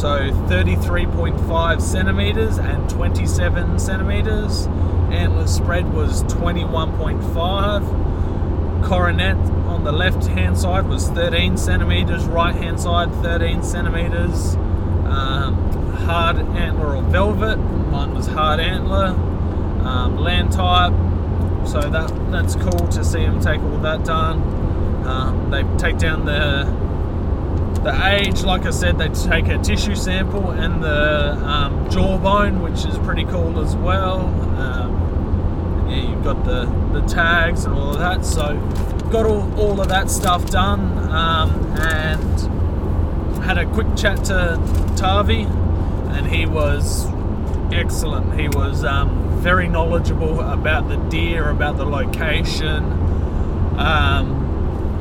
so 0.00 0.30
33.5 0.46 1.82
centimeters 1.82 2.58
and 2.58 2.88
27 2.88 3.80
centimeters 3.80 4.68
antler 5.10 5.48
spread 5.48 5.92
was 5.92 6.22
21.5 6.24 8.84
coronet 8.84 9.36
on 9.66 9.82
the 9.82 9.90
left 9.90 10.26
hand 10.26 10.56
side 10.56 10.86
was 10.86 11.08
13 11.08 11.56
centimeters, 11.56 12.24
right 12.26 12.54
hand 12.54 12.80
side 12.80 13.10
13 13.22 13.62
centimeters. 13.62 14.54
Um, 15.06 15.54
hard 16.06 16.38
antler 16.38 16.96
or 16.96 17.02
velvet, 17.02 17.56
mine 17.56 18.14
was 18.14 18.26
hard 18.26 18.60
antler. 18.60 19.08
Um, 19.86 20.16
land 20.16 20.52
type, 20.52 20.92
so 21.66 21.80
that 21.80 22.30
that's 22.30 22.54
cool 22.54 22.88
to 22.88 23.04
see 23.04 23.20
him 23.20 23.40
take 23.40 23.60
all 23.60 23.78
that 23.78 24.04
done. 24.04 24.63
Um, 25.06 25.50
they 25.50 25.62
take 25.78 25.98
down 25.98 26.24
the 26.24 26.84
the 27.82 28.06
age, 28.06 28.42
like 28.42 28.64
I 28.64 28.70
said, 28.70 28.96
they 28.96 29.08
take 29.08 29.48
a 29.48 29.58
tissue 29.58 29.94
sample 29.94 30.52
and 30.52 30.82
the 30.82 31.32
um, 31.44 31.90
jawbone, 31.90 32.62
which 32.62 32.86
is 32.86 32.96
pretty 32.98 33.24
cool 33.24 33.60
as 33.60 33.76
well. 33.76 34.20
Um, 34.58 35.86
yeah, 35.90 36.10
you've 36.10 36.24
got 36.24 36.44
the 36.44 36.64
the 36.92 37.06
tags 37.06 37.64
and 37.64 37.74
all 37.74 37.90
of 37.90 37.98
that. 37.98 38.24
So 38.24 38.56
got 39.10 39.26
all, 39.26 39.60
all 39.60 39.80
of 39.80 39.88
that 39.88 40.10
stuff 40.10 40.50
done 40.50 40.98
um, 41.10 41.50
and 41.78 43.44
had 43.44 43.58
a 43.58 43.66
quick 43.66 43.94
chat 43.96 44.24
to 44.24 44.58
Tavi 44.96 45.42
and 45.42 46.26
he 46.26 46.46
was 46.46 47.06
excellent. 47.72 48.38
He 48.38 48.48
was 48.48 48.84
um, 48.84 49.38
very 49.40 49.68
knowledgeable 49.68 50.40
about 50.40 50.88
the 50.88 50.96
deer, 50.96 51.50
about 51.50 51.76
the 51.76 51.84
location, 51.84 52.82
um, 53.78 54.43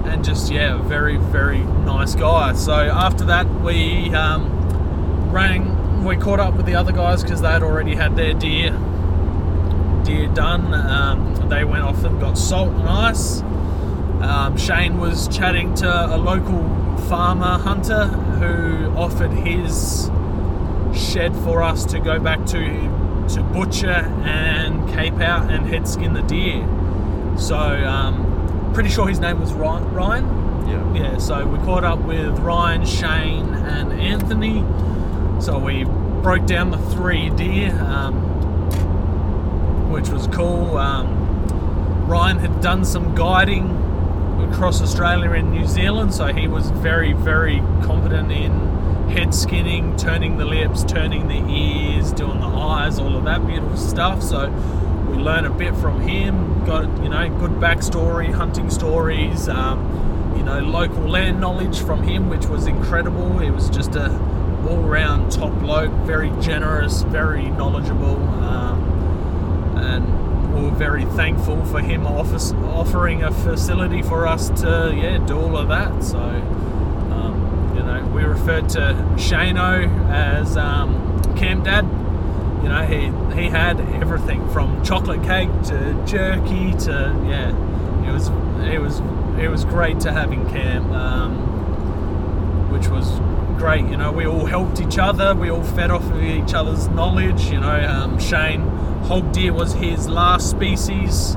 and 0.05 0.23
just 0.23 0.51
yeah, 0.51 0.81
very 0.81 1.17
very 1.17 1.59
nice 1.59 2.15
guy. 2.15 2.53
So 2.53 2.73
after 2.73 3.25
that, 3.25 3.47
we 3.61 4.13
um, 4.13 5.31
rang, 5.31 6.03
we 6.03 6.17
caught 6.17 6.39
up 6.39 6.55
with 6.55 6.65
the 6.65 6.75
other 6.75 6.91
guys 6.91 7.23
because 7.23 7.41
they 7.41 7.49
had 7.49 7.63
already 7.63 7.95
had 7.95 8.15
their 8.15 8.33
deer 8.33 8.71
deer 10.03 10.27
done. 10.33 10.73
Um, 10.73 11.49
they 11.49 11.63
went 11.63 11.83
off 11.83 12.03
and 12.03 12.19
got 12.19 12.37
salt 12.37 12.69
and 12.73 12.87
ice. 12.87 13.41
Um, 14.21 14.57
Shane 14.57 14.99
was 14.99 15.27
chatting 15.27 15.73
to 15.75 16.15
a 16.15 16.17
local 16.17 16.97
farmer 17.09 17.57
hunter 17.57 18.05
who 18.07 18.87
offered 18.97 19.31
his 19.31 20.09
shed 20.93 21.35
for 21.37 21.61
us 21.63 21.85
to 21.85 21.99
go 21.99 22.19
back 22.19 22.45
to 22.47 22.93
to 23.29 23.41
butcher 23.41 23.87
and 23.87 24.87
cape 24.89 25.19
out 25.19 25.49
and 25.49 25.65
head 25.65 25.87
skin 25.87 26.13
the 26.13 26.21
deer. 26.23 26.61
So, 27.37 27.57
um, 27.57 28.32
pretty 28.73 28.89
sure 28.89 29.07
his 29.07 29.19
name 29.19 29.39
was 29.39 29.53
Ryan. 29.53 29.93
Ryan. 29.93 30.67
Yeah. 30.67 30.93
Yeah, 30.93 31.17
so 31.17 31.45
we 31.45 31.57
caught 31.59 31.83
up 31.83 31.99
with 31.99 32.39
Ryan, 32.39 32.85
Shane, 32.85 33.53
and 33.53 33.93
Anthony. 33.93 34.63
So 35.41 35.59
we 35.59 35.83
broke 36.21 36.45
down 36.45 36.71
the 36.71 36.77
three 36.77 37.29
deer, 37.31 37.71
um, 37.81 38.13
which 39.91 40.09
was 40.09 40.27
cool. 40.27 40.77
Um, 40.77 42.07
Ryan 42.07 42.39
had 42.39 42.61
done 42.61 42.85
some 42.85 43.13
guiding 43.13 43.69
across 44.51 44.81
Australia 44.81 45.31
and 45.31 45.51
New 45.51 45.67
Zealand, 45.67 46.13
so 46.13 46.27
he 46.27 46.47
was 46.47 46.69
very, 46.71 47.13
very 47.13 47.59
confident 47.83 48.31
in 48.31 48.51
head 49.09 49.35
skinning, 49.35 49.95
turning 49.97 50.37
the 50.37 50.45
lips, 50.45 50.83
turning 50.83 51.27
the 51.27 51.45
ears, 51.49 52.11
doing 52.13 52.39
the 52.39 52.47
eyes, 52.47 52.99
all 52.99 53.15
of 53.15 53.25
that 53.25 53.45
beautiful 53.45 53.77
stuff. 53.77 54.23
So 54.23 54.47
we 55.13 55.21
learned 55.21 55.45
a 55.45 55.49
bit 55.51 55.75
from 55.75 56.01
him. 56.01 56.65
Got 56.65 57.03
you 57.03 57.09
know 57.09 57.29
good 57.39 57.51
backstory, 57.51 58.31
hunting 58.31 58.69
stories, 58.69 59.47
um, 59.47 60.33
you 60.37 60.43
know 60.43 60.59
local 60.59 61.07
land 61.07 61.39
knowledge 61.39 61.79
from 61.79 62.03
him, 62.03 62.29
which 62.29 62.45
was 62.45 62.67
incredible. 62.67 63.37
He 63.39 63.51
was 63.51 63.69
just 63.69 63.95
a 63.95 64.11
all-round 64.67 65.29
top 65.31 65.51
bloke, 65.59 65.91
very 66.05 66.31
generous, 66.41 67.01
very 67.03 67.49
knowledgeable, 67.49 68.15
um, 68.43 69.77
and 69.77 70.55
we 70.55 70.61
were 70.61 70.71
very 70.71 71.03
thankful 71.05 71.63
for 71.65 71.81
him 71.81 72.07
office, 72.07 72.53
offering 72.53 73.23
a 73.23 73.31
facility 73.31 74.01
for 74.01 74.25
us 74.25 74.49
to 74.61 74.93
yeah 74.95 75.17
do 75.25 75.37
all 75.37 75.57
of 75.57 75.67
that. 75.67 76.03
So 76.03 76.19
um, 76.19 77.73
you 77.75 77.83
know 77.83 78.09
we 78.15 78.23
referred 78.23 78.69
to 78.69 78.95
Shano 79.15 80.09
as 80.09 80.57
um, 80.57 81.21
camp 81.35 81.65
dad. 81.65 82.02
You 82.63 82.69
know 82.69 82.85
he 82.85 83.41
he 83.41 83.49
had 83.49 83.79
everything 84.01 84.47
from 84.49 84.83
chocolate 84.83 85.23
cake 85.23 85.49
to 85.65 86.03
jerky 86.07 86.71
to 86.85 87.25
yeah 87.27 87.49
it 88.07 88.11
was 88.11 88.29
it 88.67 88.79
was 88.79 88.99
it 89.39 89.49
was 89.49 89.65
great 89.65 89.99
to 90.01 90.11
have 90.11 90.31
in 90.31 90.49
camp. 90.49 90.89
Um, 90.91 91.53
which 92.73 92.87
was 92.87 93.19
great. 93.57 93.85
You 93.85 93.97
know, 93.97 94.11
we 94.11 94.25
all 94.25 94.45
helped 94.45 94.81
each 94.81 94.97
other. 94.97 95.35
We 95.35 95.49
all 95.49 95.63
fed 95.63 95.91
off 95.91 96.03
of 96.11 96.21
each 96.21 96.53
other's 96.53 96.87
knowledge. 96.89 97.45
You 97.45 97.59
know, 97.59 97.87
um, 97.87 98.19
Shane 98.19 98.61
hog 99.07 99.31
deer 99.31 99.53
was 99.53 99.73
his 99.73 100.09
last 100.09 100.49
species 100.49 101.35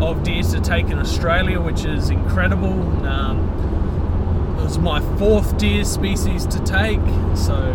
of 0.00 0.22
deer 0.24 0.42
to 0.42 0.60
take 0.60 0.86
in 0.86 0.98
Australia, 0.98 1.60
which 1.60 1.84
is 1.84 2.10
incredible. 2.10 2.72
Um, 3.06 4.56
it 4.58 4.64
was 4.64 4.78
my 4.78 5.00
fourth 5.18 5.56
deer 5.58 5.84
species 5.84 6.46
to 6.46 6.58
take, 6.64 7.00
so 7.36 7.74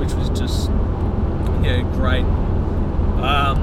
which 0.00 0.12
was 0.14 0.30
just 0.30 0.70
yeah 1.62 1.82
great. 1.92 2.24
Um, 2.24 3.58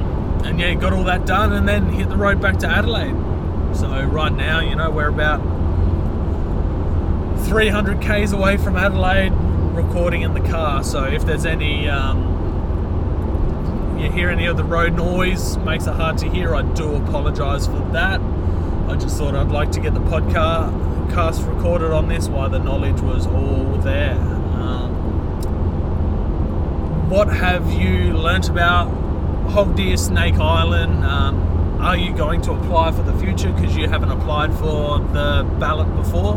and 0.45 0.59
yeah, 0.59 0.73
got 0.75 0.93
all 0.93 1.03
that 1.05 1.25
done, 1.25 1.53
and 1.53 1.67
then 1.67 1.89
hit 1.89 2.09
the 2.09 2.17
road 2.17 2.41
back 2.41 2.57
to 2.59 2.67
Adelaide. 2.67 3.15
So 3.75 3.87
right 4.05 4.31
now, 4.31 4.59
you 4.59 4.75
know, 4.75 4.89
we're 4.89 5.09
about 5.09 5.39
300 7.47 8.01
k's 8.01 8.33
away 8.33 8.57
from 8.57 8.75
Adelaide, 8.75 9.31
recording 9.31 10.21
in 10.21 10.33
the 10.33 10.41
car. 10.41 10.83
So 10.83 11.03
if 11.05 11.25
there's 11.25 11.45
any, 11.45 11.87
um, 11.89 12.35
you 13.99 14.11
hear 14.11 14.29
any 14.29 14.45
of 14.45 14.57
the 14.57 14.63
road 14.63 14.93
noise, 14.95 15.57
makes 15.57 15.87
it 15.87 15.93
hard 15.93 16.17
to 16.19 16.29
hear. 16.29 16.55
I 16.55 16.61
do 16.61 16.95
apologise 16.95 17.65
for 17.65 17.79
that. 17.93 18.21
I 18.89 18.95
just 18.95 19.17
thought 19.17 19.35
I'd 19.35 19.51
like 19.51 19.71
to 19.73 19.79
get 19.79 19.93
the 19.93 19.99
podcast 20.01 21.13
cast 21.13 21.41
recorded 21.43 21.91
on 21.91 22.07
this 22.07 22.27
while 22.27 22.49
the 22.49 22.59
knowledge 22.59 23.01
was 23.01 23.27
all 23.27 23.77
there. 23.77 24.36
What 27.07 27.29
have 27.29 27.71
you 27.71 28.13
learnt 28.13 28.49
about 28.49 28.89
Hog 29.51 29.75
Deer 29.75 29.95
Snake 29.97 30.35
Island? 30.35 31.05
Um, 31.05 31.79
are 31.81 31.95
you 31.95 32.13
going 32.13 32.41
to 32.41 32.51
apply 32.51 32.91
for 32.91 33.01
the 33.01 33.13
future 33.17 33.51
because 33.51 33.75
you 33.75 33.87
haven't 33.87 34.11
applied 34.11 34.53
for 34.53 34.99
the 34.99 35.47
ballot 35.59 35.93
before? 35.95 36.35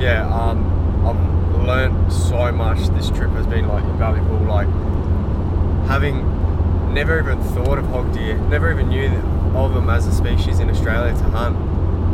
yeah, 0.00 0.26
um, 0.32 1.06
I've 1.06 1.66
learned 1.66 2.12
so 2.12 2.50
much. 2.52 2.88
This 2.88 3.10
trip 3.10 3.30
has 3.32 3.46
been 3.46 3.68
like 3.68 3.84
invaluable. 3.84 4.38
Like 4.38 4.68
having 5.86 6.24
never 6.94 7.18
even 7.20 7.40
thought 7.54 7.78
of 7.78 7.86
hog 7.86 8.12
deer, 8.12 8.36
never 8.36 8.72
even 8.72 8.88
knew 8.88 9.08
of 9.54 9.74
them 9.74 9.90
as 9.90 10.06
a 10.06 10.12
species 10.12 10.58
in 10.58 10.70
Australia 10.70 11.12
to 11.12 11.24
hunt, 11.24 11.56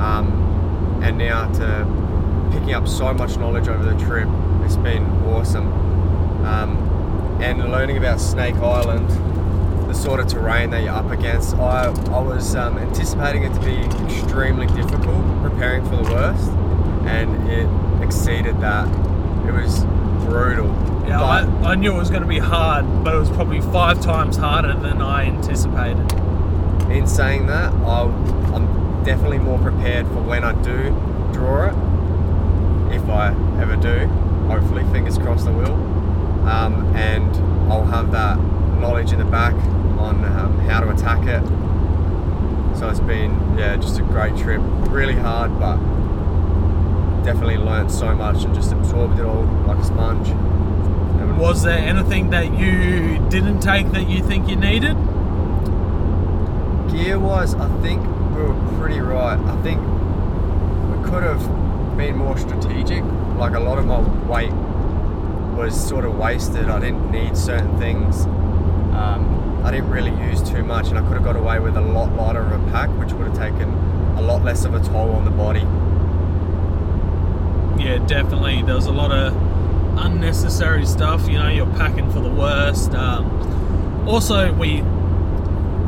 um, 0.00 1.00
and 1.02 1.16
now 1.16 1.50
to 1.52 2.50
picking 2.50 2.74
up 2.74 2.88
so 2.88 3.14
much 3.14 3.36
knowledge 3.38 3.68
over 3.68 3.84
the 3.84 4.04
trip. 4.04 4.28
It's 4.64 4.76
been 4.76 5.04
awesome, 5.26 5.68
um, 6.44 6.85
and 7.40 7.70
learning 7.70 7.96
about 7.98 8.20
Snake 8.20 8.56
Island. 8.56 9.08
The 9.88 9.94
sort 9.94 10.20
of 10.20 10.26
terrain 10.26 10.70
that 10.70 10.82
you're 10.82 10.92
up 10.92 11.10
against, 11.10 11.54
I, 11.56 11.86
I 11.86 12.20
was 12.20 12.56
um, 12.56 12.76
anticipating 12.78 13.44
it 13.44 13.54
to 13.54 13.60
be 13.60 13.76
extremely 14.04 14.66
difficult, 14.66 15.24
preparing 15.42 15.84
for 15.84 15.96
the 15.96 16.10
worst, 16.12 16.50
and 17.06 17.48
it 17.48 17.68
exceeded 18.02 18.60
that. 18.60 18.88
It 19.46 19.52
was 19.52 19.84
brutal. 20.24 20.66
Yeah, 21.06 21.22
I, 21.22 21.42
I 21.62 21.74
knew 21.76 21.94
it 21.94 21.98
was 21.98 22.10
going 22.10 22.22
to 22.22 22.28
be 22.28 22.40
hard, 22.40 23.04
but 23.04 23.14
it 23.14 23.18
was 23.18 23.30
probably 23.30 23.60
five 23.60 24.00
times 24.00 24.36
harder 24.36 24.74
than 24.74 25.00
I 25.00 25.24
anticipated. 25.26 26.10
in 26.90 27.06
saying 27.06 27.46
that, 27.46 27.72
I, 27.72 28.02
I'm 28.54 29.04
definitely 29.04 29.38
more 29.38 29.58
prepared 29.58 30.06
for 30.08 30.20
when 30.22 30.42
I 30.42 30.52
do 30.62 30.88
draw 31.32 31.66
it. 31.68 31.74
If 32.92 33.08
I 33.08 33.28
ever 33.60 33.76
do, 33.76 34.06
hopefully, 34.48 34.82
fingers 34.92 35.16
crossed 35.16 35.46
I 35.46 35.52
will. 35.52 35.76
Um, 36.46 36.94
and 36.94 37.36
I'll 37.70 37.84
have 37.84 38.12
that 38.12 38.38
knowledge 38.80 39.12
in 39.12 39.18
the 39.18 39.24
back 39.24 39.54
on 39.98 40.24
um, 40.24 40.58
how 40.60 40.80
to 40.80 40.90
attack 40.90 41.26
it. 41.26 41.44
So 42.78 42.88
it's 42.88 43.00
been, 43.00 43.32
yeah, 43.58 43.76
just 43.76 43.98
a 43.98 44.02
great 44.02 44.36
trip. 44.36 44.60
Really 44.90 45.14
hard, 45.14 45.58
but 45.58 45.76
definitely 47.24 47.56
learned 47.56 47.90
so 47.90 48.14
much 48.14 48.44
and 48.44 48.54
just 48.54 48.70
absorbed 48.72 49.18
it 49.18 49.24
all 49.24 49.42
like 49.66 49.78
a 49.78 49.84
sponge. 49.84 50.28
And 50.28 51.38
Was 51.38 51.62
there 51.62 51.78
anything 51.78 52.30
that 52.30 52.56
you 52.56 53.18
didn't 53.28 53.60
take 53.60 53.90
that 53.92 54.08
you 54.08 54.22
think 54.22 54.48
you 54.48 54.56
needed? 54.56 54.96
Gear 56.92 57.18
wise, 57.18 57.54
I 57.54 57.68
think 57.80 58.02
we 58.36 58.42
were 58.42 58.78
pretty 58.78 59.00
right. 59.00 59.38
I 59.38 59.62
think 59.62 59.80
we 59.80 61.10
could 61.10 61.24
have 61.24 61.42
been 61.96 62.16
more 62.16 62.38
strategic. 62.38 63.02
Like 63.36 63.54
a 63.54 63.60
lot 63.60 63.78
of 63.78 63.86
my 63.86 64.00
weight 64.28 64.52
was 65.56 65.88
sort 65.88 66.04
of 66.04 66.16
wasted. 66.16 66.68
I 66.68 66.78
didn't 66.78 67.10
need 67.10 67.36
certain 67.36 67.78
things. 67.78 68.24
Um, 68.94 69.62
I 69.64 69.70
didn't 69.70 69.90
really 69.90 70.14
use 70.28 70.42
too 70.42 70.62
much, 70.62 70.88
and 70.88 70.98
I 70.98 71.02
could 71.02 71.14
have 71.14 71.24
got 71.24 71.36
away 71.36 71.58
with 71.58 71.76
a 71.76 71.80
lot 71.80 72.14
lighter 72.14 72.40
of 72.40 72.52
a 72.52 72.70
pack, 72.70 72.90
which 72.98 73.12
would 73.12 73.26
have 73.26 73.36
taken 73.36 73.72
a 74.16 74.20
lot 74.20 74.44
less 74.44 74.64
of 74.64 74.74
a 74.74 74.80
toll 74.80 75.10
on 75.10 75.24
the 75.24 75.30
body. 75.30 75.60
Yeah, 77.82 78.04
definitely. 78.06 78.62
There 78.62 78.74
was 78.74 78.86
a 78.86 78.92
lot 78.92 79.12
of 79.12 79.34
unnecessary 79.98 80.86
stuff. 80.86 81.26
You 81.28 81.38
know, 81.38 81.48
you're 81.48 81.74
packing 81.74 82.10
for 82.12 82.20
the 82.20 82.30
worst. 82.30 82.94
Um, 82.94 84.06
also, 84.06 84.52
we 84.52 84.82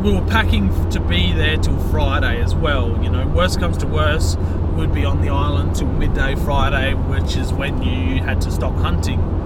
we 0.03 0.13
were 0.13 0.27
packing 0.27 0.91
to 0.91 1.01
be 1.01 1.33
there 1.33 1.57
till 1.57 1.79
Friday 1.91 2.41
as 2.41 2.55
well. 2.55 3.03
You 3.03 3.11
know, 3.11 3.27
worst 3.27 3.59
comes 3.59 3.77
to 3.79 3.87
worst, 3.87 4.39
we'd 4.77 4.95
be 4.95 5.05
on 5.05 5.21
the 5.21 5.29
island 5.31 5.75
till 5.75 5.89
midday 5.89 6.37
Friday, 6.37 6.95
which 6.95 7.37
is 7.37 7.53
when 7.53 7.83
you 7.83 8.23
had 8.23 8.41
to 8.43 8.51
stop 8.51 8.75
hunting. 8.77 9.38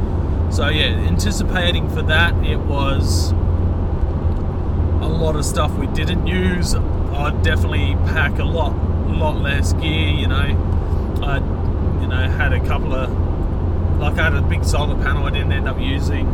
So 0.52 0.68
yeah, 0.68 0.88
anticipating 1.08 1.88
for 1.88 2.02
that, 2.02 2.34
it 2.44 2.58
was 2.58 3.32
a 5.00 5.08
lot 5.08 5.34
of 5.34 5.46
stuff 5.46 5.72
we 5.78 5.86
didn't 5.86 6.26
use. 6.26 6.74
I'd 6.74 7.42
definitely 7.42 7.94
pack 8.12 8.38
a 8.38 8.44
lot, 8.44 8.76
lot 9.08 9.40
less 9.40 9.72
gear. 9.72 10.10
You 10.10 10.28
know, 10.28 10.36
I, 11.22 11.38
you 12.02 12.06
know, 12.06 12.28
had 12.28 12.52
a 12.52 12.60
couple 12.66 12.92
of, 12.92 13.10
like 13.98 14.18
I 14.18 14.24
had 14.24 14.34
a 14.34 14.42
big 14.42 14.62
solar 14.62 15.02
panel 15.02 15.24
I 15.24 15.30
didn't 15.30 15.52
end 15.52 15.68
up 15.68 15.80
using. 15.80 16.26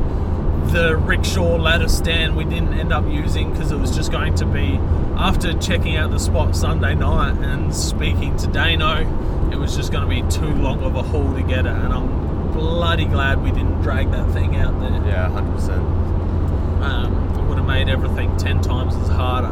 The 0.73 0.97
rickshaw 0.97 1.57
ladder 1.57 1.89
stand 1.89 2.37
we 2.37 2.43
didn't 2.43 2.75
end 2.75 2.93
up 2.93 3.07
using 3.07 3.53
because 3.53 3.71
it 3.71 3.79
was 3.79 3.95
just 3.95 4.11
going 4.11 4.35
to 4.35 4.47
be 4.47 4.81
after 5.17 5.57
checking 5.59 5.97
out 5.97 6.11
the 6.11 6.19
spot 6.19 6.57
Sunday 6.57 6.97
night 6.97 7.39
and 7.39 7.73
speaking 7.73 8.37
to 8.39 8.49
Dano, 8.49 9.01
it 9.53 9.57
was 9.57 9.77
just 9.77 9.93
going 9.93 10.03
to 10.03 10.11
be 10.11 10.29
too 10.29 10.53
long 10.57 10.83
of 10.83 10.97
a 10.97 11.03
haul 11.03 11.33
to 11.35 11.43
get 11.43 11.67
it, 11.67 11.73
and 11.73 11.93
I'm 11.93 12.18
bloody 12.59 13.05
glad 13.05 13.41
we 13.43 13.51
didn't 13.53 13.81
drag 13.83 14.11
that 14.11 14.31
thing 14.33 14.57
out 14.57 14.79
there. 14.81 14.91
Yeah, 15.07 15.29
hundred 15.31 15.53
percent. 15.55 15.81
um, 16.83 17.35
it 17.39 17.49
would 17.49 17.59
have 17.59 17.67
made 17.67 17.89
everything 17.89 18.37
10 18.37 18.61
times 18.63 18.95
as 18.97 19.09
harder. 19.09 19.51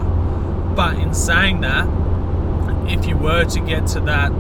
But 0.75 0.97
in 0.99 1.15
saying 1.15 1.61
that, 1.61 1.87
if 2.91 3.07
you 3.07 3.17
were 3.17 3.45
to 3.45 3.61
get 3.61 3.87
to 3.89 4.01
that 4.01 4.33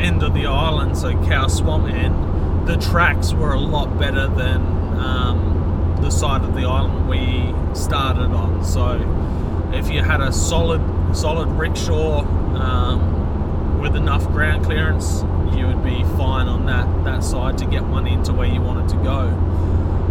end 0.00 0.22
of 0.22 0.34
the 0.34 0.46
island, 0.46 0.96
so 0.96 1.12
Cow 1.26 1.48
Swamp 1.48 1.92
end, 1.92 2.68
the 2.68 2.76
tracks 2.76 3.32
were 3.32 3.52
a 3.54 3.60
lot 3.60 3.98
better 3.98 4.28
than 4.28 4.60
um, 4.98 5.98
the 6.00 6.10
side 6.10 6.42
of 6.42 6.54
the 6.54 6.62
island 6.62 7.08
we 7.08 7.52
started 7.74 8.30
on. 8.32 8.64
So 8.64 8.92
if 9.72 9.90
you 9.90 10.02
had 10.02 10.20
a 10.20 10.32
solid, 10.32 10.80
solid 11.16 11.48
rickshaw 11.48 12.20
um, 12.20 13.80
with 13.80 13.96
enough 13.96 14.26
ground 14.28 14.64
clearance, 14.64 15.22
you 15.56 15.66
would 15.66 15.82
be 15.84 16.02
fine 16.16 16.48
on 16.48 16.66
that 16.66 16.86
that 17.04 17.22
side 17.24 17.58
to 17.58 17.66
get 17.66 17.82
one 17.84 18.06
into 18.06 18.32
where 18.32 18.48
you 18.48 18.60
wanted 18.60 18.88
to 18.90 18.96
go. 18.96 19.20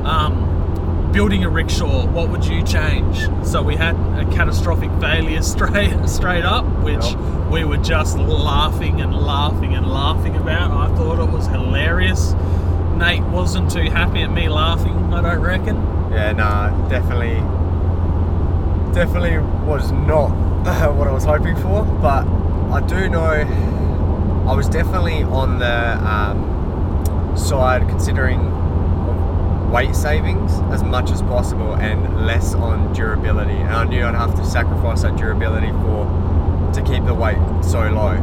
Um, 0.05 1.11
building 1.11 1.43
a 1.43 1.49
rickshaw, 1.49 2.05
what 2.07 2.29
would 2.29 2.45
you 2.45 2.63
change? 2.63 3.27
So 3.45 3.61
we 3.63 3.75
had 3.75 3.95
a 4.17 4.25
catastrophic 4.31 4.91
failure 4.99 5.41
straight 5.53 6.07
straight 6.07 6.45
up, 6.45 6.65
which 6.83 7.03
Yep. 7.03 7.49
we 7.51 7.63
were 7.65 7.77
just 7.77 8.17
laughing 8.17 9.01
and 9.01 9.15
laughing 9.15 9.73
and 9.75 9.87
laughing 9.91 10.35
about. 10.35 10.71
I 10.71 10.95
thought 10.95 11.19
it 11.19 11.31
was 11.31 11.47
hilarious. 11.47 12.33
Nate 12.97 13.23
wasn't 13.23 13.71
too 13.71 13.89
happy 13.89 14.21
at 14.21 14.31
me 14.31 14.49
laughing, 14.49 15.13
I 15.13 15.21
don't 15.21 15.41
reckon. 15.41 15.75
Yeah, 16.11 16.31
nah, 16.33 16.69
definitely, 16.89 17.35
definitely 18.93 19.37
was 19.67 19.91
not 19.91 20.29
what 20.95 21.07
I 21.07 21.11
was 21.11 21.23
hoping 21.23 21.55
for. 21.57 21.83
But 22.01 22.25
I 22.71 22.81
do 22.85 23.09
know 23.09 23.43
I 24.49 24.55
was 24.55 24.67
definitely 24.67 25.21
on 25.21 25.59
the 25.59 25.93
um, 26.03 27.37
side 27.37 27.87
considering 27.87 28.39
weight 29.69 29.95
savings 29.95 30.51
as 30.73 30.81
much 30.81 31.11
as 31.11 31.21
possible 31.21 31.75
and 31.75 32.25
less 32.25 32.55
on 32.55 32.91
durability. 32.91 33.53
And 33.53 33.69
I 33.69 33.83
knew 33.83 34.03
I'd 34.03 34.15
have 34.15 34.33
to 34.37 34.43
sacrifice 34.43 35.03
that 35.03 35.15
durability 35.17 35.67
for 35.67 36.71
to 36.73 36.81
keep 36.81 37.05
the 37.05 37.13
weight 37.13 37.37
so 37.63 37.81
low. 37.91 38.17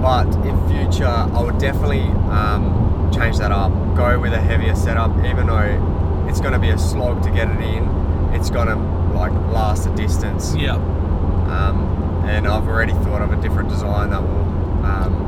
But 0.00 0.34
in 0.46 0.56
future, 0.66 1.04
I 1.04 1.42
would 1.42 1.58
definitely 1.58 2.04
um, 2.30 3.10
change 3.12 3.36
that 3.36 3.52
up. 3.52 3.70
Go 3.94 4.18
with 4.18 4.32
a 4.32 4.40
heavier 4.40 4.74
setup, 4.74 5.14
even 5.26 5.46
though 5.46 6.26
it's 6.26 6.40
going 6.40 6.54
to 6.54 6.58
be 6.58 6.70
a 6.70 6.78
slog 6.78 7.22
to 7.24 7.30
get 7.30 7.50
it 7.50 7.60
in. 7.60 7.86
It's 8.32 8.48
going 8.48 8.68
to 8.68 8.76
like 9.12 9.32
last 9.52 9.86
a 9.86 9.94
distance. 9.94 10.54
Yep. 10.54 10.76
Um, 10.76 12.24
and 12.24 12.48
I've 12.48 12.66
already 12.66 12.94
thought 12.94 13.20
of 13.20 13.30
a 13.30 13.42
different 13.42 13.68
design 13.68 14.08
that 14.08 14.22
will 14.22 14.56
um, 14.86 15.25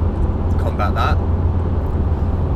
combat 0.59 0.95
that. 0.95 1.17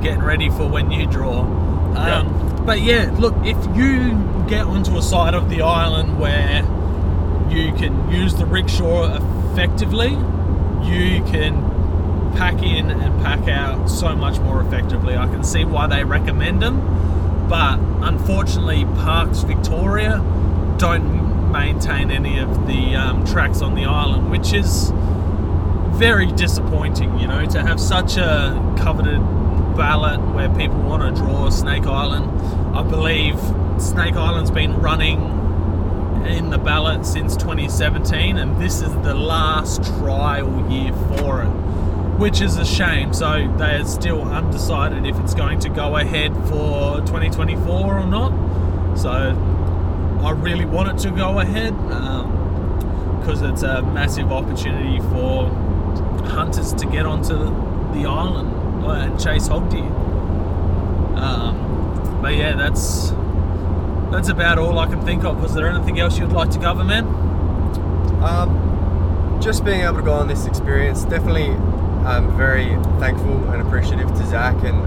getting 0.02 0.22
ready 0.22 0.50
for 0.50 0.68
when 0.68 0.90
you 0.90 1.06
draw. 1.06 1.40
Um, 1.40 1.94
Yeah. 1.94 2.62
But 2.66 2.80
yeah, 2.80 3.14
look, 3.18 3.34
if 3.44 3.56
you 3.76 4.12
get 4.48 4.66
onto 4.66 4.96
a 4.98 5.02
side 5.02 5.34
of 5.34 5.48
the 5.48 5.62
island 5.62 6.18
where 6.18 6.62
you 7.50 7.72
can 7.74 8.10
use 8.10 8.34
the 8.34 8.46
rickshaw 8.46 9.16
effectively, 9.52 10.10
you 10.82 11.22
can 11.24 12.32
pack 12.36 12.62
in 12.62 12.90
and 12.90 13.22
pack 13.22 13.48
out 13.48 13.88
so 13.88 14.14
much 14.16 14.38
more 14.40 14.60
effectively. 14.62 15.16
I 15.16 15.26
can 15.26 15.44
see 15.44 15.64
why 15.64 15.86
they 15.86 16.02
recommend 16.04 16.62
them, 16.62 17.46
but 17.48 17.78
unfortunately, 18.06 18.84
Parks 18.96 19.40
Victoria 19.42 20.18
don't 20.78 21.50
maintain 21.52 22.10
any 22.10 22.38
of 22.38 22.66
the 22.66 22.94
um, 22.96 23.24
tracks 23.26 23.60
on 23.60 23.74
the 23.74 23.84
island, 23.84 24.30
which 24.30 24.52
is 24.52 24.90
very 25.92 26.26
disappointing, 26.32 27.18
you 27.18 27.26
know, 27.26 27.46
to 27.46 27.62
have 27.62 27.80
such 27.80 28.16
a 28.16 28.74
coveted 28.78 29.20
ballot 29.76 30.20
where 30.34 30.48
people 30.54 30.80
want 30.82 31.02
to 31.02 31.22
draw 31.22 31.50
Snake 31.50 31.86
Island. 31.86 32.30
I 32.76 32.82
believe 32.82 33.38
Snake 33.80 34.14
Island's 34.14 34.50
been 34.50 34.78
running 34.80 35.20
in 36.26 36.50
the 36.50 36.58
ballot 36.58 37.04
since 37.04 37.36
2017, 37.36 38.36
and 38.38 38.60
this 38.60 38.80
is 38.80 38.92
the 39.02 39.14
last 39.14 39.84
trial 39.98 40.70
year 40.70 40.92
for 40.92 41.42
it, 41.42 41.50
which 42.18 42.40
is 42.40 42.56
a 42.58 42.64
shame. 42.64 43.12
So 43.12 43.52
they 43.58 43.76
are 43.76 43.84
still 43.84 44.22
undecided 44.22 45.06
if 45.06 45.18
it's 45.20 45.34
going 45.34 45.60
to 45.60 45.68
go 45.68 45.96
ahead 45.96 46.32
for 46.48 46.98
2024 47.06 47.98
or 47.98 48.06
not. 48.06 48.96
So 48.96 49.10
I 50.22 50.30
really 50.30 50.64
want 50.64 50.88
it 50.88 51.02
to 51.08 51.10
go 51.10 51.40
ahead 51.40 51.72
um, 51.90 53.18
because 53.20 53.42
it's 53.42 53.62
a 53.62 53.82
massive 53.82 54.32
opportunity 54.32 55.00
for 55.10 55.50
hunters 56.24 56.72
to 56.74 56.86
get 56.86 57.06
onto 57.06 57.36
the 57.92 58.06
island 58.06 58.84
uh, 58.84 58.90
and 58.92 59.20
chase 59.20 59.46
hog 59.46 59.70
deer. 59.70 59.82
Um, 61.16 62.18
but 62.22 62.34
yeah, 62.34 62.54
that's 62.56 63.10
that's 64.10 64.28
about 64.28 64.58
all 64.58 64.78
I 64.78 64.86
can 64.86 65.04
think 65.04 65.24
of. 65.24 65.40
Was 65.40 65.54
there 65.54 65.68
anything 65.68 65.98
else 65.98 66.18
you'd 66.18 66.32
like 66.32 66.50
to 66.50 66.58
cover, 66.58 66.84
man? 66.84 67.06
Um, 68.22 69.38
just 69.42 69.64
being 69.64 69.80
able 69.80 69.96
to 69.96 70.02
go 70.02 70.12
on 70.12 70.28
this 70.28 70.46
experience, 70.46 71.04
definitely 71.04 71.50
um, 72.06 72.36
very 72.36 72.76
thankful 73.00 73.50
and 73.50 73.62
appreciative 73.62 74.08
to 74.08 74.26
Zach 74.26 74.62
and 74.64 74.78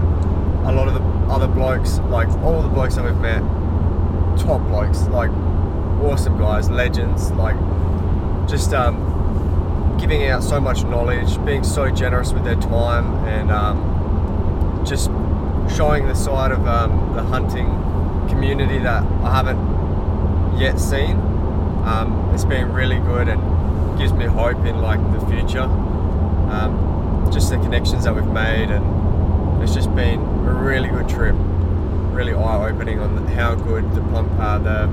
a 0.66 0.72
lot 0.72 0.88
of 0.88 0.94
the 0.94 1.00
other 1.32 1.46
blokes, 1.46 1.98
like 2.10 2.28
all 2.42 2.62
the 2.62 2.68
blokes 2.68 2.96
that 2.96 3.04
we've 3.04 3.16
met, 3.18 3.40
top 4.38 4.60
blokes, 4.68 5.02
like 5.08 5.30
awesome 6.02 6.38
guys, 6.38 6.70
legends, 6.70 7.30
like 7.32 7.56
just 8.48 8.72
um, 8.72 8.96
giving 9.98 10.24
out 10.26 10.42
so 10.42 10.60
much 10.60 10.84
knowledge, 10.84 11.44
being 11.44 11.64
so 11.64 11.90
generous 11.90 12.32
with 12.32 12.44
their 12.44 12.56
time, 12.56 13.14
and 13.26 13.50
um, 13.50 14.84
just 14.86 15.10
showing 15.76 16.06
the 16.06 16.14
side 16.14 16.52
of 16.52 16.66
um, 16.66 17.14
the 17.14 17.22
hunting 17.22 17.66
community 18.28 18.78
that 18.78 19.02
I 19.22 19.34
haven't 19.34 20.58
yet 20.58 20.78
seen. 20.78 21.16
Um, 21.84 22.30
it's 22.34 22.44
been 22.44 22.72
really 22.72 22.98
good 22.98 23.28
and 23.28 23.98
gives 23.98 24.12
me 24.12 24.26
hope 24.26 24.64
in 24.64 24.80
like 24.80 25.00
the 25.12 25.26
future. 25.26 25.62
Um, 26.50 27.28
just 27.32 27.50
the 27.50 27.56
connections 27.56 28.04
that 28.04 28.14
we've 28.14 28.26
made, 28.26 28.70
and 28.70 29.62
it's 29.62 29.74
just 29.74 29.94
been 29.94 30.20
a 30.20 30.52
really 30.52 30.88
good 30.88 31.08
trip. 31.08 31.34
Really 31.36 32.32
eye-opening 32.32 32.98
on 33.00 33.26
how 33.28 33.54
good 33.54 33.92
the 33.94 34.02
uh, 34.02 34.58
the 34.58 34.86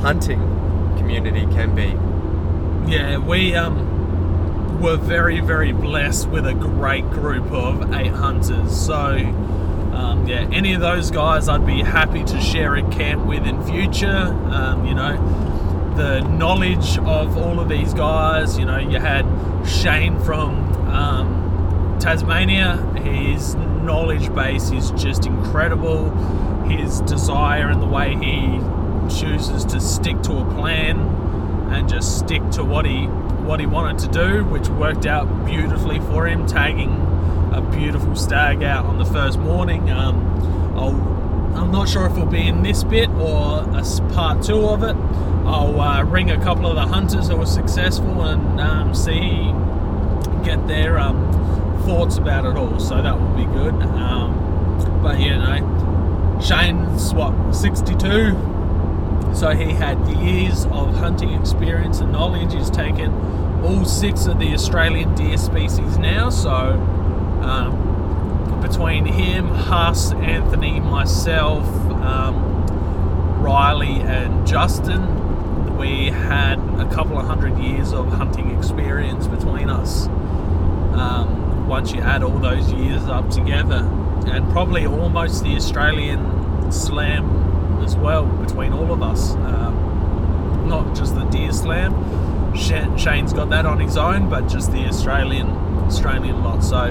hunting 0.00 0.40
community 0.98 1.42
can 1.54 1.74
be. 1.74 1.94
Yeah, 2.90 3.18
we 3.18 3.54
um, 3.54 3.99
were 4.80 4.96
very, 4.96 5.40
very 5.40 5.72
blessed 5.72 6.28
with 6.28 6.46
a 6.46 6.54
great 6.54 7.08
group 7.10 7.52
of 7.52 7.92
eight 7.92 8.12
hunters. 8.12 8.74
So, 8.74 9.16
um, 9.92 10.26
yeah, 10.26 10.48
any 10.52 10.72
of 10.72 10.80
those 10.80 11.10
guys 11.10 11.48
I'd 11.48 11.66
be 11.66 11.82
happy 11.82 12.24
to 12.24 12.40
share 12.40 12.76
a 12.76 12.90
camp 12.90 13.26
with 13.26 13.46
in 13.46 13.62
future. 13.64 14.08
Um, 14.08 14.86
you 14.86 14.94
know, 14.94 15.16
the 15.96 16.20
knowledge 16.20 16.96
of 16.98 17.36
all 17.36 17.60
of 17.60 17.68
these 17.68 17.92
guys. 17.92 18.58
You 18.58 18.64
know, 18.64 18.78
you 18.78 18.98
had 18.98 19.26
Shane 19.66 20.18
from 20.20 20.72
um, 20.88 21.98
Tasmania. 22.00 22.76
His 23.02 23.54
knowledge 23.54 24.34
base 24.34 24.70
is 24.70 24.90
just 24.92 25.26
incredible. 25.26 26.10
His 26.64 27.00
desire 27.02 27.68
and 27.68 27.82
the 27.82 27.86
way 27.86 28.14
he 28.14 28.60
chooses 29.14 29.64
to 29.66 29.80
stick 29.80 30.22
to 30.22 30.38
a 30.38 30.44
plan 30.54 30.98
and 31.70 31.88
just 31.88 32.18
stick 32.18 32.48
to 32.50 32.64
what 32.64 32.86
he 32.86 33.08
what 33.50 33.58
he 33.58 33.66
wanted 33.66 33.98
to 33.98 34.06
do, 34.06 34.44
which 34.44 34.68
worked 34.68 35.06
out 35.06 35.26
beautifully 35.44 35.98
for 35.98 36.24
him, 36.24 36.46
tagging 36.46 36.88
a 37.52 37.60
beautiful 37.60 38.14
stag 38.14 38.62
out 38.62 38.86
on 38.86 38.96
the 38.96 39.04
first 39.04 39.40
morning. 39.40 39.90
Um, 39.90 40.24
I'll, 40.76 41.58
I'm 41.60 41.72
not 41.72 41.88
sure 41.88 42.06
if 42.06 42.12
it'll 42.12 42.26
be 42.26 42.46
in 42.46 42.62
this 42.62 42.84
bit 42.84 43.10
or 43.10 43.62
a 43.62 44.12
part 44.12 44.44
two 44.44 44.68
of 44.68 44.84
it. 44.84 44.94
I'll 45.48 45.80
uh, 45.80 46.04
ring 46.04 46.30
a 46.30 46.40
couple 46.40 46.66
of 46.66 46.76
the 46.76 46.86
hunters 46.86 47.26
who 47.26 47.38
were 47.38 47.44
successful 47.44 48.22
and 48.22 48.60
um, 48.60 48.94
see 48.94 49.52
get 50.44 50.68
their 50.68 51.00
um, 51.00 51.18
thoughts 51.86 52.18
about 52.18 52.44
it 52.44 52.56
all. 52.56 52.78
So 52.78 53.02
that 53.02 53.20
would 53.20 53.36
be 53.36 53.52
good. 53.52 53.74
Um, 53.74 55.00
but 55.02 55.18
you 55.18 55.30
know, 55.30 56.38
Shane's 56.40 57.12
what 57.12 57.52
62. 57.52 58.50
So 59.34 59.50
he 59.50 59.72
had 59.72 59.98
years 60.22 60.66
of 60.66 60.94
hunting 60.94 61.32
experience 61.32 61.98
and 61.98 62.12
knowledge. 62.12 62.52
He's 62.52 62.70
taken 62.70 63.39
all 63.64 63.84
six 63.84 64.26
of 64.26 64.38
the 64.38 64.52
Australian 64.52 65.14
deer 65.14 65.36
species 65.36 65.98
now. 65.98 66.30
So 66.30 66.50
um, 66.50 68.60
between 68.62 69.06
him, 69.06 69.48
Huss, 69.48 70.12
Anthony, 70.12 70.80
myself, 70.80 71.64
um, 72.02 72.66
Riley, 73.42 74.00
and 74.00 74.46
Justin, 74.46 75.76
we 75.76 76.06
had 76.06 76.58
a 76.78 76.88
couple 76.92 77.18
of 77.18 77.26
hundred 77.26 77.58
years 77.58 77.92
of 77.92 78.08
hunting 78.12 78.56
experience 78.56 79.26
between 79.26 79.70
us. 79.70 80.06
Um, 80.06 81.68
once 81.68 81.92
you 81.92 82.00
add 82.00 82.22
all 82.22 82.38
those 82.38 82.72
years 82.72 83.02
up 83.04 83.30
together, 83.30 83.88
and 84.26 84.50
probably 84.52 84.86
almost 84.86 85.42
the 85.42 85.56
Australian 85.56 86.70
slam 86.70 87.82
as 87.82 87.96
well 87.96 88.26
between 88.26 88.72
all 88.72 88.92
of 88.92 89.02
us. 89.02 89.34
Um, 89.34 90.66
not 90.68 90.94
just 90.94 91.14
the 91.14 91.24
deer 91.24 91.52
slam. 91.52 91.92
Sha- 92.54 92.96
Shane's 92.96 93.32
got 93.32 93.50
that 93.50 93.66
on 93.66 93.80
his 93.80 93.96
own, 93.96 94.28
but 94.28 94.48
just 94.48 94.72
the 94.72 94.86
Australian 94.86 95.48
Australian 95.86 96.42
lot. 96.42 96.62
So 96.62 96.90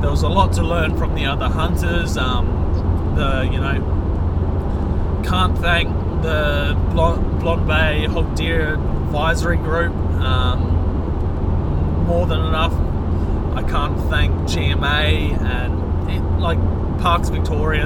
there 0.00 0.10
was 0.10 0.22
a 0.22 0.28
lot 0.28 0.52
to 0.54 0.62
learn 0.62 0.96
from 0.96 1.14
the 1.14 1.26
other 1.26 1.48
hunters. 1.48 2.16
Um, 2.16 3.14
the 3.16 3.48
you 3.50 3.58
know 3.58 5.22
can't 5.24 5.56
thank 5.58 5.88
the 6.22 6.76
Blond 6.90 7.66
Bay 7.66 8.06
Hog 8.06 8.34
Deer 8.34 8.74
Advisory 8.74 9.56
Group. 9.56 9.94
Um, 10.20 12.04
more 12.06 12.26
than 12.26 12.40
enough. 12.40 12.72
I 13.56 13.62
can't 13.62 13.98
thank 14.10 14.32
GMA 14.48 15.40
and 15.40 16.10
it, 16.10 16.20
like 16.40 16.58
Parks 17.00 17.28
Victoria. 17.28 17.84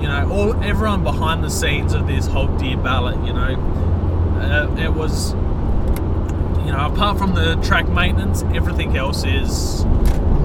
You 0.00 0.08
know, 0.08 0.28
all 0.32 0.62
everyone 0.62 1.02
behind 1.04 1.42
the 1.44 1.50
scenes 1.50 1.92
of 1.94 2.06
this 2.06 2.26
Hog 2.26 2.58
Deer 2.58 2.76
ballot. 2.76 3.16
You 3.26 3.32
know, 3.32 3.54
uh, 4.40 4.76
it 4.78 4.92
was. 4.92 5.34
You 6.64 6.72
know, 6.72 6.86
apart 6.86 7.18
from 7.18 7.34
the 7.34 7.56
track 7.56 7.88
maintenance, 7.88 8.42
everything 8.54 8.96
else 8.96 9.24
is 9.24 9.84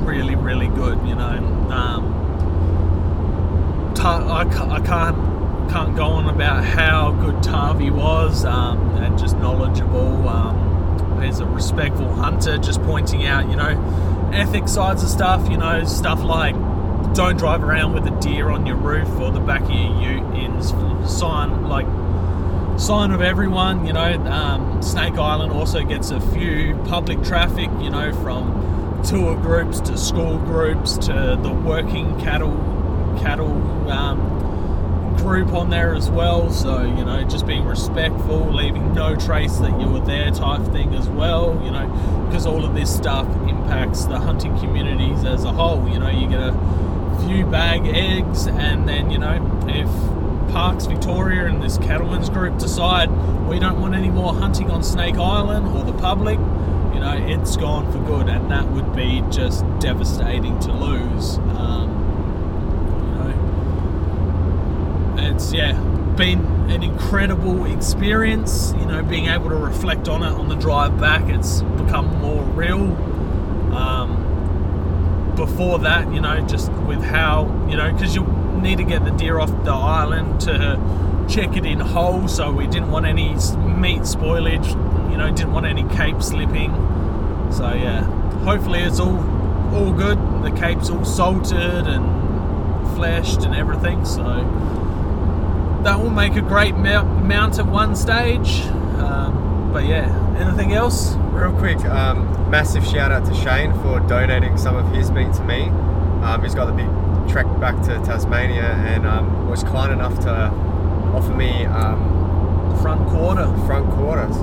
really, 0.06 0.36
really 0.36 0.68
good. 0.68 0.98
You 1.08 1.16
know, 1.16 1.38
um, 1.70 2.18
I, 4.00 4.42
I 4.42 4.80
can't 4.82 5.70
can't 5.70 5.96
go 5.96 6.06
on 6.06 6.30
about 6.30 6.64
how 6.64 7.12
good 7.12 7.44
Tavi 7.44 7.90
was 7.92 8.46
um, 8.46 8.80
and 8.98 9.18
just 9.18 9.38
knowledgeable. 9.38 10.28
Um, 10.28 11.22
he's 11.22 11.40
a 11.40 11.46
respectful 11.46 12.14
hunter, 12.14 12.58
just 12.58 12.82
pointing 12.84 13.26
out, 13.26 13.50
you 13.50 13.56
know, 13.56 14.32
ethics 14.34 14.72
sides 14.72 15.04
of 15.04 15.10
stuff. 15.10 15.50
You 15.50 15.58
know, 15.58 15.84
stuff 15.84 16.24
like 16.24 16.56
don't 17.14 17.38
drive 17.38 17.64
around 17.64 17.94
with 17.94 18.06
a 18.08 18.20
deer 18.20 18.50
on 18.50 18.66
your 18.66 18.78
roof 18.78 19.10
or 19.20 19.32
the 19.32 19.40
back 19.40 19.62
of 19.62 19.72
your 19.72 20.02
ute 20.02 20.36
in 20.36 20.62
sign 21.08 21.68
like 21.68 21.86
sign 22.78 23.12
of 23.12 23.22
everyone. 23.22 23.86
You 23.86 23.94
know, 23.94 24.14
um, 24.28 24.82
Snake 24.82 25.16
Island 25.16 25.52
also 25.52 25.84
gets 25.84 26.12
a 26.12 26.22
few 26.32 26.76
public 26.86 27.24
traffic. 27.24 27.70
You 27.82 27.90
know, 27.90 28.14
from 28.22 29.04
tour 29.04 29.36
groups 29.36 29.80
to 29.82 29.98
school 29.98 30.38
groups 30.40 30.98
to 30.98 31.40
the 31.42 31.52
working 31.52 32.20
cattle 32.20 32.56
cattle 33.20 33.52
um, 33.90 35.16
group 35.18 35.54
on 35.54 35.70
there 35.70 35.96
as 35.96 36.10
well. 36.10 36.52
So 36.52 36.82
you 36.82 37.06
know, 37.06 37.24
just 37.24 37.46
being 37.46 37.66
respectful, 37.66 38.52
leaving 38.54 38.94
no 38.94 39.16
trace 39.16 39.58
that 39.58 39.80
you 39.80 39.88
were 39.88 40.06
there, 40.06 40.32
type 40.32 40.62
thing 40.72 40.94
as 40.94 41.08
well. 41.10 41.62
You 41.64 41.72
know, 41.72 42.26
because 42.28 42.46
all 42.46 42.64
of 42.64 42.76
this 42.76 42.94
stuff 42.94 43.28
impacts 43.48 44.06
the 44.06 44.20
hunting 44.20 44.58
communities 44.60 45.24
as 45.24 45.44
a 45.44 45.52
whole. 45.52 45.88
You 45.90 46.00
know, 46.00 46.10
you 46.10 46.28
get 46.28 46.40
a 46.40 47.26
few 47.26 47.46
bag 47.46 47.88
eggs, 47.88 48.48
and 48.48 48.88
then 48.88 49.10
you 49.10 49.18
know 49.18 49.36
if 49.68 49.90
Parks 50.50 50.86
Victoria 50.86 51.46
and 51.46 51.62
this 51.62 51.78
cattlemen's 51.78 52.30
group 52.30 52.58
decide 52.58 53.10
we 53.48 53.60
don't 53.60 53.80
want 53.80 53.96
any 53.96 54.10
more 54.10 54.34
hunting 54.34 54.70
on 54.72 54.84
Snake 54.84 55.16
Island 55.16 55.68
or 55.68 55.84
the 55.84 55.98
public, 56.00 56.38
you 56.94 57.00
know, 57.00 57.16
it's 57.28 57.56
gone 57.56 57.92
for 57.92 58.00
good, 58.00 58.28
and 58.28 58.50
that 58.52 58.68
would 58.70 58.96
be 58.96 59.24
just 59.30 59.64
devastating 59.80 60.60
to 60.60 60.74
lose. 60.74 61.38
Um, 61.38 61.90
you 65.16 65.22
know, 65.22 65.34
it's 65.34 65.54
yeah, 65.54 65.74
been 66.18 66.46
an 66.70 66.84
incredible 66.84 67.66
experience. 67.66 68.74
You 68.80 68.86
know, 68.86 69.04
being 69.04 69.28
able 69.28 69.50
to 69.50 69.56
reflect 69.56 70.08
on 70.08 70.24
it 70.24 70.32
on 70.32 70.50
the 70.50 70.56
drive 70.56 71.00
back, 71.00 71.30
it's 71.30 71.62
become 71.62 72.08
more 72.20 72.44
real. 72.44 72.96
Um, 73.76 74.24
before 75.36 75.78
that, 75.80 76.12
you 76.12 76.20
know, 76.20 76.42
just 76.48 76.72
with 76.72 77.04
how 77.04 77.46
you 77.70 77.78
know, 77.78 77.94
because 77.94 78.16
you 78.16 78.24
need 78.62 78.78
to 78.78 78.84
get 78.84 79.06
the 79.06 79.12
deer 79.12 79.40
off 79.40 79.50
the 79.64 79.72
island 79.72 80.42
to 80.42 80.78
check 81.30 81.56
it 81.58 81.66
in 81.66 81.80
whole, 81.80 82.28
so 82.28 82.52
we 82.52 82.68
didn't 82.68 82.92
want 82.92 83.06
any 83.06 83.30
meat 83.30 84.02
spoilage. 84.02 84.70
You 85.12 85.18
know, 85.18 85.30
didn't 85.30 85.54
want 85.54 85.66
any 85.66 85.84
cape 85.96 86.22
slipping. 86.22 86.72
So 87.52 87.74
yeah, 87.74 88.04
hopefully 88.44 88.82
it's 88.82 89.00
all 89.00 89.18
all 89.74 89.92
good. 89.92 90.18
The 90.44 90.52
cape's 90.52 90.90
all 90.90 91.06
salted 91.06 91.88
and 91.88 92.96
fleshed 92.96 93.44
and 93.44 93.56
everything. 93.56 94.06
So 94.06 94.24
that 95.84 96.00
will 96.00 96.10
make 96.10 96.36
a 96.36 96.42
great 96.42 96.76
mount 96.76 97.60
at 97.60 97.66
one 97.66 97.96
stage. 97.96 98.62
Um, 98.98 99.70
but 99.72 99.86
yeah, 99.86 100.36
anything 100.38 100.74
else? 100.74 101.16
Real 101.32 101.54
quick, 101.54 101.84
um, 101.86 102.50
massive 102.50 102.86
shout 102.86 103.12
out 103.12 103.26
to 103.26 103.34
Shane 103.36 103.74
for 103.82 104.00
donating 104.02 104.58
some 104.58 104.76
of 104.76 104.92
his 104.94 105.12
meat 105.12 105.32
to 105.34 105.44
me. 105.44 105.70
Um, 106.24 106.42
he's 106.42 106.56
got 106.56 106.66
the 106.66 106.74
big 106.74 106.90
trek 107.28 107.46
back 107.60 107.82
to 107.84 107.98
Tasmania 108.06 108.64
and 108.64 109.06
um, 109.06 109.50
was 109.50 109.64
kind 109.64 109.92
enough 109.92 110.20
to 110.22 110.32
offer 111.14 111.34
me 111.34 111.66
um, 111.66 112.78
front 112.82 113.08
quarter. 113.10 113.46
Front 113.66 113.90
quarters. 113.92 114.36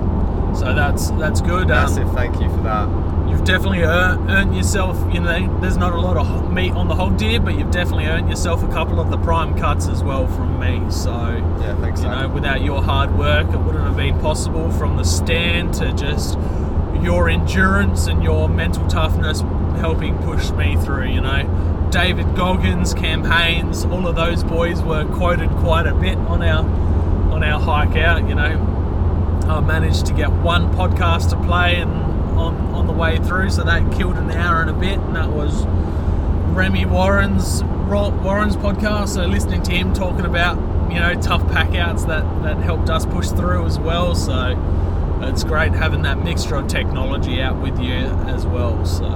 So 0.59 0.74
that's 0.74 1.11
that's 1.12 1.41
good. 1.41 1.62
Um, 1.62 1.68
Massive 1.68 2.12
thank 2.12 2.41
you 2.41 2.49
for 2.51 2.62
that. 2.62 2.89
You've 3.28 3.45
definitely 3.45 3.82
earned, 3.82 4.30
earned 4.30 4.55
yourself. 4.55 4.97
You 5.12 5.20
know, 5.20 5.61
there's 5.61 5.76
not 5.76 5.93
a 5.93 6.01
lot 6.01 6.16
of 6.16 6.53
meat 6.53 6.72
on 6.72 6.89
the 6.89 6.95
hog 6.95 7.16
deer, 7.16 7.41
but 7.41 7.59
you've 7.59 7.70
definitely 7.70 8.07
earned 8.07 8.28
yourself 8.28 8.62
a 8.62 8.68
couple 8.68 9.01
of 9.01 9.11
the 9.11 9.18
prime 9.18 9.59
cuts 9.59 9.89
as 9.89 10.05
well 10.05 10.28
from 10.28 10.61
me. 10.61 10.82
So 10.91 11.11
yeah, 11.61 11.76
thanks. 11.80 12.03
You 12.03 12.09
know, 12.09 12.28
without 12.28 12.62
your 12.62 12.82
hard 12.82 13.16
work, 13.18 13.49
it 13.49 13.57
wouldn't 13.57 13.85
have 13.85 13.97
been 13.97 14.20
possible 14.20 14.70
from 14.72 14.97
the 14.97 15.05
stand 15.05 15.74
to 15.74 15.93
just 15.95 16.39
your 17.03 17.28
endurance 17.28 18.07
and 18.07 18.22
your 18.22 18.49
mental 18.49 18.87
toughness 18.87 19.41
helping 19.80 20.16
push 20.18 20.51
me 20.53 20.76
through. 20.76 21.09
You 21.09 21.20
know, 21.20 21.74
David 21.95 22.34
Goggins 22.34 22.92
Cam 22.92 23.22
Hanes, 23.22 23.84
all 23.84 24.09
of 24.09 24.16
those 24.16 24.42
boys 24.42 24.82
were 24.82 25.05
quoted 25.14 25.49
quite 25.51 25.86
a 25.86 25.95
bit 25.95 26.18
on 26.18 26.42
our 26.42 26.64
on 27.32 27.45
our 27.45 27.61
hike 27.61 27.97
out. 27.97 28.28
You 28.28 28.34
know, 28.34 29.40
I 29.49 29.61
managed 29.61 30.07
to 30.07 30.12
get 30.12 30.32
one 30.32 30.74
podcast 30.74 31.30
to 31.30 31.36
play 31.47 31.76
and 31.76 31.92
on 32.36 32.57
on 32.74 32.88
the 32.88 32.92
way 32.92 33.18
through, 33.18 33.51
so 33.51 33.62
that 33.62 33.92
killed 33.92 34.16
an 34.16 34.32
hour 34.32 34.61
and 34.61 34.70
a 34.70 34.72
bit, 34.72 34.99
and 34.99 35.14
that 35.14 35.30
was 35.30 35.66
Remi 36.53 36.84
Warren's 36.84 37.62
Warren's 37.62 38.57
podcast. 38.57 39.11
So 39.11 39.26
listening 39.26 39.62
to 39.62 39.70
him 39.70 39.95
talking 39.95 40.24
about 40.24 40.57
you 40.92 40.99
know 40.99 41.14
tough 41.22 41.47
pack 41.53 41.76
outs 41.76 42.07
that 42.07 42.24
that 42.42 42.57
helped 42.57 42.90
us 42.90 43.07
push 43.07 43.28
through 43.28 43.66
as 43.66 43.78
well. 43.78 44.16
So 44.16 44.59
it's 45.22 45.45
great 45.45 45.70
having 45.70 46.03
that 46.03 46.24
mixture 46.24 46.57
of 46.57 46.66
technology 46.66 47.40
out 47.40 47.62
with 47.62 47.78
you 47.78 47.95
as 47.95 48.45
well. 48.47 48.84
So, 48.84 49.07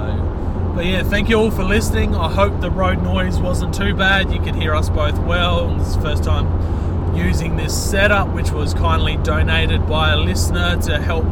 but 0.78 0.86
yeah, 0.86 1.02
thank 1.02 1.28
you 1.28 1.34
all 1.34 1.50
for 1.50 1.64
listening. 1.64 2.14
I 2.14 2.30
hope 2.30 2.60
the 2.60 2.70
road 2.70 3.02
noise 3.02 3.40
wasn't 3.40 3.74
too 3.74 3.94
bad. 3.94 4.32
You 4.32 4.40
could 4.40 4.54
hear 4.54 4.76
us 4.76 4.88
both 4.88 5.18
well. 5.18 5.74
This 5.74 5.88
is 5.88 5.96
the 5.96 6.02
first 6.02 6.22
time 6.22 7.16
using 7.16 7.56
this 7.56 7.76
setup, 7.76 8.28
which 8.28 8.52
was 8.52 8.74
kindly 8.74 9.16
donated 9.16 9.88
by 9.88 10.12
a 10.12 10.16
listener 10.16 10.80
to 10.82 11.00
help 11.00 11.24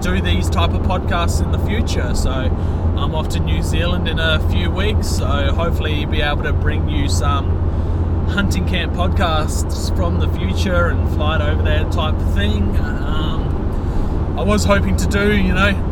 do 0.00 0.22
these 0.22 0.48
type 0.48 0.70
of 0.70 0.80
podcasts 0.80 1.44
in 1.44 1.52
the 1.52 1.58
future. 1.58 2.14
So 2.14 2.30
I'm 2.30 3.14
off 3.14 3.28
to 3.30 3.40
New 3.40 3.62
Zealand 3.62 4.08
in 4.08 4.18
a 4.18 4.40
few 4.48 4.70
weeks. 4.70 5.08
So 5.08 5.26
hopefully 5.26 6.06
be 6.06 6.22
able 6.22 6.44
to 6.44 6.54
bring 6.54 6.88
you 6.88 7.06
some 7.06 8.28
hunting 8.30 8.66
camp 8.66 8.94
podcasts 8.94 9.94
from 9.94 10.20
the 10.20 10.28
future 10.28 10.86
and 10.86 11.06
fly 11.10 11.36
it 11.36 11.42
over 11.42 11.62
there 11.62 11.84
type 11.90 12.14
of 12.14 12.32
thing. 12.34 12.74
Um, 12.80 14.38
I 14.38 14.42
was 14.42 14.64
hoping 14.64 14.96
to 14.96 15.06
do, 15.06 15.36
you 15.36 15.52
know, 15.52 15.89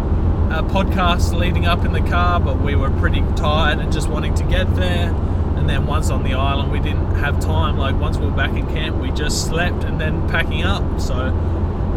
a 0.50 0.62
podcast 0.62 1.34
leading 1.38 1.66
up 1.66 1.84
in 1.84 1.92
the 1.92 2.00
car, 2.00 2.40
but 2.40 2.58
we 2.60 2.74
were 2.74 2.90
pretty 2.90 3.20
tired 3.36 3.80
and 3.80 3.92
just 3.92 4.08
wanting 4.08 4.34
to 4.34 4.44
get 4.44 4.74
there. 4.76 5.10
And 5.56 5.68
then 5.68 5.86
once 5.86 6.08
on 6.08 6.22
the 6.22 6.32
island, 6.32 6.72
we 6.72 6.80
didn't 6.80 7.16
have 7.16 7.38
time. 7.38 7.76
Like 7.76 7.96
once 7.96 8.16
we 8.16 8.26
were 8.26 8.32
back 8.32 8.52
in 8.56 8.66
camp, 8.68 8.96
we 8.96 9.10
just 9.10 9.44
slept 9.46 9.84
and 9.84 10.00
then 10.00 10.26
packing 10.28 10.62
up. 10.62 11.00
So, 11.00 11.26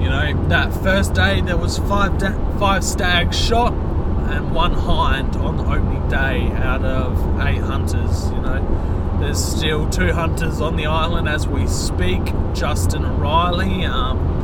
you 0.01 0.09
know, 0.09 0.47
that 0.49 0.73
first 0.83 1.13
day 1.13 1.39
there 1.39 1.57
was 1.57 1.77
five 1.77 2.17
da- 2.17 2.57
five 2.59 2.83
stags 2.83 3.39
shot 3.39 3.71
and 3.71 4.53
one 4.53 4.73
hind 4.73 5.35
on 5.37 5.55
the 5.55 5.63
opening 5.63 6.07
day 6.09 6.51
out 6.57 6.83
of 6.83 7.17
eight 7.41 7.61
hunters. 7.61 8.31
You 8.31 8.41
know, 8.41 9.17
there's 9.21 9.43
still 9.43 9.89
two 9.89 10.11
hunters 10.11 10.59
on 10.59 10.75
the 10.75 10.87
island 10.87 11.29
as 11.29 11.47
we 11.47 11.67
speak. 11.67 12.33
Justin 12.53 13.05
O'Reilly. 13.05 13.85
Um, 13.85 14.41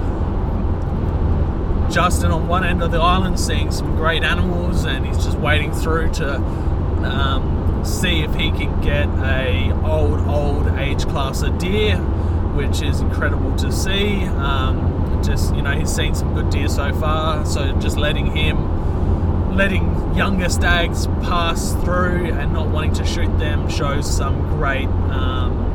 Justin 1.90 2.32
on 2.32 2.48
one 2.48 2.64
end 2.64 2.84
of 2.84 2.92
the 2.92 3.00
island 3.00 3.40
seeing 3.40 3.72
some 3.72 3.96
great 3.96 4.24
animals, 4.24 4.86
and 4.86 5.06
he's 5.06 5.24
just 5.24 5.38
waiting 5.38 5.72
through 5.74 6.12
to 6.14 6.36
um, 6.36 7.84
see 7.86 8.22
if 8.22 8.34
he 8.36 8.52
can 8.52 8.82
get 8.82 9.08
a 9.24 9.72
old 9.86 10.20
old 10.28 10.68
age 10.78 11.06
class 11.08 11.42
of 11.42 11.58
deer, 11.58 11.98
which 12.56 12.82
is 12.82 13.00
incredible 13.00 13.56
to 13.58 13.72
see. 13.72 14.24
Um, 14.26 15.22
just 15.24 15.56
you 15.56 15.62
know, 15.62 15.72
he's 15.72 15.94
seen 15.94 16.14
some 16.14 16.34
good 16.34 16.50
deer 16.50 16.68
so 16.68 16.94
far, 16.94 17.46
so 17.46 17.74
just 17.80 17.98
letting 17.98 18.28
him, 18.36 19.56
letting 19.56 20.16
younger 20.16 20.50
stags 20.50 21.08
pass 21.24 21.74
through 21.84 22.26
and 22.34 22.54
not 22.54 22.68
wanting 22.70 22.94
to 22.94 23.06
shoot 23.06 23.38
them 23.40 23.70
shows 23.70 24.10
some 24.10 24.40
great. 24.58 24.88
Um, 24.88 25.67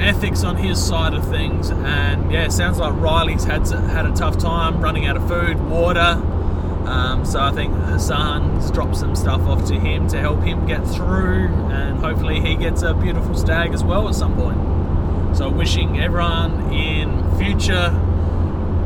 ethics 0.00 0.44
on 0.44 0.56
his 0.56 0.82
side 0.84 1.14
of 1.14 1.28
things. 1.28 1.70
And 1.70 2.30
yeah, 2.30 2.48
sounds 2.48 2.78
like 2.78 2.94
Riley's 2.94 3.44
had 3.44 3.66
had 3.68 4.06
a 4.06 4.12
tough 4.12 4.38
time 4.38 4.80
running 4.80 5.06
out 5.06 5.16
of 5.16 5.28
food, 5.28 5.60
water. 5.68 6.22
Um, 6.88 7.24
so 7.26 7.38
I 7.38 7.52
think 7.52 7.74
Hassan's 7.74 8.70
dropped 8.70 8.96
some 8.96 9.14
stuff 9.14 9.42
off 9.42 9.66
to 9.66 9.74
him 9.78 10.08
to 10.08 10.18
help 10.18 10.42
him 10.42 10.66
get 10.66 10.86
through, 10.86 11.48
and 11.70 11.98
hopefully 11.98 12.40
he 12.40 12.56
gets 12.56 12.80
a 12.82 12.94
beautiful 12.94 13.34
stag 13.34 13.74
as 13.74 13.84
well 13.84 14.08
at 14.08 14.14
some 14.14 14.34
point. 14.34 15.36
So 15.36 15.50
wishing 15.50 16.00
everyone 16.00 16.72
in 16.72 17.36
future 17.36 17.88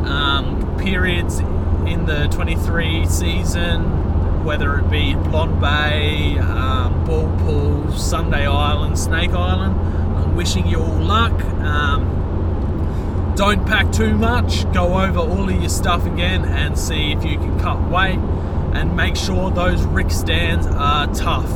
um, 0.04 0.76
periods 0.78 1.38
in 1.38 2.06
the 2.06 2.26
23 2.32 3.06
season, 3.06 4.44
whether 4.44 4.78
it 4.78 4.90
be 4.90 5.14
Blond 5.14 5.60
Bay, 5.60 6.38
um, 6.38 7.04
Boole 7.04 7.32
Poole, 7.38 7.92
Sunday 7.92 8.46
Island, 8.46 8.98
Snake 8.98 9.30
Island, 9.30 10.11
wishing 10.34 10.66
you 10.66 10.78
all 10.78 10.98
luck. 11.00 11.32
Um, 11.62 13.34
don't 13.36 13.66
pack 13.66 13.90
too 13.92 14.14
much. 14.14 14.70
Go 14.72 15.00
over 15.00 15.18
all 15.18 15.48
of 15.48 15.60
your 15.60 15.70
stuff 15.70 16.06
again 16.06 16.44
and 16.44 16.78
see 16.78 17.12
if 17.12 17.24
you 17.24 17.38
can 17.38 17.58
cut 17.58 17.80
weight 17.90 18.18
and 18.74 18.96
make 18.96 19.16
sure 19.16 19.50
those 19.50 19.82
rick 19.84 20.10
stands 20.10 20.66
are 20.66 21.06
tough. 21.14 21.50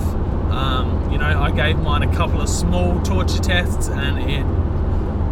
Um, 0.51 1.11
you 1.11 1.19
know, 1.19 1.41
I 1.41 1.51
gave 1.51 1.79
mine 1.79 2.03
a 2.03 2.15
couple 2.15 2.41
of 2.41 2.49
small 2.49 3.03
torture 3.03 3.41
tests 3.41 3.89
and 3.89 4.19
it 4.19 4.47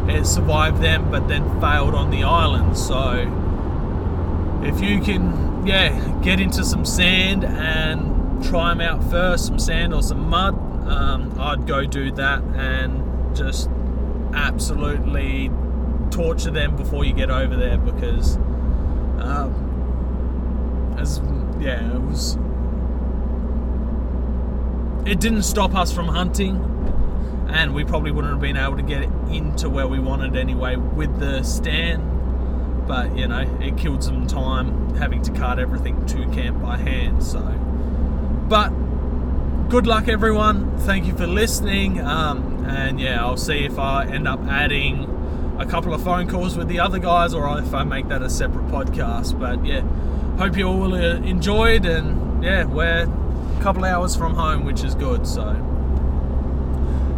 it 0.06 0.26
survived 0.26 0.82
them, 0.82 1.10
but 1.10 1.28
then 1.28 1.60
failed 1.60 1.94
on 1.94 2.10
the 2.10 2.24
island. 2.24 2.76
So 2.76 3.22
if 4.62 4.80
you 4.80 5.00
can, 5.00 5.66
yeah, 5.66 6.20
get 6.22 6.40
into 6.40 6.64
some 6.64 6.84
sand 6.84 7.44
and 7.44 8.44
try 8.44 8.68
them 8.74 8.82
out 8.82 9.02
first, 9.10 9.46
some 9.46 9.58
sand 9.58 9.94
or 9.94 10.02
some 10.02 10.28
mud, 10.28 10.54
um, 10.86 11.34
I'd 11.40 11.66
go 11.66 11.86
do 11.86 12.10
that 12.12 12.42
and 12.42 13.03
just 13.34 13.68
absolutely 14.34 15.50
torture 16.10 16.50
them 16.50 16.76
before 16.76 17.04
you 17.04 17.12
get 17.12 17.30
over 17.30 17.56
there 17.56 17.78
because, 17.78 18.36
um, 19.18 19.52
as 20.98 21.20
yeah, 21.60 21.94
it 21.94 22.00
was. 22.00 22.36
It 25.06 25.20
didn't 25.20 25.42
stop 25.42 25.74
us 25.74 25.92
from 25.92 26.08
hunting, 26.08 26.56
and 27.48 27.74
we 27.74 27.84
probably 27.84 28.10
wouldn't 28.10 28.32
have 28.32 28.40
been 28.40 28.56
able 28.56 28.76
to 28.76 28.82
get 28.82 29.02
into 29.30 29.68
where 29.68 29.86
we 29.86 29.98
wanted 29.98 30.36
anyway 30.36 30.76
with 30.76 31.18
the 31.20 31.42
stand. 31.42 32.10
But 32.86 33.16
you 33.16 33.26
know, 33.26 33.40
it 33.60 33.76
killed 33.76 34.02
some 34.02 34.26
time 34.26 34.94
having 34.96 35.22
to 35.22 35.32
cart 35.32 35.58
everything 35.58 36.06
to 36.06 36.26
camp 36.28 36.62
by 36.62 36.76
hand. 36.78 37.22
So, 37.22 37.40
but 38.48 38.70
good 39.68 39.86
luck, 39.86 40.08
everyone. 40.08 40.78
Thank 40.78 41.06
you 41.06 41.16
for 41.16 41.26
listening. 41.26 42.00
Um, 42.00 42.53
and 42.66 43.00
yeah, 43.00 43.24
I'll 43.24 43.36
see 43.36 43.64
if 43.64 43.78
I 43.78 44.06
end 44.06 44.26
up 44.26 44.40
adding 44.46 45.10
a 45.58 45.66
couple 45.66 45.94
of 45.94 46.02
phone 46.02 46.28
calls 46.28 46.56
with 46.56 46.68
the 46.68 46.80
other 46.80 46.98
guys 46.98 47.34
or 47.34 47.58
if 47.58 47.72
I 47.74 47.84
make 47.84 48.08
that 48.08 48.22
a 48.22 48.30
separate 48.30 48.66
podcast. 48.66 49.38
But 49.38 49.64
yeah, 49.64 49.82
hope 50.36 50.56
you 50.56 50.66
all 50.66 50.94
enjoyed. 50.94 51.86
And 51.86 52.42
yeah, 52.42 52.64
we're 52.64 53.04
a 53.04 53.62
couple 53.62 53.84
hours 53.84 54.16
from 54.16 54.34
home, 54.34 54.64
which 54.64 54.82
is 54.82 54.94
good. 54.94 55.26
So 55.26 55.52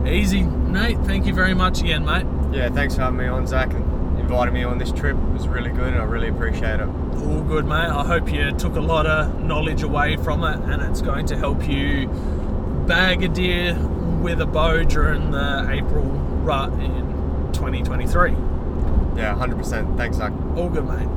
easy, 0.07 0.43
Nate. 0.43 0.99
Thank 1.01 1.27
you 1.27 1.35
very 1.35 1.55
much 1.55 1.81
again, 1.81 2.05
mate. 2.05 2.27
Yeah, 2.53 2.69
thanks 2.69 2.95
for 2.95 3.03
having 3.03 3.19
me 3.19 3.27
on, 3.27 3.47
Zach, 3.47 3.73
and 3.73 4.19
inviting 4.19 4.55
me 4.55 4.65
on 4.65 4.79
this 4.79 4.93
trip. 4.93 5.17
It 5.17 5.33
was 5.33 5.49
really 5.49 5.71
good, 5.71 5.93
and 5.93 6.01
I 6.01 6.05
really 6.05 6.29
appreciate 6.29 6.81
it. 6.81 6.89
All 7.17 7.43
good, 7.43 7.65
mate. 7.67 7.89
I 7.89 8.05
hope 8.05 8.33
you 8.33 8.53
took 8.53 8.77
a 8.77 8.81
lot 8.81 9.07
of 9.07 9.43
knowledge 9.43 9.83
away 9.83 10.17
from 10.17 10.45
it 10.45 10.59
and 10.71 10.83
it's 10.83 11.01
going 11.01 11.27
to 11.27 11.37
help 11.37 11.67
you 11.67 12.09
bag 12.87 13.23
a 13.23 13.29
deer 13.29 13.75
with 14.23 14.41
a 14.41 14.47
bow 14.47 14.83
during 14.85 15.31
the 15.31 15.69
April 15.71 16.05
rut 16.45 16.73
in 16.75 17.53
2023. 17.53 18.31
Yeah, 19.17 19.35
100%. 19.35 19.97
Thanks, 19.97 20.19
Zach. 20.19 20.33
All 20.57 20.69
good, 20.69 20.87
mate. 20.87 21.09